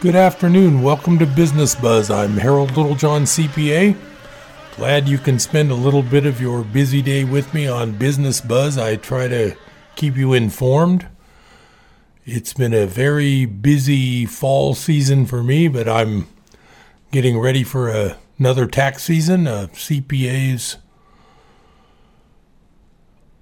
Good 0.00 0.14
afternoon. 0.14 0.82
Welcome 0.82 1.18
to 1.18 1.26
Business 1.26 1.74
Buzz. 1.74 2.08
I'm 2.08 2.36
Harold 2.36 2.76
Littlejohn, 2.76 3.24
CPA. 3.24 3.96
Glad 4.76 5.08
you 5.08 5.18
can 5.18 5.40
spend 5.40 5.72
a 5.72 5.74
little 5.74 6.04
bit 6.04 6.24
of 6.24 6.40
your 6.40 6.62
busy 6.62 7.02
day 7.02 7.24
with 7.24 7.52
me 7.52 7.66
on 7.66 7.98
Business 7.98 8.40
Buzz. 8.40 8.78
I 8.78 8.94
try 8.94 9.26
to 9.26 9.56
keep 9.96 10.16
you 10.16 10.34
informed. 10.34 11.08
It's 12.24 12.54
been 12.54 12.72
a 12.72 12.86
very 12.86 13.44
busy 13.44 14.24
fall 14.24 14.76
season 14.76 15.26
for 15.26 15.42
me, 15.42 15.66
but 15.66 15.88
I'm 15.88 16.28
getting 17.10 17.36
ready 17.36 17.64
for 17.64 17.88
a, 17.88 18.18
another 18.38 18.68
tax 18.68 19.02
season. 19.02 19.48
Uh, 19.48 19.66
CPAs. 19.72 20.76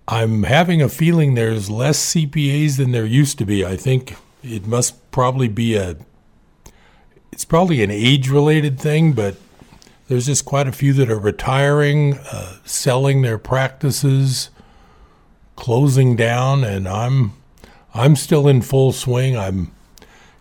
I'm 0.09 0.45
having 0.45 0.81
a 0.81 0.89
feeling 0.89 1.35
there's 1.35 1.69
less 1.69 2.15
CPAs 2.15 2.79
than 2.79 2.93
there 2.93 3.05
used 3.05 3.37
to 3.41 3.45
be. 3.45 3.63
I 3.63 3.77
think 3.77 4.17
it 4.43 4.67
must 4.67 5.11
probably 5.11 5.49
be 5.49 5.77
a 5.77 5.99
it's 7.33 7.45
probably 7.45 7.83
an 7.83 7.91
age 7.91 8.29
related 8.29 8.79
thing, 8.81 9.13
but 9.13 9.37
there's 10.09 10.27
just 10.27 10.45
quite 10.45 10.69
a 10.69 10.73
few 10.73 10.93
that 10.95 11.11
are 11.11 11.19
retiring, 11.19 12.19
uh, 12.31 12.59
selling 12.65 13.23
their 13.23 13.39
practices, 13.39 14.51
closing 15.57 16.17
down, 16.17 16.63
and 16.65 16.87
I'm 16.87 17.33
I'm 17.93 18.15
still 18.15 18.47
in 18.47 18.63
full 18.63 18.93
swing. 18.93 19.37
I'm 19.37 19.73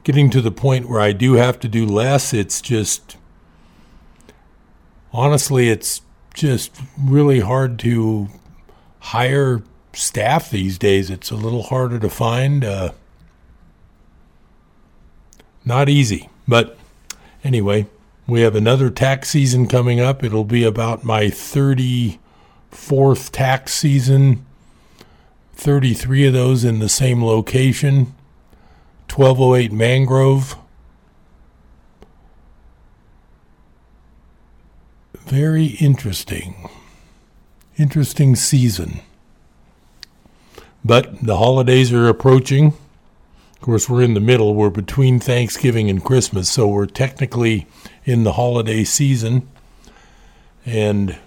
getting 0.03 0.29
to 0.29 0.41
the 0.41 0.52
point 0.52 0.90
where 0.90 0.99
I 0.99 1.13
do 1.13 1.34
have 1.34 1.59
to 1.62 1.67
do 1.67 1.85
less. 1.85 2.34
It's 2.34 2.62
just 2.62 3.17
honestly, 5.12 5.70
it's 5.70 6.02
just 6.34 6.79
really 6.99 7.40
hard 7.40 7.79
to 7.79 8.27
hire 8.99 9.63
staff 9.93 10.49
these 10.49 10.77
days. 10.77 11.09
It's 11.09 11.31
a 11.31 11.35
little 11.35 11.63
harder 11.63 11.98
to 11.99 12.09
find. 12.09 12.63
Uh, 12.63 12.91
not 15.63 15.90
easy, 15.90 16.29
but 16.48 16.77
Anyway, 17.46 17.85
we 18.26 18.41
have 18.41 18.55
another 18.55 18.90
tax 18.90 19.29
season 19.29 19.68
coming 19.68 19.99
up. 19.99 20.24
It'll 20.24 20.43
be 20.43 20.63
about 20.63 21.04
my 21.04 21.26
34th 21.26 23.29
tax 23.29 23.76
season, 23.76 24.43
33 25.54 26.26
of 26.26 26.34
those 26.34 26.63
in 26.63 26.79
the 26.79 26.90
same 26.90 27.24
location, 27.24 28.15
1208 29.13 29.71
Mangrove. 29.71 30.57
Very 35.13 35.77
interesting. 35.80 36.68
Interesting 37.77 38.35
season. 38.35 39.02
But 40.84 41.24
the 41.24 41.37
holidays 41.37 41.93
are 41.93 42.07
approaching. 42.07 42.74
Of 43.66 43.68
course, 43.68 43.90
we're 43.90 44.04
in 44.04 44.13
the 44.13 44.20
middle. 44.20 44.54
We're 44.54 44.70
between 44.70 45.20
Thanksgiving 45.20 45.90
and 45.90 46.04
Christmas, 46.04 46.52
so 46.52 46.68
we're 46.68 46.85
technically 46.85 47.66
in 48.04 48.24
the 48.24 48.34
holiday 48.34 48.84
season. 48.84 49.49
And 50.68 51.18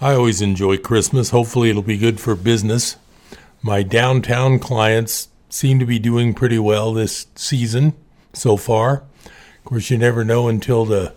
I 0.00 0.14
always 0.14 0.40
enjoy 0.40 0.76
Christmas. 0.76 1.30
Hopefully, 1.30 1.68
it'll 1.68 1.82
be 1.82 1.98
good 1.98 2.20
for 2.20 2.36
business. 2.36 2.94
My 3.60 3.82
downtown 3.82 4.60
clients 4.60 5.26
seem 5.48 5.80
to 5.80 5.84
be 5.84 5.98
doing 5.98 6.32
pretty 6.32 6.60
well 6.60 6.92
this 6.92 7.26
season 7.34 7.94
so 8.32 8.56
far. 8.56 9.02
Of 9.24 9.64
course, 9.64 9.90
you 9.90 9.98
never 9.98 10.24
know 10.24 10.46
until 10.46 10.84
the 10.84 11.12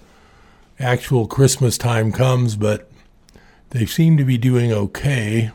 actual 0.80 1.28
Christmas 1.28 1.78
time 1.78 2.12
comes, 2.12 2.56
but 2.56 2.90
they 3.69 3.85
seem 3.85 4.18
to 4.18 4.25
be 4.25 4.40
doing 4.40 4.74
okay. 4.74 5.51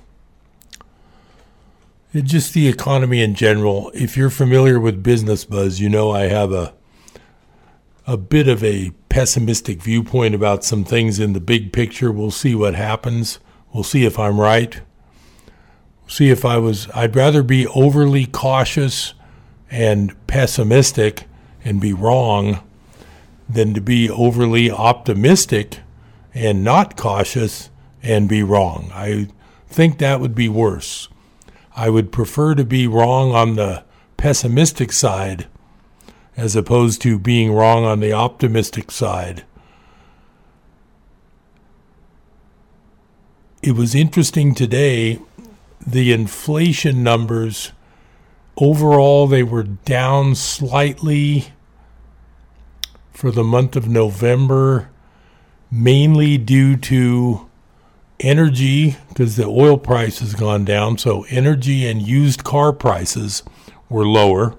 Just 2.12 2.54
the 2.54 2.66
economy 2.66 3.22
in 3.22 3.36
general. 3.36 3.92
If 3.94 4.16
you're 4.16 4.30
familiar 4.30 4.80
with 4.80 5.00
Business 5.00 5.44
Buzz, 5.44 5.78
you 5.78 5.88
know 5.88 6.10
I 6.10 6.22
have 6.22 6.50
a 6.50 6.74
a 8.04 8.16
bit 8.16 8.48
of 8.48 8.64
a 8.64 8.90
pessimistic 9.08 9.80
viewpoint 9.80 10.34
about 10.34 10.64
some 10.64 10.82
things 10.82 11.20
in 11.20 11.34
the 11.34 11.40
big 11.40 11.72
picture. 11.72 12.10
We'll 12.10 12.32
see 12.32 12.56
what 12.56 12.74
happens. 12.74 13.38
We'll 13.72 13.84
see 13.84 14.04
if 14.04 14.18
I'm 14.18 14.40
right. 14.40 14.80
See 16.08 16.30
if 16.30 16.44
I 16.44 16.58
was 16.58 16.88
I'd 16.96 17.14
rather 17.14 17.44
be 17.44 17.68
overly 17.68 18.26
cautious 18.26 19.14
and 19.70 20.12
pessimistic 20.26 21.26
and 21.64 21.80
be 21.80 21.92
wrong 21.92 22.58
than 23.48 23.72
to 23.74 23.80
be 23.80 24.10
overly 24.10 24.68
optimistic 24.68 25.78
and 26.34 26.64
not 26.64 26.96
cautious 26.96 27.70
and 28.02 28.28
be 28.28 28.42
wrong. 28.42 28.90
I 28.92 29.28
think 29.68 29.98
that 29.98 30.20
would 30.20 30.34
be 30.34 30.48
worse. 30.48 31.08
I 31.76 31.90
would 31.90 32.12
prefer 32.12 32.54
to 32.54 32.64
be 32.64 32.86
wrong 32.86 33.32
on 33.32 33.56
the 33.56 33.84
pessimistic 34.16 34.92
side 34.92 35.46
as 36.36 36.56
opposed 36.56 37.02
to 37.02 37.18
being 37.18 37.52
wrong 37.52 37.84
on 37.84 38.00
the 38.00 38.12
optimistic 38.12 38.90
side. 38.90 39.44
It 43.62 43.72
was 43.72 43.94
interesting 43.94 44.54
today, 44.54 45.18
the 45.86 46.12
inflation 46.12 47.02
numbers 47.02 47.72
overall 48.56 49.26
they 49.26 49.42
were 49.42 49.62
down 49.62 50.34
slightly 50.34 51.52
for 53.12 53.30
the 53.30 53.44
month 53.44 53.76
of 53.76 53.88
November 53.88 54.90
mainly 55.70 56.36
due 56.36 56.76
to 56.76 57.49
energy, 58.20 58.96
because 59.08 59.36
the 59.36 59.46
oil 59.46 59.76
price 59.76 60.20
has 60.20 60.34
gone 60.34 60.64
down, 60.64 60.98
so 60.98 61.24
energy 61.28 61.86
and 61.86 62.02
used 62.02 62.44
car 62.44 62.72
prices 62.72 63.42
were 63.88 64.06
lower. 64.06 64.56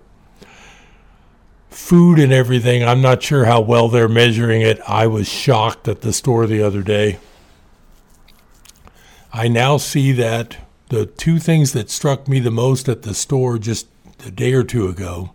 Food 1.69 2.19
and 2.19 2.33
everything, 2.33 2.83
I'm 2.83 3.01
not 3.01 3.23
sure 3.23 3.45
how 3.45 3.61
well 3.61 3.87
they're 3.87 4.09
measuring 4.09 4.61
it. 4.61 4.79
I 4.87 5.07
was 5.07 5.27
shocked 5.27 5.87
at 5.87 6.01
the 6.01 6.13
store 6.13 6.45
the 6.45 6.61
other 6.61 6.81
day. 6.81 7.19
I 9.33 9.47
now 9.47 9.77
see 9.77 10.11
that 10.13 10.57
the 10.89 11.05
two 11.05 11.39
things 11.39 11.71
that 11.71 11.89
struck 11.89 12.27
me 12.27 12.39
the 12.39 12.51
most 12.51 12.89
at 12.89 13.03
the 13.03 13.13
store 13.13 13.57
just 13.57 13.87
a 14.25 14.31
day 14.31 14.53
or 14.53 14.63
two 14.63 14.87
ago 14.87 15.31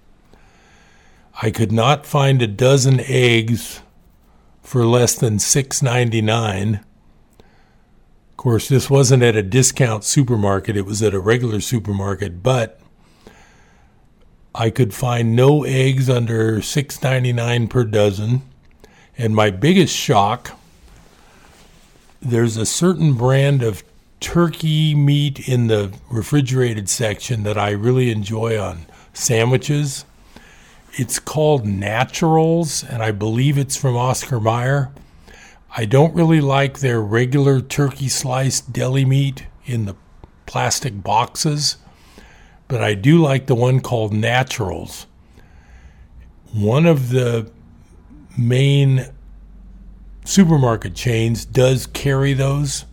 I 1.43 1.51
could 1.51 1.71
not 1.71 2.07
find 2.07 2.41
a 2.41 2.47
dozen 2.47 2.99
eggs 3.01 3.83
for 4.63 4.87
less 4.87 5.15
than 5.15 5.37
$6.99 5.37 6.83
of 8.37 8.43
course, 8.43 8.69
this 8.69 8.91
wasn't 8.91 9.23
at 9.23 9.35
a 9.35 9.43
discount 9.43 10.05
supermarket, 10.05 10.77
it 10.77 10.85
was 10.85 11.03
at 11.03 11.15
a 11.15 11.19
regular 11.19 11.59
supermarket, 11.59 12.43
but 12.43 12.79
I 14.55 14.69
could 14.69 14.93
find 14.93 15.35
no 15.35 15.65
eggs 15.65 16.11
under 16.11 16.59
$6.99 16.59 17.71
per 17.71 17.85
dozen. 17.85 18.43
And 19.17 19.35
my 19.35 19.49
biggest 19.49 19.97
shock 19.97 20.53
there's 22.21 22.59
a 22.59 22.67
certain 22.67 23.15
brand 23.15 23.63
of 23.63 23.85
turkey 24.21 24.95
meat 24.95 25.49
in 25.49 25.69
the 25.69 25.95
refrigerated 26.11 26.89
section 26.89 27.43
that 27.45 27.57
I 27.57 27.71
really 27.71 28.11
enjoy 28.11 28.61
on 28.61 28.87
sandwiches. 29.13 30.05
It's 30.95 31.19
called 31.19 31.67
Naturals, 31.67 32.83
and 32.83 33.03
I 33.03 33.13
believe 33.13 33.59
it's 33.59 33.77
from 33.77 33.97
Oscar 33.97 34.41
Mayer. 34.41 34.91
I 35.75 35.84
don't 35.84 36.15
really 36.15 36.41
like 36.41 36.78
their 36.78 37.00
regular 37.00 37.60
turkey 37.60 38.09
sliced 38.09 38.72
deli 38.72 39.04
meat 39.04 39.47
in 39.65 39.87
the 39.87 39.97
plastic 40.47 41.03
boxes, 41.03 41.77
but 42.69 42.82
I 42.82 42.94
do 42.94 43.19
like 43.19 43.47
the 43.47 43.54
one 43.54 43.81
called 43.81 44.13
Naturals. 44.13 45.07
One 46.53 46.86
of 46.86 47.10
the 47.10 47.51
main 48.39 49.07
supermarket 50.24 50.95
chains 50.95 51.45
does 51.45 51.86
carry 51.86 52.33
those, 52.33 52.84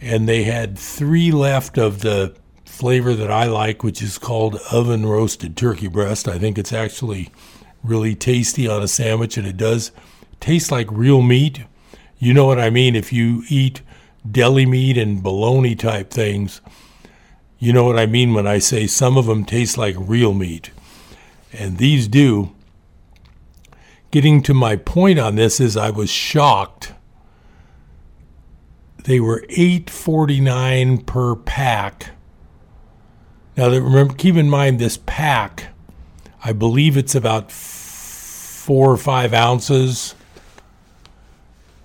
and 0.00 0.28
they 0.28 0.44
had 0.44 0.78
three 0.78 1.30
left 1.30 1.78
of 1.78 2.00
the 2.00 2.34
flavor 2.64 3.14
that 3.14 3.30
I 3.30 3.44
like, 3.44 3.84
which 3.84 4.02
is 4.02 4.18
called 4.18 4.56
oven 4.72 5.06
roasted 5.06 5.56
turkey 5.56 5.86
breast. 5.86 6.26
I 6.26 6.38
think 6.38 6.58
it's 6.58 6.72
actually 6.72 7.30
really 7.84 8.14
tasty 8.14 8.66
on 8.66 8.82
a 8.82 8.88
sandwich, 8.88 9.36
and 9.36 9.46
it 9.46 9.56
does 9.56 9.92
taste 10.40 10.72
like 10.72 10.88
real 10.90 11.22
meat 11.22 11.64
you 12.24 12.32
know 12.32 12.46
what 12.46 12.58
I 12.58 12.70
mean? 12.70 12.96
If 12.96 13.12
you 13.12 13.42
eat 13.50 13.82
deli 14.28 14.64
meat 14.64 14.96
and 14.96 15.22
bologna 15.22 15.74
type 15.74 16.10
things, 16.10 16.62
you 17.58 17.70
know 17.70 17.84
what 17.84 17.98
I 17.98 18.06
mean 18.06 18.32
when 18.32 18.46
I 18.46 18.60
say 18.60 18.86
some 18.86 19.18
of 19.18 19.26
them 19.26 19.44
taste 19.44 19.76
like 19.76 19.94
real 19.98 20.32
meat. 20.32 20.70
And 21.52 21.76
these 21.76 22.08
do. 22.08 22.54
Getting 24.10 24.42
to 24.44 24.54
my 24.54 24.76
point 24.76 25.18
on 25.18 25.34
this 25.34 25.60
is 25.60 25.76
I 25.76 25.90
was 25.90 26.10
shocked. 26.10 26.94
They 29.04 29.20
were 29.20 29.44
8.49 29.50 31.04
per 31.04 31.36
pack. 31.36 32.12
Now 33.54 33.68
remember 33.68 34.14
keep 34.14 34.36
in 34.36 34.48
mind 34.48 34.78
this 34.78 34.98
pack, 35.04 35.66
I 36.42 36.54
believe 36.54 36.96
it's 36.96 37.14
about 37.14 37.52
4 37.52 38.92
or 38.92 38.96
5 38.96 39.34
ounces 39.34 40.14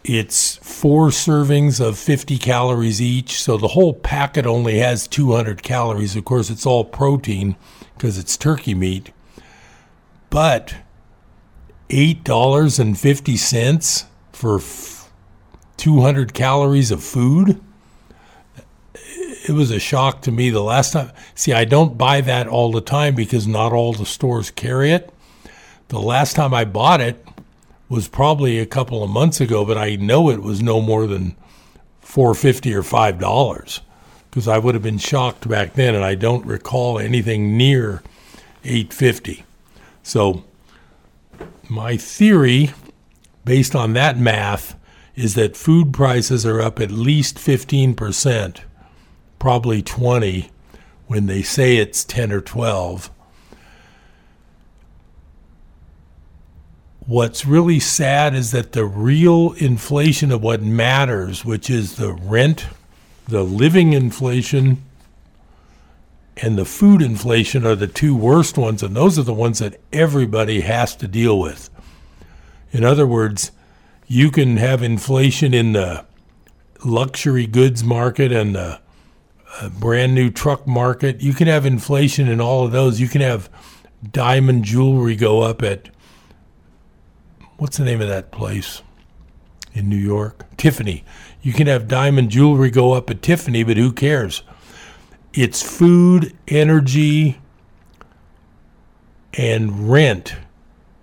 It's 0.03 0.57
four 0.57 1.09
servings 1.09 1.85
of 1.85 1.97
50 1.97 2.37
calories 2.37 3.01
each, 3.01 3.41
so 3.41 3.57
the 3.57 3.69
whole 3.69 3.93
packet 3.93 4.45
only 4.45 4.79
has 4.79 5.07
200 5.07 5.61
calories. 5.61 6.15
Of 6.15 6.25
course, 6.25 6.49
it's 6.49 6.65
all 6.65 6.85
protein 6.85 7.55
because 7.95 8.17
it's 8.17 8.37
turkey 8.37 8.73
meat. 8.73 9.11
But 10.29 10.75
$8.50 11.89 14.05
for 14.31 14.57
f- 14.57 15.11
200 15.77 16.33
calories 16.33 16.91
of 16.91 17.03
food? 17.03 17.61
It 18.93 19.53
was 19.53 19.71
a 19.71 19.79
shock 19.79 20.21
to 20.23 20.31
me 20.31 20.49
the 20.49 20.61
last 20.61 20.93
time. 20.93 21.11
See, 21.35 21.53
I 21.53 21.65
don't 21.65 21.97
buy 21.97 22.21
that 22.21 22.47
all 22.47 22.71
the 22.71 22.81
time 22.81 23.15
because 23.15 23.47
not 23.47 23.73
all 23.73 23.93
the 23.93 24.05
stores 24.05 24.51
carry 24.51 24.91
it. 24.91 25.11
The 25.87 25.99
last 25.99 26.35
time 26.35 26.53
I 26.53 26.65
bought 26.65 27.01
it 27.01 27.25
was 27.89 28.07
probably 28.07 28.59
a 28.59 28.65
couple 28.65 29.03
of 29.03 29.09
months 29.09 29.41
ago, 29.41 29.65
but 29.65 29.77
I 29.77 29.95
know 29.95 30.29
it 30.29 30.41
was 30.41 30.61
no 30.61 30.79
more 30.79 31.07
than 31.07 31.35
450 32.01 32.73
or 32.73 32.83
$5 32.83 33.79
because 34.29 34.47
I 34.47 34.59
would 34.59 34.75
have 34.75 34.83
been 34.83 34.99
shocked 34.99 35.49
back 35.49 35.73
then 35.73 35.95
and 35.95 36.05
I 36.05 36.15
don't 36.15 36.45
recall 36.45 36.99
anything 36.99 37.57
near 37.57 38.03
850. 38.63 39.43
So 40.03 40.43
my 41.67 41.97
theory 41.97 42.71
based 43.43 43.75
on 43.75 43.93
that 43.93 44.17
math 44.17 44.75
is 45.15 45.35
that 45.35 45.57
food 45.57 45.91
prices 45.91 46.45
are 46.45 46.61
up 46.61 46.79
at 46.79 46.91
least 46.91 47.37
15%, 47.37 48.59
probably 49.39 49.81
20 49.81 50.49
when 51.07 51.25
they 51.25 51.41
say 51.41 51.77
it's 51.77 52.03
10 52.03 52.31
or 52.31 52.41
12. 52.41 53.09
What's 57.09 57.43
really 57.43 57.79
sad 57.79 58.35
is 58.35 58.51
that 58.51 58.73
the 58.73 58.85
real 58.85 59.53
inflation 59.53 60.31
of 60.31 60.43
what 60.43 60.61
matters, 60.61 61.43
which 61.43 61.67
is 61.67 61.95
the 61.95 62.13
rent, 62.13 62.67
the 63.27 63.41
living 63.41 63.93
inflation, 63.93 64.83
and 66.37 66.55
the 66.55 66.65
food 66.65 67.01
inflation 67.01 67.65
are 67.65 67.73
the 67.73 67.87
two 67.87 68.15
worst 68.15 68.59
ones, 68.59 68.83
and 68.83 68.95
those 68.95 69.17
are 69.17 69.23
the 69.23 69.33
ones 69.33 69.57
that 69.57 69.79
everybody 69.91 70.61
has 70.61 70.95
to 70.97 71.07
deal 71.07 71.39
with. 71.39 71.71
In 72.71 72.83
other 72.83 73.07
words, 73.07 73.53
you 74.05 74.29
can 74.29 74.57
have 74.57 74.83
inflation 74.83 75.51
in 75.51 75.73
the 75.73 76.05
luxury 76.85 77.47
goods 77.47 77.83
market 77.83 78.31
and 78.31 78.53
the 78.53 78.79
uh, 79.59 79.69
brand 79.69 80.13
new 80.13 80.29
truck 80.29 80.67
market. 80.67 81.21
You 81.21 81.33
can 81.33 81.47
have 81.47 81.65
inflation 81.65 82.27
in 82.27 82.39
all 82.39 82.65
of 82.65 82.71
those. 82.71 82.99
You 82.99 83.07
can 83.07 83.21
have 83.21 83.49
diamond 84.11 84.63
jewelry 84.63 85.15
go 85.15 85.41
up 85.41 85.63
at 85.63 85.89
what's 87.59 87.77
the 87.77 87.83
name 87.83 88.01
of 88.01 88.07
that 88.07 88.31
place 88.31 88.81
in 89.73 89.89
New 89.89 89.97
York? 89.97 90.45
Tiffany. 90.57 91.03
You 91.41 91.53
can 91.53 91.67
have 91.67 91.87
diamond 91.87 92.31
jewelry 92.31 92.71
go 92.71 92.93
up 92.93 93.09
at 93.09 93.21
Tiffany, 93.21 93.63
but 93.63 93.77
who 93.77 93.91
cares? 93.91 94.43
It's 95.33 95.61
food, 95.61 96.35
energy, 96.47 97.39
and 99.33 99.91
rent 99.91 100.35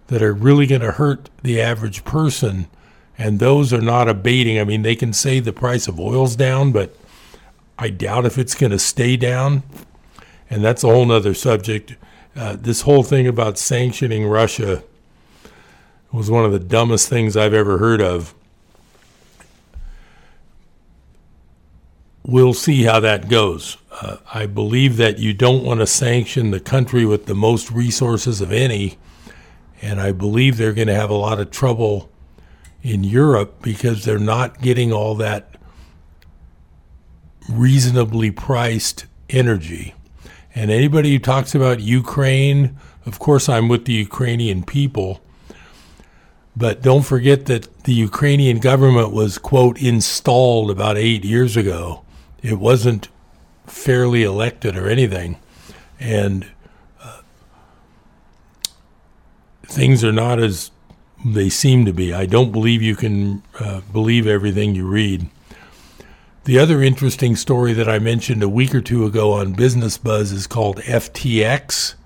that 0.09 0.23
are 0.23 0.33
really 0.33 0.67
going 0.67 0.81
to 0.81 0.93
hurt 0.93 1.31
the 1.43 1.61
average 1.61 2.05
person. 2.05 2.67
And 3.19 3.39
those 3.39 3.73
are 3.73 3.81
not 3.81 4.09
abating. 4.09 4.59
I 4.59 4.65
mean, 4.65 4.83
they 4.83 4.97
can 4.97 5.13
say 5.13 5.41
the 5.41 5.53
price 5.53 5.89
of 5.89 6.01
oil's 6.01 6.37
down, 6.37 6.73
but 6.73 6.97
I 7.79 7.91
doubt 7.91 8.27
if 8.27 8.39
it's 8.39 8.55
going 8.55 8.73
to 8.73 8.79
stay 8.79 9.17
down. 9.17 9.63
And 10.49 10.65
that's 10.65 10.85
a 10.85 10.89
whole 10.89 11.11
other 11.11 11.35
subject. 11.35 11.97
Uh, 12.35 12.57
this 12.59 12.83
whole 12.83 13.03
thing 13.03 13.27
about 13.27 13.59
sanctioning 13.59 14.27
Russia 14.27 14.83
was 16.17 16.31
one 16.31 16.47
of 16.47 16.53
the 16.53 16.59
dumbest 16.59 17.11
things 17.11 17.37
I've 17.37 17.53
ever 17.53 17.77
heard 17.77 18.01
of. 18.01 18.35
We'll 22.25 22.55
see 22.55 22.85
how 22.85 23.01
that 23.01 23.29
goes. 23.29 23.77
Uh, 23.91 24.17
I 24.33 24.47
believe 24.47 24.97
that 24.97 25.19
you 25.19 25.35
don't 25.35 25.63
want 25.63 25.81
to 25.81 25.87
sanction 25.87 26.53
the 26.53 26.61
country 26.61 27.05
with 27.05 27.27
the 27.27 27.35
most 27.35 27.71
resources 27.71 28.41
of 28.41 28.51
any, 28.51 28.97
and 29.83 30.01
I 30.01 30.13
believe 30.13 30.57
they're 30.57 30.73
going 30.73 30.89
to 30.89 30.95
have 30.95 31.11
a 31.11 31.15
lot 31.15 31.39
of 31.39 31.51
trouble 31.51 32.11
in 32.83 33.05
Europe 33.05 33.61
because 33.61 34.05
they're 34.05 34.19
not 34.19 34.63
getting 34.63 34.93
all 34.93 35.15
that 35.17 35.57
reasonably 37.49 38.31
priced 38.31 39.05
energy. 39.29 39.95
And 40.55 40.71
anybody 40.71 41.13
who 41.13 41.19
talks 41.19 41.55
about 41.55 41.81
Ukraine, 41.81 42.79
of 43.05 43.19
course, 43.19 43.51
I'm 43.51 43.69
with 43.69 43.85
the 43.85 43.93
Ukrainian 43.93 44.65
people. 44.65 45.21
But 46.57 46.81
don't 46.81 47.03
forget 47.03 47.45
that 47.47 47.85
the 47.85 47.93
Ukrainian 47.93 48.59
government 48.59 49.13
was, 49.13 49.37
quote, 49.37 49.81
installed 49.81 50.71
about 50.71 50.97
eight 50.97 51.23
years 51.23 51.55
ago. 51.55 52.03
It 52.43 52.59
wasn't 52.59 53.09
fairly 53.67 54.23
elected 54.23 54.77
or 54.77 54.89
anything. 54.89 55.39
And 56.01 56.47
uh, 57.03 57.21
things 59.65 60.03
are 60.03 60.13
not 60.13 60.39
as 60.39 60.71
they 61.25 61.51
seem 61.51 61.85
to 61.85 61.93
be. 61.93 62.15
I 62.15 62.25
don't 62.25 62.53
believe 62.53 62.81
you 62.83 62.97
can 62.97 63.43
uh, 63.61 63.83
believe 63.93 64.27
everything 64.27 64.75
you 64.75 64.87
read. 64.87 65.29
The 66.45 66.59
other 66.59 66.81
interesting 66.81 67.37
story 67.37 67.73
that 67.75 67.89
I 67.89 67.99
mentioned 67.99 68.43
a 68.43 68.49
week 68.49 68.75
or 68.75 68.81
two 68.81 69.05
ago 69.05 69.33
on 69.33 69.53
Business 69.53 69.99
Buzz 69.99 70.33
is 70.33 70.47
called 70.47 70.79
FTX. 70.79 71.97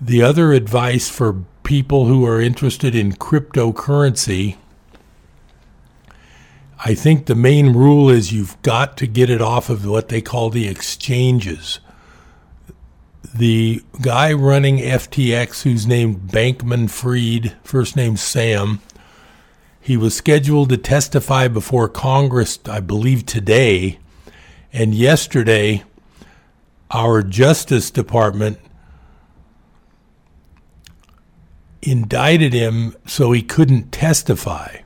The 0.00 0.22
other 0.22 0.52
advice 0.52 1.08
for 1.08 1.44
people 1.62 2.06
who 2.06 2.26
are 2.26 2.40
interested 2.40 2.94
in 2.94 3.12
cryptocurrency, 3.12 4.56
I 6.84 6.94
think 6.94 7.26
the 7.26 7.34
main 7.34 7.72
rule 7.72 8.10
is 8.10 8.32
you've 8.32 8.60
got 8.62 8.96
to 8.96 9.06
get 9.06 9.30
it 9.30 9.40
off 9.40 9.70
of 9.70 9.86
what 9.86 10.08
they 10.08 10.20
call 10.20 10.50
the 10.50 10.66
exchanges. 10.66 11.78
The 13.34 13.82
guy 14.00 14.32
running 14.32 14.78
FTX, 14.78 15.62
who's 15.62 15.86
named 15.86 16.28
Bankman 16.28 16.90
Fried, 16.90 17.56
first 17.62 17.94
name 17.94 18.16
Sam, 18.16 18.80
he 19.80 19.96
was 19.96 20.14
scheduled 20.16 20.70
to 20.70 20.76
testify 20.76 21.48
before 21.48 21.88
Congress, 21.88 22.58
I 22.66 22.80
believe, 22.80 23.26
today. 23.26 23.98
And 24.72 24.94
yesterday, 24.94 25.84
our 26.90 27.22
Justice 27.22 27.90
Department 27.90 28.58
indicted 31.82 32.52
him 32.52 32.96
so 33.06 33.32
he 33.32 33.42
couldn't 33.42 33.92
testify. 33.92 34.78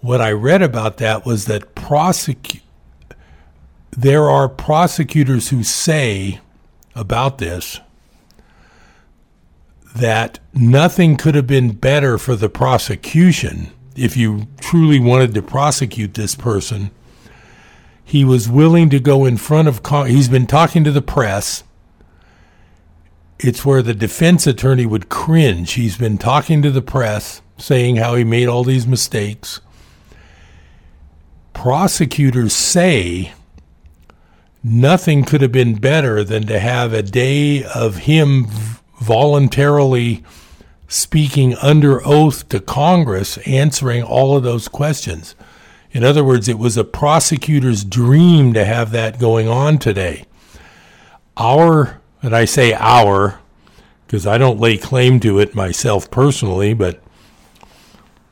What 0.00 0.20
I 0.20 0.32
read 0.32 0.62
about 0.62 0.96
that 0.96 1.24
was 1.24 1.44
that 1.44 1.74
prosecu- 1.74 2.62
there 3.90 4.28
are 4.28 4.48
prosecutors 4.48 5.50
who 5.50 5.62
say 5.62 6.40
about 6.94 7.38
this 7.38 7.80
that 9.94 10.38
nothing 10.54 11.16
could 11.16 11.34
have 11.34 11.46
been 11.46 11.72
better 11.72 12.16
for 12.16 12.34
the 12.34 12.48
prosecution 12.48 13.70
if 13.94 14.16
you 14.16 14.46
truly 14.58 14.98
wanted 14.98 15.34
to 15.34 15.42
prosecute 15.42 16.14
this 16.14 16.34
person. 16.34 16.90
He 18.02 18.24
was 18.24 18.48
willing 18.48 18.88
to 18.90 18.98
go 18.98 19.26
in 19.26 19.36
front 19.36 19.68
of 19.68 19.82
Con- 19.82 20.08
he's 20.08 20.28
been 20.28 20.46
talking 20.46 20.82
to 20.84 20.90
the 20.90 21.02
press 21.02 21.62
it's 23.42 23.64
where 23.64 23.82
the 23.82 23.94
defense 23.94 24.46
attorney 24.46 24.86
would 24.86 25.08
cringe. 25.08 25.72
He's 25.72 25.96
been 25.96 26.16
talking 26.16 26.62
to 26.62 26.70
the 26.70 26.82
press, 26.82 27.42
saying 27.58 27.96
how 27.96 28.14
he 28.14 28.24
made 28.24 28.48
all 28.48 28.62
these 28.62 28.86
mistakes. 28.86 29.60
Prosecutors 31.52 32.54
say 32.54 33.32
nothing 34.62 35.24
could 35.24 35.42
have 35.42 35.52
been 35.52 35.74
better 35.74 36.22
than 36.22 36.46
to 36.46 36.60
have 36.60 36.92
a 36.92 37.02
day 37.02 37.64
of 37.64 37.98
him 37.98 38.46
voluntarily 39.00 40.22
speaking 40.86 41.56
under 41.56 42.06
oath 42.06 42.48
to 42.50 42.60
Congress, 42.60 43.38
answering 43.38 44.02
all 44.02 44.36
of 44.36 44.42
those 44.42 44.68
questions. 44.68 45.34
In 45.90 46.04
other 46.04 46.22
words, 46.22 46.48
it 46.48 46.58
was 46.58 46.76
a 46.76 46.84
prosecutor's 46.84 47.84
dream 47.84 48.52
to 48.52 48.64
have 48.64 48.92
that 48.92 49.18
going 49.18 49.48
on 49.48 49.78
today. 49.78 50.26
Our 51.36 52.01
and 52.22 52.34
I 52.34 52.44
say 52.44 52.72
our 52.72 53.40
because 54.06 54.26
I 54.26 54.38
don't 54.38 54.60
lay 54.60 54.76
claim 54.76 55.20
to 55.20 55.38
it 55.38 55.54
myself 55.54 56.10
personally, 56.10 56.74
but 56.74 57.02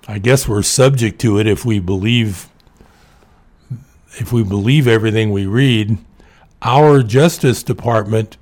I 0.06 0.18
guess 0.18 0.46
we're 0.46 0.62
subject 0.62 1.20
to 1.22 1.38
it 1.38 1.46
if 1.46 1.64
we 1.64 1.78
believe 1.78 2.48
if 4.18 4.32
we 4.32 4.42
believe 4.42 4.86
everything 4.86 5.30
we 5.30 5.46
read. 5.46 5.98
Our 6.62 7.02
Justice 7.02 7.62
Department 7.62 8.36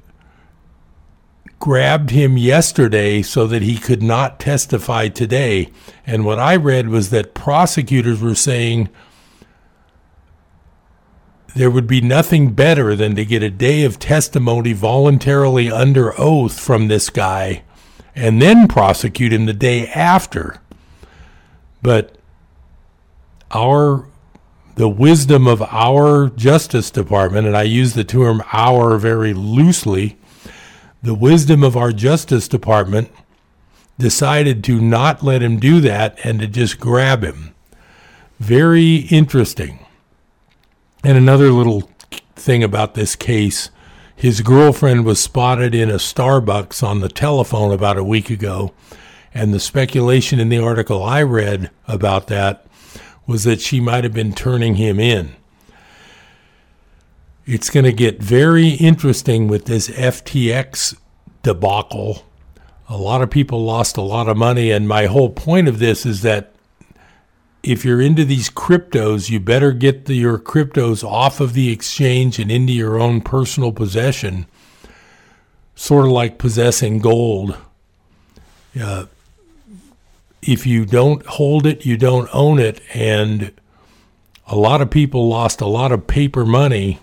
grabbed 1.60 2.10
him 2.10 2.36
yesterday 2.36 3.22
so 3.22 3.46
that 3.46 3.62
he 3.62 3.78
could 3.78 4.02
not 4.02 4.40
testify 4.40 5.08
today. 5.08 5.68
And 6.06 6.24
what 6.24 6.38
I 6.38 6.56
read 6.56 6.88
was 6.88 7.10
that 7.10 7.34
prosecutors 7.34 8.20
were 8.20 8.34
saying 8.34 8.88
there 11.58 11.70
would 11.72 11.88
be 11.88 12.00
nothing 12.00 12.52
better 12.52 12.94
than 12.94 13.16
to 13.16 13.24
get 13.24 13.42
a 13.42 13.50
day 13.50 13.82
of 13.82 13.98
testimony 13.98 14.72
voluntarily 14.72 15.68
under 15.68 16.14
oath 16.16 16.60
from 16.60 16.86
this 16.86 17.10
guy 17.10 17.64
and 18.14 18.40
then 18.40 18.68
prosecute 18.68 19.32
him 19.32 19.46
the 19.46 19.52
day 19.52 19.88
after. 19.88 20.60
But 21.82 22.16
our 23.50 24.06
the 24.76 24.88
wisdom 24.88 25.48
of 25.48 25.60
our 25.62 26.28
Justice 26.28 26.92
Department, 26.92 27.48
and 27.48 27.56
I 27.56 27.64
use 27.64 27.94
the 27.94 28.04
term 28.04 28.40
our 28.52 28.96
very 28.96 29.34
loosely, 29.34 30.16
the 31.02 31.14
wisdom 31.14 31.64
of 31.64 31.76
our 31.76 31.90
Justice 31.90 32.46
Department 32.46 33.10
decided 33.98 34.62
to 34.62 34.80
not 34.80 35.24
let 35.24 35.42
him 35.42 35.58
do 35.58 35.80
that 35.80 36.16
and 36.22 36.38
to 36.38 36.46
just 36.46 36.78
grab 36.78 37.24
him. 37.24 37.52
Very 38.38 38.98
interesting. 39.10 39.84
And 41.04 41.16
another 41.16 41.50
little 41.50 41.88
thing 42.34 42.62
about 42.62 42.94
this 42.94 43.16
case 43.16 43.70
his 44.18 44.40
girlfriend 44.40 45.04
was 45.04 45.22
spotted 45.22 45.76
in 45.76 45.88
a 45.88 45.94
Starbucks 45.94 46.82
on 46.82 46.98
the 46.98 47.08
telephone 47.08 47.72
about 47.72 47.96
a 47.96 48.02
week 48.02 48.30
ago. 48.30 48.74
And 49.32 49.54
the 49.54 49.60
speculation 49.60 50.40
in 50.40 50.48
the 50.48 50.58
article 50.58 51.04
I 51.04 51.22
read 51.22 51.70
about 51.86 52.26
that 52.26 52.66
was 53.28 53.44
that 53.44 53.60
she 53.60 53.78
might 53.78 54.02
have 54.02 54.12
been 54.12 54.32
turning 54.32 54.74
him 54.74 54.98
in. 54.98 55.36
It's 57.46 57.70
going 57.70 57.84
to 57.84 57.92
get 57.92 58.20
very 58.20 58.70
interesting 58.70 59.46
with 59.46 59.66
this 59.66 59.88
FTX 59.88 60.96
debacle. 61.44 62.26
A 62.88 62.96
lot 62.96 63.22
of 63.22 63.30
people 63.30 63.64
lost 63.64 63.96
a 63.96 64.02
lot 64.02 64.28
of 64.28 64.36
money. 64.36 64.72
And 64.72 64.88
my 64.88 65.06
whole 65.06 65.30
point 65.30 65.68
of 65.68 65.78
this 65.78 66.04
is 66.04 66.22
that 66.22 66.52
if 67.62 67.84
you're 67.84 68.00
into 68.00 68.24
these 68.24 68.50
cryptos, 68.50 69.30
you 69.30 69.40
better 69.40 69.72
get 69.72 70.06
the, 70.06 70.14
your 70.14 70.38
cryptos 70.38 71.02
off 71.02 71.40
of 71.40 71.54
the 71.54 71.70
exchange 71.70 72.38
and 72.38 72.50
into 72.50 72.72
your 72.72 72.98
own 72.98 73.20
personal 73.20 73.72
possession, 73.72 74.46
sort 75.74 76.06
of 76.06 76.12
like 76.12 76.38
possessing 76.38 76.98
gold. 76.98 77.56
Uh, 78.80 79.06
if 80.42 80.66
you 80.66 80.86
don't 80.86 81.24
hold 81.26 81.66
it, 81.66 81.84
you 81.84 81.96
don't 81.96 82.28
own 82.32 82.58
it. 82.58 82.80
And 82.94 83.52
a 84.46 84.56
lot 84.56 84.80
of 84.80 84.90
people 84.90 85.28
lost 85.28 85.60
a 85.60 85.66
lot 85.66 85.92
of 85.92 86.06
paper 86.06 86.46
money 86.46 87.00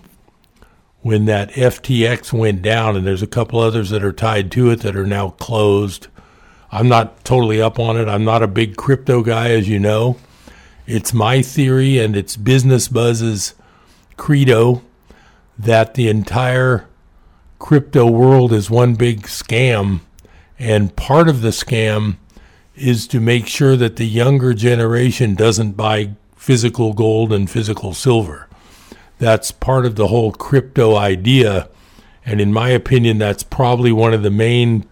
when 1.02 1.26
that 1.26 1.50
FTX 1.52 2.32
went 2.32 2.62
down, 2.62 2.96
and 2.96 3.06
there's 3.06 3.22
a 3.22 3.28
couple 3.28 3.60
others 3.60 3.90
that 3.90 4.02
are 4.02 4.12
tied 4.12 4.50
to 4.52 4.70
it 4.70 4.80
that 4.80 4.96
are 4.96 5.06
now 5.06 5.30
closed. 5.30 6.08
I'm 6.72 6.88
not 6.88 7.24
totally 7.24 7.62
up 7.62 7.78
on 7.78 7.96
it. 7.96 8.08
I'm 8.08 8.24
not 8.24 8.42
a 8.42 8.48
big 8.48 8.76
crypto 8.76 9.22
guy, 9.22 9.50
as 9.50 9.68
you 9.68 9.78
know. 9.78 10.16
It's 10.86 11.12
my 11.12 11.42
theory 11.42 11.98
and 11.98 12.16
it's 12.16 12.36
Business 12.36 12.86
Buzz's 12.86 13.54
credo 14.16 14.82
that 15.58 15.94
the 15.94 16.08
entire 16.08 16.86
crypto 17.58 18.08
world 18.08 18.52
is 18.52 18.70
one 18.70 18.94
big 18.94 19.22
scam. 19.22 20.00
And 20.60 20.94
part 20.94 21.28
of 21.28 21.40
the 21.42 21.48
scam 21.48 22.18
is 22.76 23.08
to 23.08 23.18
make 23.18 23.48
sure 23.48 23.76
that 23.76 23.96
the 23.96 24.06
younger 24.06 24.54
generation 24.54 25.34
doesn't 25.34 25.72
buy 25.72 26.10
physical 26.36 26.92
gold 26.92 27.32
and 27.32 27.50
physical 27.50 27.92
silver. 27.92 28.46
That's 29.18 29.50
part 29.50 29.86
of 29.86 29.96
the 29.96 30.06
whole 30.06 30.30
crypto 30.30 30.94
idea. 30.94 31.68
And 32.24 32.40
in 32.40 32.52
my 32.52 32.68
opinion, 32.68 33.18
that's 33.18 33.42
probably 33.42 33.90
one 33.90 34.14
of 34.14 34.22
the 34.22 34.30
main 34.30 34.86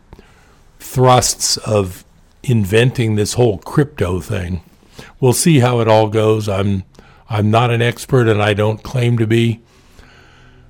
thrusts 0.80 1.56
of 1.58 2.04
inventing 2.42 3.14
this 3.14 3.34
whole 3.34 3.58
crypto 3.58 4.20
thing 4.20 4.60
we'll 5.25 5.33
see 5.33 5.61
how 5.61 5.81
it 5.81 5.88
all 5.88 6.09
goes. 6.09 6.50
I'm 6.50 6.85
I'm 7.31 7.50
not 7.50 7.71
an 7.71 7.81
expert 7.81 8.28
and 8.28 8.43
I 8.43 8.52
don't 8.52 8.83
claim 8.83 9.16
to 9.16 9.26
be. 9.26 9.62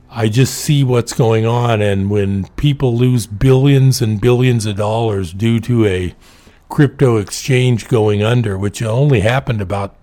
I 0.09 0.29
just 0.29 0.55
see 0.55 0.85
what's 0.85 1.13
going 1.13 1.45
on 1.45 1.83
and 1.83 2.09
when 2.09 2.47
people 2.51 2.97
lose 2.97 3.27
billions 3.27 4.01
and 4.01 4.21
billions 4.21 4.65
of 4.65 4.77
dollars 4.77 5.33
due 5.33 5.59
to 5.59 5.87
a 5.87 6.15
crypto 6.69 7.17
exchange 7.17 7.89
going 7.89 8.23
under, 8.23 8.57
which 8.57 8.81
only 8.81 9.21
happened 9.21 9.61
about 9.61 9.97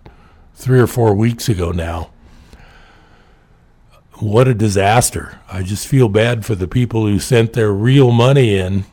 3 0.55 0.81
or 0.81 0.87
4 0.87 1.15
weeks 1.15 1.47
ago 1.47 1.71
now. 1.71 2.11
What 4.19 4.49
a 4.49 4.53
disaster. 4.53 5.39
I 5.49 5.63
just 5.63 5.87
feel 5.87 6.09
bad 6.09 6.45
for 6.45 6.55
the 6.55 6.67
people 6.67 7.05
who 7.07 7.19
sent 7.19 7.53
their 7.53 7.71
real 7.71 8.11
money 8.11 8.57
in 8.57 8.83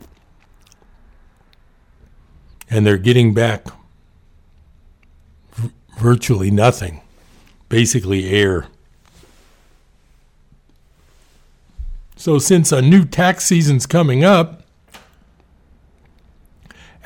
and 2.71 2.87
they're 2.87 2.97
getting 2.97 3.35
back 3.35 3.67
virtually 5.99 6.50
nothing, 6.50 7.00
basically 7.69 8.31
air. 8.31 8.67
So, 12.17 12.38
since 12.38 12.73
a 12.73 12.83
new 12.83 13.05
tax 13.05 13.45
season's 13.45 13.87
coming 13.87 14.25
up, 14.25 14.62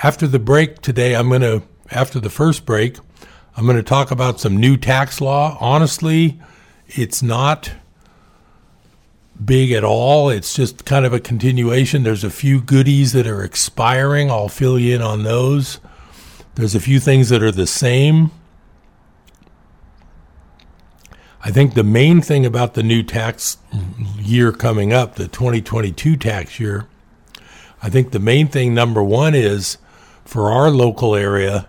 after 0.02 0.26
the 0.26 0.38
break 0.38 0.80
today, 0.80 1.14
I'm 1.14 1.28
going 1.28 1.42
to, 1.42 1.62
after 1.90 2.18
the 2.18 2.30
first 2.30 2.64
break, 2.64 2.96
I'm 3.56 3.64
going 3.64 3.76
to 3.76 3.82
talk 3.82 4.11
about 4.11 4.40
some 4.40 4.56
new 4.56 4.76
tax 4.76 5.20
law. 5.20 5.56
Honestly, 5.61 6.40
it's 6.88 7.22
not 7.22 7.72
big 9.44 9.72
at 9.72 9.84
all. 9.84 10.30
It's 10.30 10.54
just 10.54 10.84
kind 10.84 11.04
of 11.04 11.12
a 11.12 11.20
continuation. 11.20 12.02
There's 12.02 12.25
a 12.25 12.30
few 12.30 12.61
goodies 12.61 13.12
that 13.12 13.26
are 13.26 13.44
expiring. 13.44 14.30
I'll 14.30 14.49
fill 14.49 14.78
you 14.78 14.96
in 14.96 15.02
on 15.02 15.25
those. 15.25 15.78
There's 16.54 16.75
a 16.75 16.80
few 16.80 16.99
things 16.99 17.28
that 17.28 17.42
are 17.42 17.52
the 17.52 17.66
same. 17.66 18.30
I 21.44 21.50
think 21.50 21.75
the 21.75 21.82
main 21.82 22.20
thing 22.20 22.46
about 22.46 22.75
the 22.75 22.84
new 22.84 23.02
tax 23.02 23.58
year 24.16 24.52
coming 24.52 24.92
up, 24.92 25.16
the 25.16 25.26
2022 25.26 26.16
tax 26.16 26.61
year, 26.61 26.87
I 27.82 27.90
think 27.90 28.12
the 28.12 28.20
main 28.20 28.46
thing, 28.46 28.75
number 28.75 29.02
one, 29.02 29.34
is 29.34 29.78
for 30.25 30.52
our 30.52 30.70
local 30.70 31.16
area, 31.16 31.68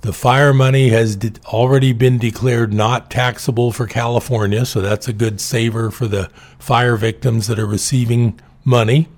the 0.00 0.12
fire 0.12 0.52
money 0.52 0.88
has 0.88 1.14
de- 1.14 1.32
already 1.46 1.92
been 1.92 2.18
declared 2.18 2.72
not 2.72 3.08
taxable 3.08 3.70
for 3.70 3.86
California, 3.86 4.64
so 4.64 4.80
that's 4.80 5.06
a 5.06 5.12
good 5.12 5.40
saver 5.40 5.92
for 5.92 6.08
the 6.08 6.28
fire 6.58 6.96
victims 6.96 7.46
that 7.46 7.58
are 7.58 7.66
receiving 7.66 8.38
money. 8.64 9.08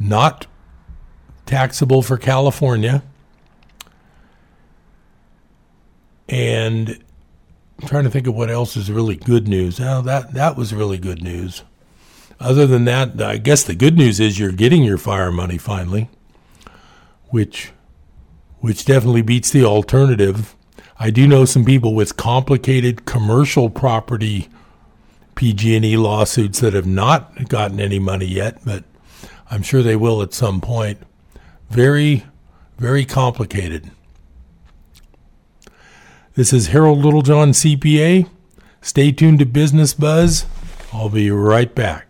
Not 0.00 0.46
taxable 1.46 2.02
for 2.02 2.16
California. 2.16 3.02
And 6.28 7.02
I'm 7.80 7.88
trying 7.88 8.04
to 8.04 8.10
think 8.10 8.26
of 8.26 8.34
what 8.34 8.50
else 8.50 8.76
is 8.76 8.90
really 8.90 9.16
good 9.16 9.46
news. 9.46 9.80
Oh, 9.80 10.02
that 10.02 10.34
that 10.34 10.56
was 10.56 10.74
really 10.74 10.98
good 10.98 11.22
news. 11.22 11.62
Other 12.40 12.66
than 12.66 12.84
that, 12.84 13.20
I 13.20 13.36
guess 13.36 13.64
the 13.64 13.74
good 13.74 13.96
news 13.96 14.20
is 14.20 14.38
you're 14.38 14.52
getting 14.52 14.84
your 14.84 14.98
fire 14.98 15.30
money 15.30 15.58
finally, 15.58 16.08
which 17.28 17.72
which 18.60 18.84
definitely 18.84 19.22
beats 19.22 19.50
the 19.50 19.64
alternative. 19.64 20.56
I 20.98 21.10
do 21.10 21.28
know 21.28 21.44
some 21.44 21.64
people 21.64 21.94
with 21.94 22.16
complicated 22.16 23.04
commercial 23.04 23.70
property 23.70 24.48
PG&E 25.36 25.96
lawsuits 25.96 26.58
that 26.60 26.72
have 26.72 26.86
not 26.86 27.48
gotten 27.48 27.78
any 27.78 28.00
money 28.00 28.26
yet, 28.26 28.58
but 28.64 28.82
I'm 29.48 29.62
sure 29.62 29.82
they 29.84 29.94
will 29.94 30.20
at 30.22 30.34
some 30.34 30.60
point. 30.60 30.98
Very 31.70 32.24
very 32.78 33.04
complicated. 33.04 33.90
This 36.38 36.52
is 36.52 36.68
Harold 36.68 37.04
Littlejohn, 37.04 37.50
CPA. 37.50 38.28
Stay 38.80 39.10
tuned 39.10 39.40
to 39.40 39.44
Business 39.44 39.92
Buzz. 39.92 40.46
I'll 40.92 41.08
be 41.08 41.32
right 41.32 41.74
back. 41.74 42.07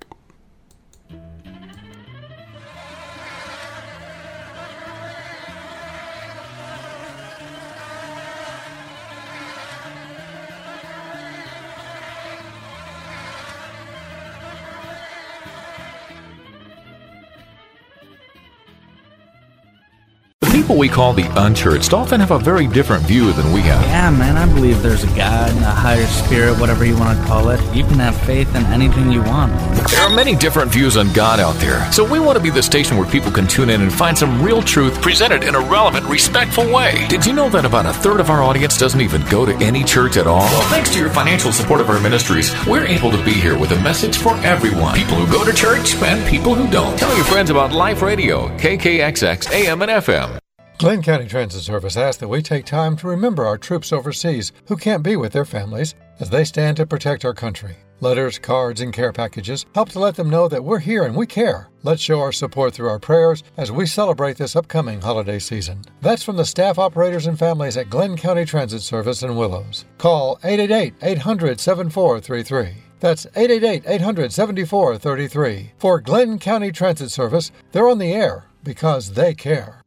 People 20.69 20.79
we 20.79 20.89
call 20.89 21.15
the 21.15 21.27
unchurched 21.47 21.95
often 21.95 22.21
have 22.21 22.31
a 22.31 22.39
very 22.39 22.67
different 22.67 23.03
view 23.05 23.33
than 23.33 23.53
we 23.55 23.63
have. 23.63 23.81
Yeah, 23.85 24.11
man, 24.11 24.37
I 24.37 24.45
believe 24.53 24.83
there's 24.83 25.03
a 25.03 25.07
God, 25.17 25.51
and 25.51 25.65
a 25.65 25.71
higher 25.71 26.07
spirit, 26.09 26.61
whatever 26.61 26.85
you 26.85 26.95
want 26.95 27.19
to 27.19 27.25
call 27.25 27.49
it. 27.49 27.59
You 27.75 27.85
can 27.85 27.99
have 28.01 28.15
faith 28.27 28.55
in 28.55 28.67
anything 28.67 29.11
you 29.11 29.23
want. 29.23 29.51
There 29.89 30.03
are 30.03 30.15
many 30.15 30.37
different 30.37 30.71
views 30.71 30.99
on 30.99 31.11
God 31.15 31.41
out 31.41 31.55
there, 31.55 31.91
so 31.91 32.05
we 32.05 32.21
want 32.21 32.37
to 32.37 32.45
be 32.45 32.51
the 32.51 32.63
station 32.63 32.99
where 32.99 33.11
people 33.11 33.33
can 33.33 33.47
tune 33.47 33.71
in 33.71 33.81
and 33.81 33.91
find 33.91 34.19
some 34.19 34.43
real 34.43 34.61
truth 34.61 35.01
presented 35.01 35.43
in 35.43 35.55
a 35.55 35.61
relevant, 35.61 36.05
respectful 36.05 36.71
way. 36.71 37.07
Did 37.09 37.25
you 37.25 37.33
know 37.33 37.49
that 37.49 37.65
about 37.65 37.87
a 37.87 37.93
third 37.95 38.21
of 38.21 38.29
our 38.29 38.43
audience 38.43 38.77
doesn't 38.77 39.01
even 39.01 39.23
go 39.31 39.47
to 39.47 39.55
any 39.65 39.83
church 39.83 40.19
at 40.19 40.27
all? 40.27 40.41
Well, 40.53 40.69
thanks 40.69 40.93
to 40.93 40.99
your 41.01 41.09
financial 41.09 41.51
support 41.51 41.81
of 41.81 41.89
our 41.89 42.01
ministries, 42.01 42.53
we're 42.67 42.85
able 42.85 43.11
to 43.11 43.25
be 43.25 43.33
here 43.33 43.59
with 43.59 43.71
a 43.73 43.81
message 43.81 44.19
for 44.19 44.35
everyone 44.45 44.95
people 44.95 45.17
who 45.17 45.33
go 45.33 45.47
to 45.47 45.55
church 45.55 45.95
and 46.03 46.29
people 46.29 46.55
who 46.55 46.71
don't. 46.71 46.99
Tell 46.99 47.17
your 47.17 47.25
friends 47.25 47.49
about 47.49 47.73
Life 47.73 48.03
Radio, 48.03 48.49
KKXX, 48.59 49.51
AM, 49.51 49.81
and 49.81 49.91
FM. 49.91 50.39
Glenn 50.79 51.03
County 51.03 51.27
Transit 51.27 51.63
Service 51.63 51.97
asks 51.97 52.21
that 52.21 52.29
we 52.29 52.41
take 52.41 52.65
time 52.65 52.97
to 52.99 53.09
remember 53.09 53.45
our 53.45 53.59
troops 53.59 53.93
overseas 53.93 54.53
who 54.69 54.77
can't 54.77 55.03
be 55.03 55.17
with 55.17 55.33
their 55.33 55.45
families 55.45 55.97
as 56.21 56.31
they 56.31 56.45
stand 56.45 56.77
to 56.77 56.87
protect 56.87 57.25
our 57.25 57.35
country. 57.35 57.75
Letters, 58.01 58.39
cards, 58.39 58.81
and 58.81 58.93
care 58.93 59.13
packages 59.13 59.67
help 59.75 59.89
to 59.89 59.99
let 59.99 60.15
them 60.15 60.31
know 60.31 60.47
that 60.47 60.63
we're 60.63 60.79
here 60.79 61.03
and 61.03 61.17
we 61.17 61.27
care. 61.27 61.67
Let's 61.83 62.01
show 62.01 62.21
our 62.21 62.31
support 62.31 62.75
through 62.75 62.91
our 62.91 63.01
prayers 63.01 63.43
as 63.57 63.73
we 63.73 63.87
celebrate 63.87 64.37
this 64.37 64.55
upcoming 64.55 65.01
holiday 65.01 65.41
season. 65.41 65.83
That's 66.01 66.23
from 66.23 66.37
the 66.37 66.45
staff, 66.45 66.79
operators, 66.79 67.27
and 67.27 67.37
families 67.37 67.77
at 67.77 67.91
Glenn 67.91 68.17
County 68.17 68.45
Transit 68.45 68.83
Service 68.83 69.25
in 69.25 69.35
Willows. 69.35 69.85
Call 69.99 70.39
888 70.45 70.95
800 71.03 71.59
7433. 71.59 72.85
That's 73.01 73.27
888 73.35 73.83
800 73.85 74.33
7433. 74.33 75.73
For 75.77 76.01
Glenn 76.01 76.39
County 76.39 76.71
Transit 76.71 77.11
Service, 77.11 77.51
they're 77.73 77.89
on 77.89 77.99
the 77.99 78.13
air 78.13 78.45
because 78.63 79.15
they 79.15 79.35
care. 79.35 79.83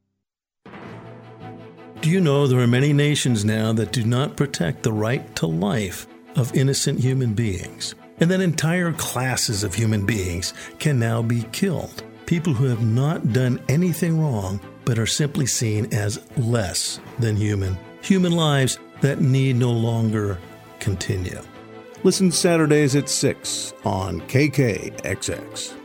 Do 2.02 2.10
you 2.10 2.20
know 2.20 2.48
there 2.48 2.60
are 2.60 2.66
many 2.66 2.94
nations 2.94 3.46
now 3.46 3.74
that 3.74 3.92
do 3.92 4.04
not 4.04 4.36
protect 4.36 4.82
the 4.82 4.92
right 4.92 5.36
to 5.36 5.46
life 5.46 6.08
of 6.36 6.56
innocent 6.56 7.00
human 7.00 7.36
beings? 7.36 7.94
And 8.20 8.32
that 8.32 8.42
entire 8.42 8.92
classes 8.94 9.64
of 9.64 9.76
human 9.76 10.04
beings 10.08 10.56
can 10.80 10.98
now 10.98 11.22
be 11.22 11.44
killed. 11.52 12.04
People 12.26 12.56
who 12.56 12.66
have 12.66 12.84
not 12.84 13.34
done 13.34 13.62
anything 13.70 14.20
wrong 14.20 14.60
but 14.84 14.98
are 14.98 15.06
simply 15.06 15.46
seen 15.46 15.94
as 15.94 16.20
less 16.38 17.00
than 17.20 17.36
human. 17.36 17.78
Human 18.02 18.32
lives 18.32 18.80
that 19.02 19.22
need 19.22 19.58
no 19.58 19.72
longer 19.72 20.40
continue. 20.80 21.40
Listen 22.04 22.32
Saturdays 22.32 22.96
at 22.96 23.10
6 23.10 23.74
on 23.86 24.22
KKXX. 24.22 25.81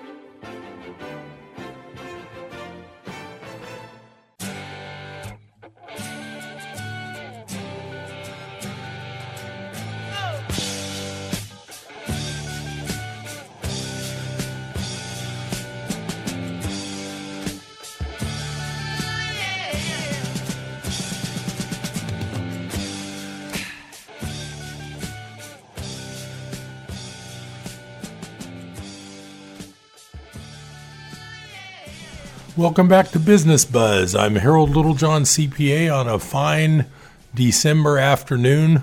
Welcome 32.67 32.89
back 32.89 33.11
to 33.11 33.21
Business 33.21 33.65
Buzz. 33.65 34.17
I'm 34.17 34.35
Harold 34.35 34.71
Littlejohn, 34.71 35.23
CPA, 35.23 35.89
on 35.89 36.09
a 36.09 36.19
fine 36.19 36.87
December 37.33 37.97
afternoon, 37.97 38.83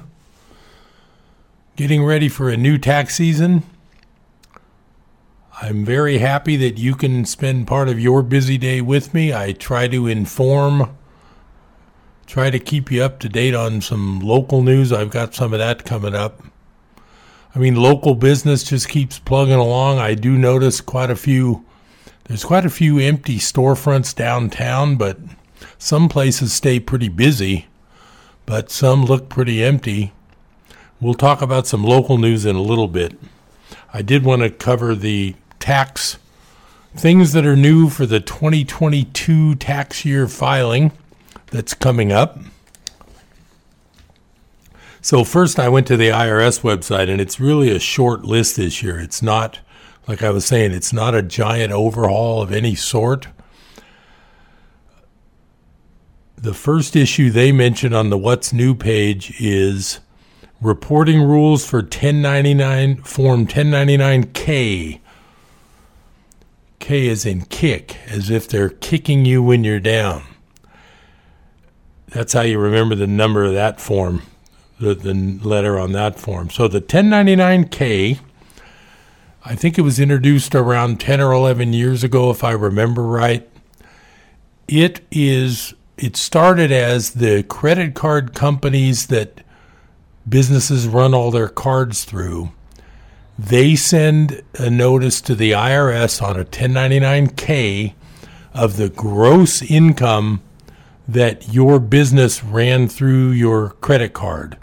getting 1.75 2.05
ready 2.05 2.29
for 2.29 2.47
a 2.47 2.55
new 2.55 2.77
tax 2.77 3.15
season. 3.15 3.63
I'm 5.61 5.83
very 5.83 6.19
happy 6.19 6.55
that 6.55 6.77
you 6.77 6.95
can 6.95 7.25
spend 7.25 7.67
part 7.67 7.89
of 7.89 7.99
your 7.99 8.23
busy 8.23 8.57
day 8.57 8.79
with 8.79 9.13
me. 9.13 9.33
I 9.33 9.51
try 9.51 9.89
to 9.89 10.07
inform, 10.07 10.95
try 12.25 12.49
to 12.49 12.59
keep 12.59 12.89
you 12.89 13.03
up 13.03 13.19
to 13.19 13.27
date 13.27 13.53
on 13.53 13.81
some 13.81 14.21
local 14.21 14.63
news. 14.63 14.93
I've 14.93 15.11
got 15.11 15.35
some 15.35 15.51
of 15.51 15.59
that 15.59 15.83
coming 15.83 16.15
up. 16.15 16.41
I 17.53 17.59
mean, 17.59 17.75
local 17.75 18.15
business 18.15 18.63
just 18.63 18.87
keeps 18.87 19.19
plugging 19.19 19.55
along. 19.55 19.99
I 19.99 20.13
do 20.13 20.37
notice 20.37 20.79
quite 20.79 21.11
a 21.11 21.17
few 21.17 21.65
there's 22.25 22.45
quite 22.45 22.65
a 22.65 22.69
few 22.69 22.99
empty 22.99 23.37
storefronts 23.37 24.15
downtown, 24.15 24.95
but 24.95 25.17
some 25.77 26.07
places 26.07 26.53
stay 26.53 26.79
pretty 26.79 27.09
busy, 27.09 27.67
but 28.45 28.71
some 28.71 29.05
look 29.05 29.29
pretty 29.29 29.63
empty. 29.63 30.13
We'll 31.01 31.13
talk 31.13 31.41
about 31.41 31.67
some 31.67 31.83
local 31.83 32.17
news 32.17 32.45
in 32.45 32.55
a 32.55 32.61
little 32.61 32.87
bit. 32.87 33.19
I 33.93 34.01
did 34.01 34.23
want 34.23 34.41
to 34.41 34.49
cover 34.49 34.95
the 34.95 35.35
tax 35.59 36.17
things 36.95 37.33
that 37.33 37.45
are 37.45 37.55
new 37.55 37.89
for 37.89 38.05
the 38.05 38.19
2022 38.19 39.55
tax 39.55 40.05
year 40.05 40.27
filing 40.27 40.91
that's 41.47 41.73
coming 41.73 42.11
up. 42.11 42.39
So, 45.01 45.25
first, 45.25 45.59
I 45.59 45.67
went 45.67 45.87
to 45.87 45.97
the 45.97 46.09
IRS 46.09 46.61
website, 46.61 47.09
and 47.09 47.19
it's 47.19 47.39
really 47.39 47.69
a 47.69 47.79
short 47.79 48.23
list 48.23 48.55
this 48.55 48.81
year. 48.81 48.97
It's 48.99 49.21
not 49.21 49.59
like 50.07 50.21
I 50.21 50.29
was 50.29 50.45
saying, 50.45 50.71
it's 50.71 50.93
not 50.93 51.15
a 51.15 51.21
giant 51.21 51.71
overhaul 51.71 52.41
of 52.41 52.51
any 52.51 52.75
sort. 52.75 53.27
The 56.35 56.53
first 56.53 56.95
issue 56.95 57.29
they 57.29 57.51
mention 57.51 57.93
on 57.93 58.09
the 58.09 58.17
What's 58.17 58.51
New 58.51 58.75
page 58.75 59.39
is 59.39 60.01
reporting 60.59 61.21
rules 61.21 61.65
for 61.65 61.79
1099 61.79 62.97
form 63.03 63.47
1099K. 63.47 64.99
K 66.79 67.07
is 67.07 67.25
in 67.25 67.45
kick, 67.45 67.97
as 68.07 68.29
if 68.29 68.45
they're 68.47 68.69
kicking 68.69 69.23
you 69.23 69.41
when 69.41 69.63
you're 69.63 69.79
down. 69.79 70.23
That's 72.09 72.33
how 72.33 72.41
you 72.41 72.59
remember 72.59 72.93
the 72.95 73.07
number 73.07 73.45
of 73.45 73.53
that 73.53 73.79
form, 73.79 74.23
the, 74.81 74.93
the 74.93 75.13
letter 75.13 75.79
on 75.79 75.93
that 75.93 76.19
form. 76.19 76.49
So 76.49 76.67
the 76.67 76.81
1099K 76.81 78.19
I 79.45 79.55
think 79.55 79.77
it 79.77 79.81
was 79.81 79.99
introduced 79.99 80.55
around 80.55 81.01
10 81.01 81.19
or 81.19 81.33
11 81.33 81.73
years 81.73 82.01
ago, 82.01 82.29
if 82.29 82.45
I 82.45 82.51
remember 82.51 83.03
right. 83.03 83.49
It 84.69 85.01
is, 85.11 85.73
it 85.97 86.15
started 86.15 86.71
as 86.71 87.11
the 87.11 87.43
credit 87.43 87.93
card 87.93 88.33
companies 88.33 89.07
that 89.07 89.41
businesses 90.27 90.87
run 90.87 91.13
all 91.13 91.29
their 91.29 91.49
cards 91.49 92.05
through. 92.05 92.53
They 93.37 93.75
send 93.75 94.43
a 94.57 94.69
notice 94.69 95.19
to 95.21 95.35
the 95.35 95.51
IRS 95.51 96.21
on 96.21 96.39
a 96.39 96.45
1099K 96.45 97.95
of 98.53 98.77
the 98.77 98.87
gross 98.87 99.61
income 99.61 100.41
that 101.05 101.53
your 101.53 101.79
business 101.81 102.45
ran 102.45 102.87
through 102.87 103.31
your 103.31 103.71
credit 103.71 104.13
card 104.13 104.57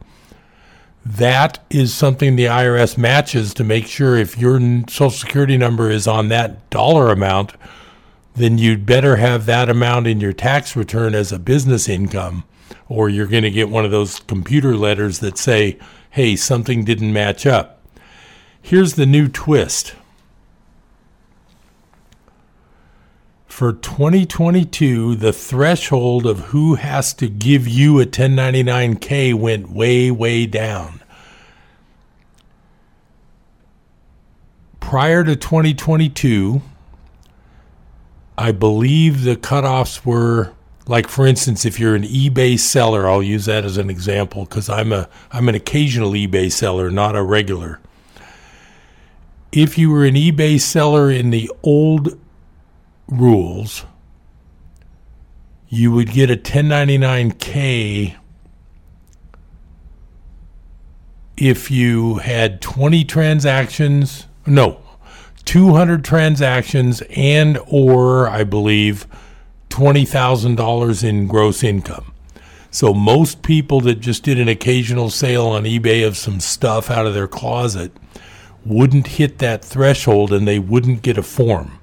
that 1.17 1.59
is 1.71 1.93
something 1.93 2.37
the 2.37 2.45
IRS 2.45 2.97
matches 2.97 3.53
to 3.55 3.65
make 3.65 3.87
sure 3.87 4.17
if 4.17 4.39
your 4.39 4.61
social 4.89 5.11
security 5.11 5.57
number 5.57 5.91
is 5.91 6.07
on 6.07 6.29
that 6.29 6.71
dollar 6.71 7.11
amount, 7.11 7.55
then 8.35 8.59
you'd 8.59 8.87
better 8.87 9.17
have 9.17 9.45
that 9.47 9.69
amount 9.69 10.07
in 10.07 10.21
your 10.21 10.33
tax 10.33 10.77
return 10.77 11.15
as 11.15 11.33
a 11.33 11.39
business 11.39 11.89
income, 11.89 12.45
or 12.89 13.09
you're 13.09 13.27
going 13.27 13.43
to 13.43 13.51
get 13.51 13.69
one 13.69 13.85
of 13.85 13.91
those 13.91 14.21
computer 14.21 14.77
letters 14.77 15.19
that 15.19 15.37
say, 15.37 15.79
hey, 16.11 16.37
something 16.37 16.85
didn't 16.85 17.13
match 17.13 17.45
up. 17.45 17.83
Here's 18.63 18.95
the 18.95 19.07
new 19.07 19.27
twist. 19.27 19.95
For 23.47 23.73
2022, 23.73 25.17
the 25.17 25.33
threshold 25.33 26.25
of 26.25 26.39
who 26.47 26.77
has 26.77 27.13
to 27.15 27.29
give 27.29 27.67
you 27.67 28.01
a 28.01 28.07
1099K 28.07 29.35
went 29.35 29.71
way, 29.71 30.11
way 30.11 30.47
down. 30.47 31.00
Prior 34.81 35.23
to 35.23 35.37
2022, 35.37 36.63
I 38.37 38.53
believe 38.53 39.23
the 39.23 39.37
cutoffs 39.37 40.05
were 40.05 40.53
like 40.87 41.09
for 41.09 41.27
instance 41.27 41.65
if 41.65 41.79
you're 41.79 41.95
an 41.95 42.03
eBay 42.03 42.59
seller, 42.59 43.09
I'll 43.09 43.23
use 43.23 43.45
that 43.45 43.65
as 43.65 43.77
an 43.77 43.91
example 43.91 44.47
cuz 44.47 44.69
I'm 44.69 44.93
a 44.93 45.09
I'm 45.31 45.49
an 45.49 45.55
occasional 45.55 46.13
eBay 46.13 46.51
seller, 46.51 46.91
not 46.91 47.15
a 47.15 47.23
regular. 47.23 47.81
If 49.53 49.77
you 49.77 49.91
were 49.91 50.05
an 50.05 50.15
eBay 50.15 50.61
seller 50.61 51.11
in 51.11 51.31
the 51.31 51.51
old 51.63 52.19
rules, 53.09 53.85
you 55.69 55.93
would 55.93 56.11
get 56.11 56.31
a 56.31 56.37
1099K 56.37 58.17
if 61.37 61.71
you 61.71 62.17
had 62.17 62.61
20 62.61 63.05
transactions 63.05 64.27
no, 64.47 64.81
200 65.45 66.05
transactions 66.05 67.03
and 67.11 67.59
or 67.67 68.29
I 68.29 68.45
believe 68.45 69.07
$20,000 69.71 71.05
in 71.05 71.27
gross 71.27 71.63
income. 71.63 72.13
So 72.71 72.95
most 72.95 73.43
people 73.43 73.81
that 73.83 74.01
just 74.01 74.23
did 74.23 74.39
an 74.39 74.49
occasional 74.49 75.11
sale 75.11 75.47
on 75.47 75.65
eBay 75.65 76.07
of 76.07 76.17
some 76.17 76.39
stuff 76.39 76.91
out 76.91 77.07
of 77.07 77.15
their 77.15 77.27
closet 77.27 77.93
wouldn't 78.65 79.09
hit 79.09 79.39
that 79.39 79.65
threshold 79.65 80.33
and 80.33 80.47
they 80.47 80.59
wouldn't 80.59 81.03
get 81.03 81.19
a 81.19 81.23
form. 81.23 81.79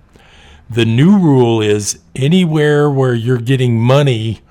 The 0.69 0.85
new 0.85 1.17
rule 1.17 1.61
is 1.61 1.99
anywhere 2.15 2.89
where 2.89 3.13
you're 3.13 3.37
getting 3.37 3.79
money 3.79 4.41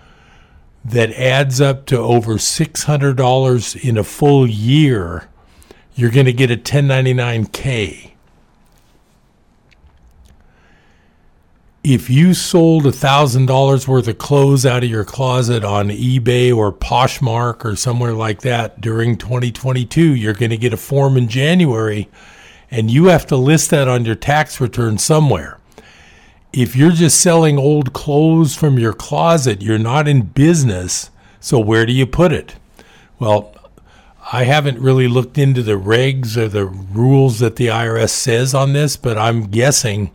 that 0.85 1.11
adds 1.13 1.61
up 1.61 1.87
to 1.87 1.99
over 1.99 2.35
$600 2.35 3.89
in 3.89 3.97
a 3.97 4.05
full 4.05 4.47
year 4.47 5.29
you're 5.97 6.11
going 6.11 6.27
to 6.27 6.33
get 6.33 6.51
a 6.51 6.57
1099K. 6.57 8.11
If 11.83 12.11
you 12.11 12.35
sold 12.35 12.85
$1,000 12.85 13.89
worth 13.89 14.09
of 14.09 14.19
clothes 14.19 14.67
out 14.67 14.85
of 14.85 14.91
your 14.91 15.05
closet 15.05 15.65
on 15.65 15.89
eBay 15.89 16.55
or 16.55 16.73
Poshmark 16.73 17.65
or 17.65 17.77
somewhere 17.77 18.13
like 18.13 18.43
that 18.43 18.81
during 18.81 19.17
2022, 19.17 20.15
you're 20.15 20.35
going 20.35 20.51
to 20.51 20.57
get 20.57 20.75
a 20.75 20.77
form 20.77 21.17
in 21.17 21.29
January 21.29 22.09
and 22.71 22.91
you 22.91 23.07
have 23.07 23.25
to 23.27 23.37
list 23.37 23.71
that 23.71 23.89
on 23.89 24.05
your 24.05 24.17
tax 24.17 24.61
return 24.61 24.99
somewhere. 24.99 25.59
If 26.53 26.77
you're 26.77 26.91
just 26.91 27.21
selling 27.21 27.59
old 27.59 27.93
clothes 27.93 28.55
from 28.55 28.79
your 28.79 28.93
closet, 28.93 29.63
you're 29.63 29.79
not 29.79 30.09
in 30.09 30.23
business. 30.23 31.11
So 31.41 31.59
where 31.59 31.87
do 31.87 31.93
you 31.93 32.07
put 32.07 32.33
it? 32.33 32.57
Well, 33.19 33.56
I 34.33 34.43
haven't 34.43 34.81
really 34.81 35.07
looked 35.07 35.39
into 35.39 35.63
the 35.63 35.79
regs 35.79 36.37
or 36.37 36.49
the 36.49 36.67
rules 36.67 37.39
that 37.39 37.57
the 37.57 37.69
IRS 37.69 38.11
says 38.11 38.55
on 38.55 38.73
this, 38.73 38.97
but 38.97 39.17
I'm 39.17 39.47
guessing 39.47 40.11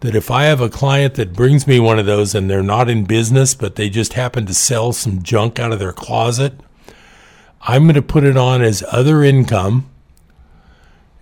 that 0.00 0.14
if 0.14 0.30
I 0.30 0.44
have 0.44 0.60
a 0.60 0.68
client 0.68 1.14
that 1.14 1.32
brings 1.32 1.66
me 1.66 1.80
one 1.80 1.98
of 1.98 2.04
those 2.04 2.34
and 2.34 2.50
they're 2.50 2.62
not 2.62 2.90
in 2.90 3.04
business, 3.04 3.54
but 3.54 3.76
they 3.76 3.88
just 3.88 4.12
happen 4.12 4.44
to 4.44 4.54
sell 4.54 4.92
some 4.92 5.22
junk 5.22 5.58
out 5.58 5.72
of 5.72 5.78
their 5.78 5.92
closet, 5.92 6.52
I'm 7.62 7.84
going 7.84 7.94
to 7.94 8.02
put 8.02 8.24
it 8.24 8.36
on 8.36 8.60
as 8.60 8.84
other 8.90 9.22
income 9.22 9.88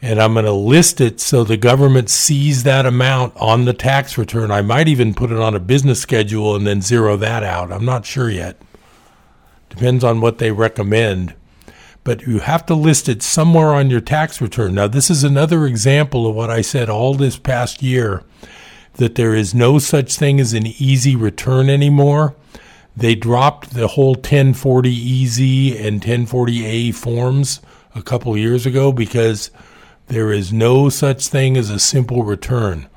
and 0.03 0.21
I'm 0.21 0.33
going 0.33 0.45
to 0.45 0.53
list 0.53 1.01
it 1.01 1.21
so 1.21 1.43
the 1.43 1.57
government 1.57 2.09
sees 2.09 2.63
that 2.63 2.87
amount 2.87 3.37
on 3.37 3.65
the 3.65 3.73
tax 3.73 4.19
return. 4.19 4.51
I 4.51 4.63
might 4.63 4.89
even 4.89 5.15
put 5.15 5.33
it 5.33 5.39
on 5.39 5.55
a 5.55 5.61
business 5.61 6.01
schedule 6.01 6.55
and 6.55 6.67
then 6.67 6.83
zero 6.83 7.17
that 7.17 7.43
out. 7.43 7.73
I'm 7.73 7.85
not 7.85 8.07
sure 8.07 8.31
yet. 8.31 8.61
Depends 9.69 10.03
on 10.03 10.21
what 10.21 10.39
they 10.39 10.51
recommend. 10.53 11.35
But 12.09 12.27
you 12.27 12.38
have 12.38 12.64
to 12.64 12.75
list 12.75 13.07
it 13.11 13.23
somewhere 13.23 13.66
on 13.66 13.90
your 13.90 14.01
tax 14.01 14.40
return. 14.40 14.77
Now, 14.77 14.88
this 14.88 15.11
is 15.11 15.25
another 15.25 15.66
example 15.66 16.27
of 16.27 16.35
what 16.35 16.49
I 16.49 16.62
said 16.62 16.88
all 16.88 17.12
this 17.12 17.37
past 17.37 17.83
year 17.83 18.23
that 18.94 19.16
there 19.16 19.35
is 19.35 19.55
no 19.55 19.79
such 19.79 20.16
thing 20.16 20.40
as 20.40 20.55
an 20.55 20.66
easy 20.66 21.14
return 21.14 21.68
anymore. 21.68 22.35
They 22.97 23.14
dropped 23.14 23.75
the 23.75 23.88
whole 23.88 24.14
1040 24.14 25.23
EZ 25.23 25.38
and 25.79 26.01
1040A 26.01 26.94
forms 26.94 27.61
a 27.94 28.01
couple 28.01 28.38
years 28.38 28.64
ago 28.64 28.90
because 28.90 29.51
there 30.07 30.33
is 30.33 30.51
no 30.51 30.88
such 30.88 31.27
thing 31.27 31.59
as 31.59 31.68
a 31.68 31.79
simple 31.79 32.23
return. 32.23 32.88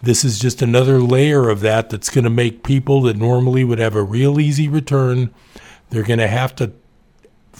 This 0.00 0.24
is 0.24 0.38
just 0.38 0.62
another 0.62 1.00
layer 1.00 1.48
of 1.50 1.58
that 1.62 1.90
that's 1.90 2.08
going 2.08 2.22
to 2.22 2.30
make 2.30 2.62
people 2.62 3.02
that 3.02 3.16
normally 3.16 3.64
would 3.64 3.80
have 3.80 3.96
a 3.96 4.04
real 4.04 4.38
easy 4.38 4.68
return, 4.68 5.34
they're 5.88 6.04
going 6.04 6.20
to 6.20 6.28
have 6.28 6.54
to 6.54 6.70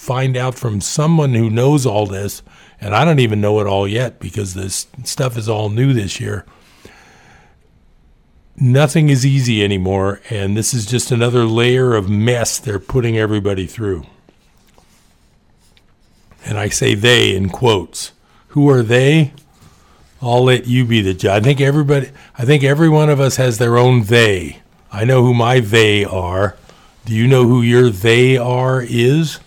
find 0.00 0.36
out 0.36 0.54
from 0.54 0.80
someone 0.80 1.34
who 1.34 1.50
knows 1.50 1.86
all 1.86 2.06
this. 2.06 2.42
And 2.80 2.94
I 2.94 3.04
don't 3.04 3.20
even 3.20 3.40
know 3.40 3.60
it 3.60 3.66
all 3.66 3.86
yet 3.86 4.18
because 4.18 4.54
this 4.54 4.86
stuff 5.04 5.36
is 5.36 5.48
all 5.48 5.68
new 5.68 5.92
this 5.92 6.18
year 6.18 6.46
nothing 8.60 9.08
is 9.08 9.24
easy 9.24 9.64
anymore, 9.64 10.20
and 10.28 10.56
this 10.56 10.74
is 10.74 10.84
just 10.86 11.10
another 11.10 11.44
layer 11.44 11.94
of 11.94 12.08
mess 12.08 12.58
they're 12.58 12.78
putting 12.78 13.16
everybody 13.16 13.66
through. 13.66 14.04
And 16.44 16.58
I 16.58 16.68
say 16.68 16.94
they 16.94 17.34
in 17.34 17.48
quotes. 17.48 18.12
Who 18.48 18.68
are 18.68 18.82
they? 18.82 19.32
I'll 20.22 20.44
let 20.44 20.66
you 20.66 20.84
be 20.84 21.00
the 21.00 21.14
judge. 21.14 21.42
I 21.42 21.44
think 21.44 21.60
everybody, 21.60 22.10
I 22.36 22.44
think 22.44 22.62
every 22.62 22.88
one 22.88 23.08
of 23.08 23.20
us 23.20 23.36
has 23.36 23.58
their 23.58 23.78
own 23.78 24.04
they. 24.04 24.60
I 24.92 25.04
know 25.04 25.22
who 25.22 25.32
my 25.32 25.60
they 25.60 26.04
are. 26.04 26.56
Do 27.06 27.14
you 27.14 27.26
know 27.26 27.46
who 27.46 27.62
your 27.62 27.88
they 27.88 28.36
are 28.36 28.82
is? 28.82 29.40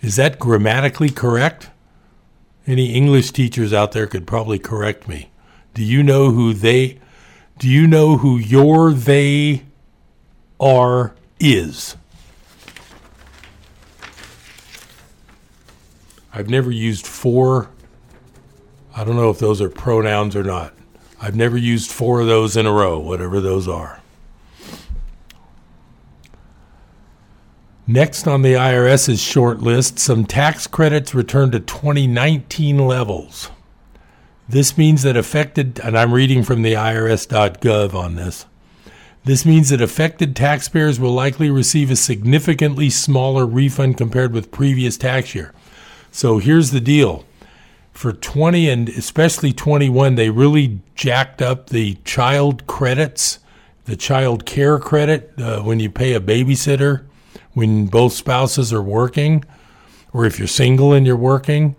Is 0.00 0.16
that 0.16 0.38
grammatically 0.38 1.10
correct? 1.10 1.70
Any 2.66 2.94
English 2.94 3.32
teachers 3.32 3.72
out 3.72 3.92
there 3.92 4.06
could 4.06 4.26
probably 4.26 4.58
correct 4.58 5.08
me. 5.08 5.30
Do 5.74 5.82
you 5.84 6.02
know 6.02 6.30
who 6.30 6.52
they 6.52 6.98
do 7.58 7.68
you 7.68 7.86
know 7.86 8.16
who 8.16 8.38
your 8.38 8.92
they 8.92 9.64
are 10.58 11.14
is? 11.38 11.96
I've 16.32 16.48
never 16.48 16.70
used 16.70 17.06
four. 17.06 17.68
I 18.96 19.04
don't 19.04 19.16
know 19.16 19.28
if 19.28 19.38
those 19.38 19.60
are 19.60 19.68
pronouns 19.68 20.34
or 20.34 20.42
not. 20.42 20.72
I've 21.20 21.36
never 21.36 21.58
used 21.58 21.90
four 21.90 22.20
of 22.20 22.26
those 22.26 22.56
in 22.56 22.64
a 22.64 22.72
row, 22.72 22.98
whatever 22.98 23.40
those 23.40 23.68
are. 23.68 23.99
Next 27.86 28.28
on 28.28 28.42
the 28.42 28.54
IRS's 28.54 29.20
short 29.20 29.60
list, 29.60 29.98
some 29.98 30.24
tax 30.24 30.66
credits 30.66 31.14
returned 31.14 31.52
to 31.52 31.60
2019 31.60 32.78
levels. 32.78 33.50
This 34.48 34.76
means 34.76 35.02
that 35.02 35.16
affected, 35.16 35.80
and 35.82 35.96
I'm 35.98 36.12
reading 36.12 36.42
from 36.42 36.62
the 36.62 36.74
IRS.gov 36.74 37.94
on 37.94 38.16
this. 38.16 38.46
This 39.24 39.44
means 39.44 39.70
that 39.70 39.80
affected 39.80 40.34
taxpayers 40.34 40.98
will 40.98 41.12
likely 41.12 41.50
receive 41.50 41.90
a 41.90 41.96
significantly 41.96 42.90
smaller 42.90 43.46
refund 43.46 43.96
compared 43.96 44.32
with 44.32 44.50
previous 44.50 44.96
tax 44.96 45.34
year. 45.34 45.52
So 46.10 46.38
here's 46.38 46.70
the 46.70 46.80
deal. 46.80 47.24
For 47.92 48.12
20 48.12 48.68
and 48.68 48.88
especially 48.88 49.52
21, 49.52 50.14
they 50.14 50.30
really 50.30 50.80
jacked 50.94 51.42
up 51.42 51.68
the 51.68 51.94
child 52.04 52.66
credits, 52.66 53.40
the 53.84 53.96
child 53.96 54.46
care 54.46 54.78
credit 54.78 55.32
uh, 55.38 55.60
when 55.60 55.80
you 55.80 55.90
pay 55.90 56.14
a 56.14 56.20
babysitter 56.20 57.04
when 57.54 57.86
both 57.86 58.12
spouses 58.12 58.72
are 58.72 58.82
working, 58.82 59.44
or 60.12 60.24
if 60.24 60.38
you're 60.38 60.48
single 60.48 60.92
and 60.92 61.06
you're 61.06 61.16
working 61.16 61.76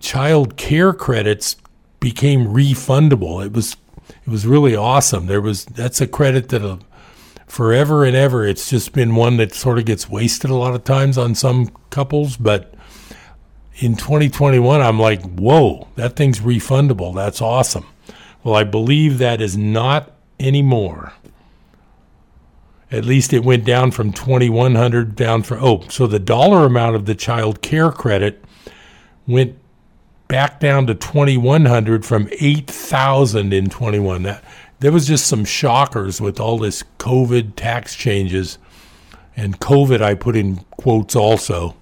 child 0.00 0.56
care 0.56 0.92
credits 0.92 1.56
became 2.00 2.46
refundable. 2.46 3.44
It 3.44 3.52
was 3.52 3.76
it 4.08 4.28
was 4.28 4.46
really 4.46 4.74
awesome. 4.74 5.26
There 5.26 5.40
was 5.40 5.66
that's 5.66 6.00
a 6.00 6.06
credit 6.06 6.48
that 6.48 6.64
uh, 6.64 6.78
forever 7.46 8.04
and 8.04 8.16
ever 8.16 8.44
it's 8.46 8.68
just 8.70 8.92
been 8.92 9.14
one 9.14 9.36
that 9.36 9.54
sort 9.54 9.78
of 9.78 9.84
gets 9.84 10.08
wasted 10.08 10.50
a 10.50 10.54
lot 10.54 10.74
of 10.74 10.84
times 10.84 11.16
on 11.16 11.34
some 11.34 11.70
couples, 11.90 12.36
but 12.36 12.74
in 13.76 13.94
2021 13.94 14.80
I'm 14.80 14.98
like, 14.98 15.22
"Whoa, 15.22 15.88
that 15.94 16.16
thing's 16.16 16.40
refundable. 16.40 17.14
That's 17.14 17.40
awesome." 17.40 17.86
Well, 18.42 18.54
I 18.54 18.64
believe 18.64 19.18
that 19.18 19.40
is 19.42 19.56
not 19.56 20.12
anymore. 20.40 21.12
At 22.92 23.04
least 23.04 23.32
it 23.32 23.44
went 23.44 23.64
down 23.64 23.92
from 23.92 24.12
2100 24.12 25.14
down 25.14 25.42
from 25.42 25.62
oh, 25.62 25.84
so 25.88 26.06
the 26.06 26.18
dollar 26.18 26.66
amount 26.66 26.96
of 26.96 27.06
the 27.06 27.14
child 27.14 27.62
care 27.62 27.92
credit 27.92 28.44
went 29.26 29.56
back 30.26 30.60
down 30.60 30.86
to 30.86 30.94
2100 30.94 32.04
from 32.04 32.28
8000 32.40 33.52
in 33.52 33.68
21 33.68 34.22
that 34.22 34.44
there 34.78 34.92
was 34.92 35.06
just 35.06 35.26
some 35.26 35.44
shockers 35.44 36.20
with 36.20 36.38
all 36.38 36.58
this 36.58 36.84
covid 36.98 37.54
tax 37.56 37.96
changes 37.96 38.58
and 39.36 39.58
covid 39.60 40.00
i 40.00 40.14
put 40.14 40.36
in 40.36 40.56
quotes 40.80 41.14
also. 41.14 41.76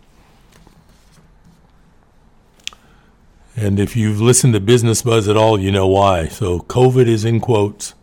And 3.54 3.78
if 3.80 3.96
you've 3.96 4.20
listened 4.20 4.54
to 4.54 4.60
business 4.60 5.02
buzz 5.02 5.28
at 5.28 5.36
all 5.36 5.60
you 5.60 5.70
know 5.70 5.86
why. 5.86 6.28
So 6.28 6.60
covid 6.60 7.06
is 7.06 7.24
in 7.24 7.40
quotes 7.40 7.94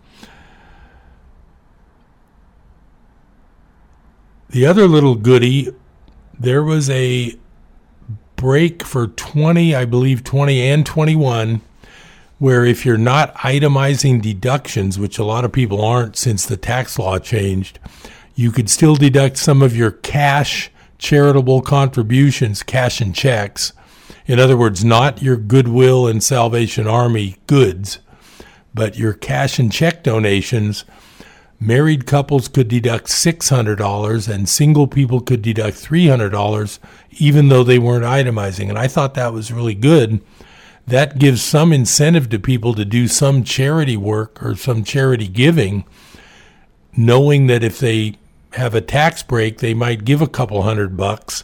the 4.55 4.65
other 4.65 4.87
little 4.87 5.15
goody 5.15 5.69
there 6.39 6.63
was 6.63 6.89
a 6.89 7.37
break 8.37 8.85
for 8.85 9.07
20, 9.07 9.75
I 9.75 9.83
believe 9.83 10.23
20 10.23 10.61
and 10.61 10.85
21, 10.85 11.59
where 12.39 12.63
if 12.63 12.85
you're 12.85 12.97
not 12.97 13.35
itemizing 13.35 14.21
deductions, 14.21 14.97
which 14.97 15.19
a 15.19 15.25
lot 15.25 15.43
of 15.43 15.51
people 15.51 15.83
aren't 15.83 16.15
since 16.15 16.45
the 16.45 16.55
tax 16.55 16.97
law 16.97 17.19
changed, 17.19 17.79
you 18.33 18.49
could 18.49 18.69
still 18.69 18.95
deduct 18.95 19.35
some 19.35 19.61
of 19.61 19.75
your 19.75 19.91
cash 19.91 20.71
charitable 20.97 21.61
contributions, 21.61 22.63
cash 22.63 23.01
and 23.01 23.13
checks. 23.13 23.73
In 24.25 24.39
other 24.39 24.55
words, 24.55 24.85
not 24.85 25.21
your 25.21 25.35
Goodwill 25.35 26.07
and 26.07 26.23
Salvation 26.23 26.87
Army 26.87 27.35
goods, 27.47 27.99
but 28.73 28.97
your 28.97 29.11
cash 29.11 29.59
and 29.59 29.69
check 29.69 30.01
donations 30.01 30.85
married 31.59 32.05
couples 32.05 32.47
could 32.47 32.67
deduct 32.67 33.07
$600 33.07 34.33
and 34.33 34.49
single 34.49 34.87
people 34.87 35.21
could 35.21 35.41
deduct 35.41 35.77
$300 35.77 36.79
even 37.11 37.47
though 37.49 37.63
they 37.63 37.79
weren't 37.79 38.03
itemizing. 38.03 38.69
And 38.69 38.77
i 38.77 38.87
thought 38.87 39.13
that 39.13 39.33
was 39.33 39.51
really 39.51 39.75
good. 39.75 40.21
That 40.87 41.17
gives 41.17 41.41
some 41.41 41.73
incentive 41.73 42.29
to 42.29 42.39
people 42.39 42.73
to 42.75 42.85
do 42.85 43.07
some 43.07 43.43
charity 43.43 43.97
work 43.97 44.43
or 44.43 44.55
some 44.55 44.83
charity 44.83 45.27
giving 45.27 45.85
knowing 46.97 47.47
that 47.47 47.63
if 47.63 47.79
they 47.79 48.17
have 48.53 48.73
a 48.75 48.81
tax 48.81 49.21
break 49.23 49.57
they 49.57 49.73
might 49.73 50.05
give 50.05 50.21
a 50.21 50.27
couple 50.27 50.61
hundred 50.61 50.95
bucks 50.95 51.43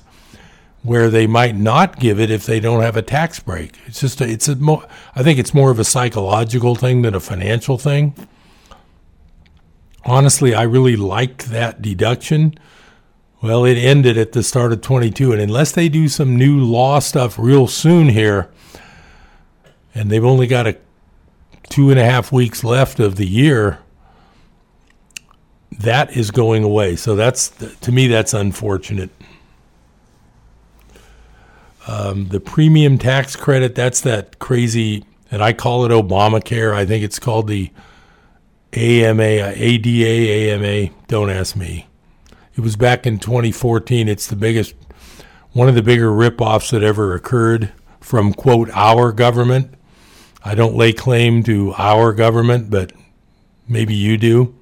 where 0.84 1.10
they 1.10 1.28
might 1.28 1.56
not 1.56 2.00
give 2.00 2.20
it 2.20 2.32
if 2.32 2.46
they 2.46 2.60
don't 2.60 2.82
have 2.82 2.98
a 2.98 3.04
tax 3.04 3.40
break. 3.40 3.78
It's 3.86 4.00
just 4.00 4.20
a, 4.22 4.28
it's 4.28 4.48
a 4.48 4.56
mo- 4.56 4.86
i 5.16 5.24
think 5.24 5.40
it's 5.40 5.54
more 5.54 5.72
of 5.72 5.80
a 5.80 5.84
psychological 5.84 6.76
thing 6.76 7.02
than 7.02 7.16
a 7.16 7.20
financial 7.20 7.78
thing 7.78 8.16
honestly, 10.06 10.54
I 10.54 10.64
really 10.64 10.96
liked 10.96 11.48
that 11.48 11.82
deduction. 11.82 12.56
Well, 13.42 13.66
it 13.66 13.76
ended 13.76 14.18
at 14.18 14.34
the 14.34 14.44
start 14.44 14.72
of 14.72 14.82
22. 14.82 15.32
And 15.32 15.42
unless 15.42 15.72
they 15.72 15.90
do 15.90 16.08
some 16.08 16.36
new 16.36 16.60
law 16.60 17.00
stuff 17.00 17.40
real 17.40 17.68
soon 17.68 18.10
here, 18.10 18.50
and 19.94 20.10
they've 20.10 20.24
only 20.24 20.48
got 20.48 20.68
a 20.68 20.78
two 21.70 21.90
and 21.90 22.00
a 22.00 22.04
half 22.04 22.32
weeks 22.32 22.64
left 22.64 23.00
of 23.00 23.16
the 23.16 23.28
year, 23.28 23.80
that 25.72 26.16
is 26.16 26.32
going 26.32 26.64
away. 26.64 26.96
So 26.96 27.16
that's 27.16 27.50
to 27.50 27.92
me 27.92 28.08
that's 28.08 28.34
unfortunate. 28.34 29.10
Um, 31.88 32.28
the 32.28 32.40
premium 32.40 32.98
tax 32.98 33.36
credit, 33.36 33.74
that's 33.74 34.02
that 34.02 34.38
crazy, 34.38 35.04
and 35.32 35.42
I 35.42 35.54
call 35.54 35.84
it 35.84 35.90
Obamacare. 35.90 36.74
I 36.76 36.86
think 36.86 37.04
it's 37.04 37.18
called 37.18 37.48
the 37.48 37.72
AMA, 38.74 39.24
ADA, 39.24 40.54
AMA. 40.54 40.94
Don't 41.08 41.30
ask 41.30 41.56
me. 41.56 41.88
It 42.56 42.62
was 42.62 42.76
back 42.76 43.06
in 43.06 43.20
2014. 43.20 44.08
It's 44.08 44.28
the 44.28 44.36
biggest, 44.36 44.76
one 45.52 45.70
of 45.70 45.76
the 45.76 45.82
bigger 45.82 46.12
rip-offs 46.12 46.70
that 46.72 46.84
ever 46.84 47.14
occurred 47.14 47.72
from, 48.00 48.34
quote, 48.34 48.70
our 48.72 49.12
government. 49.12 49.74
I 50.44 50.56
don't 50.56 50.76
lay 50.76 50.94
claim 50.94 51.44
to 51.44 51.74
our 51.78 52.14
government, 52.14 52.70
but 52.70 52.92
maybe 53.68 53.94
you 53.94 54.18
do. 54.18 54.56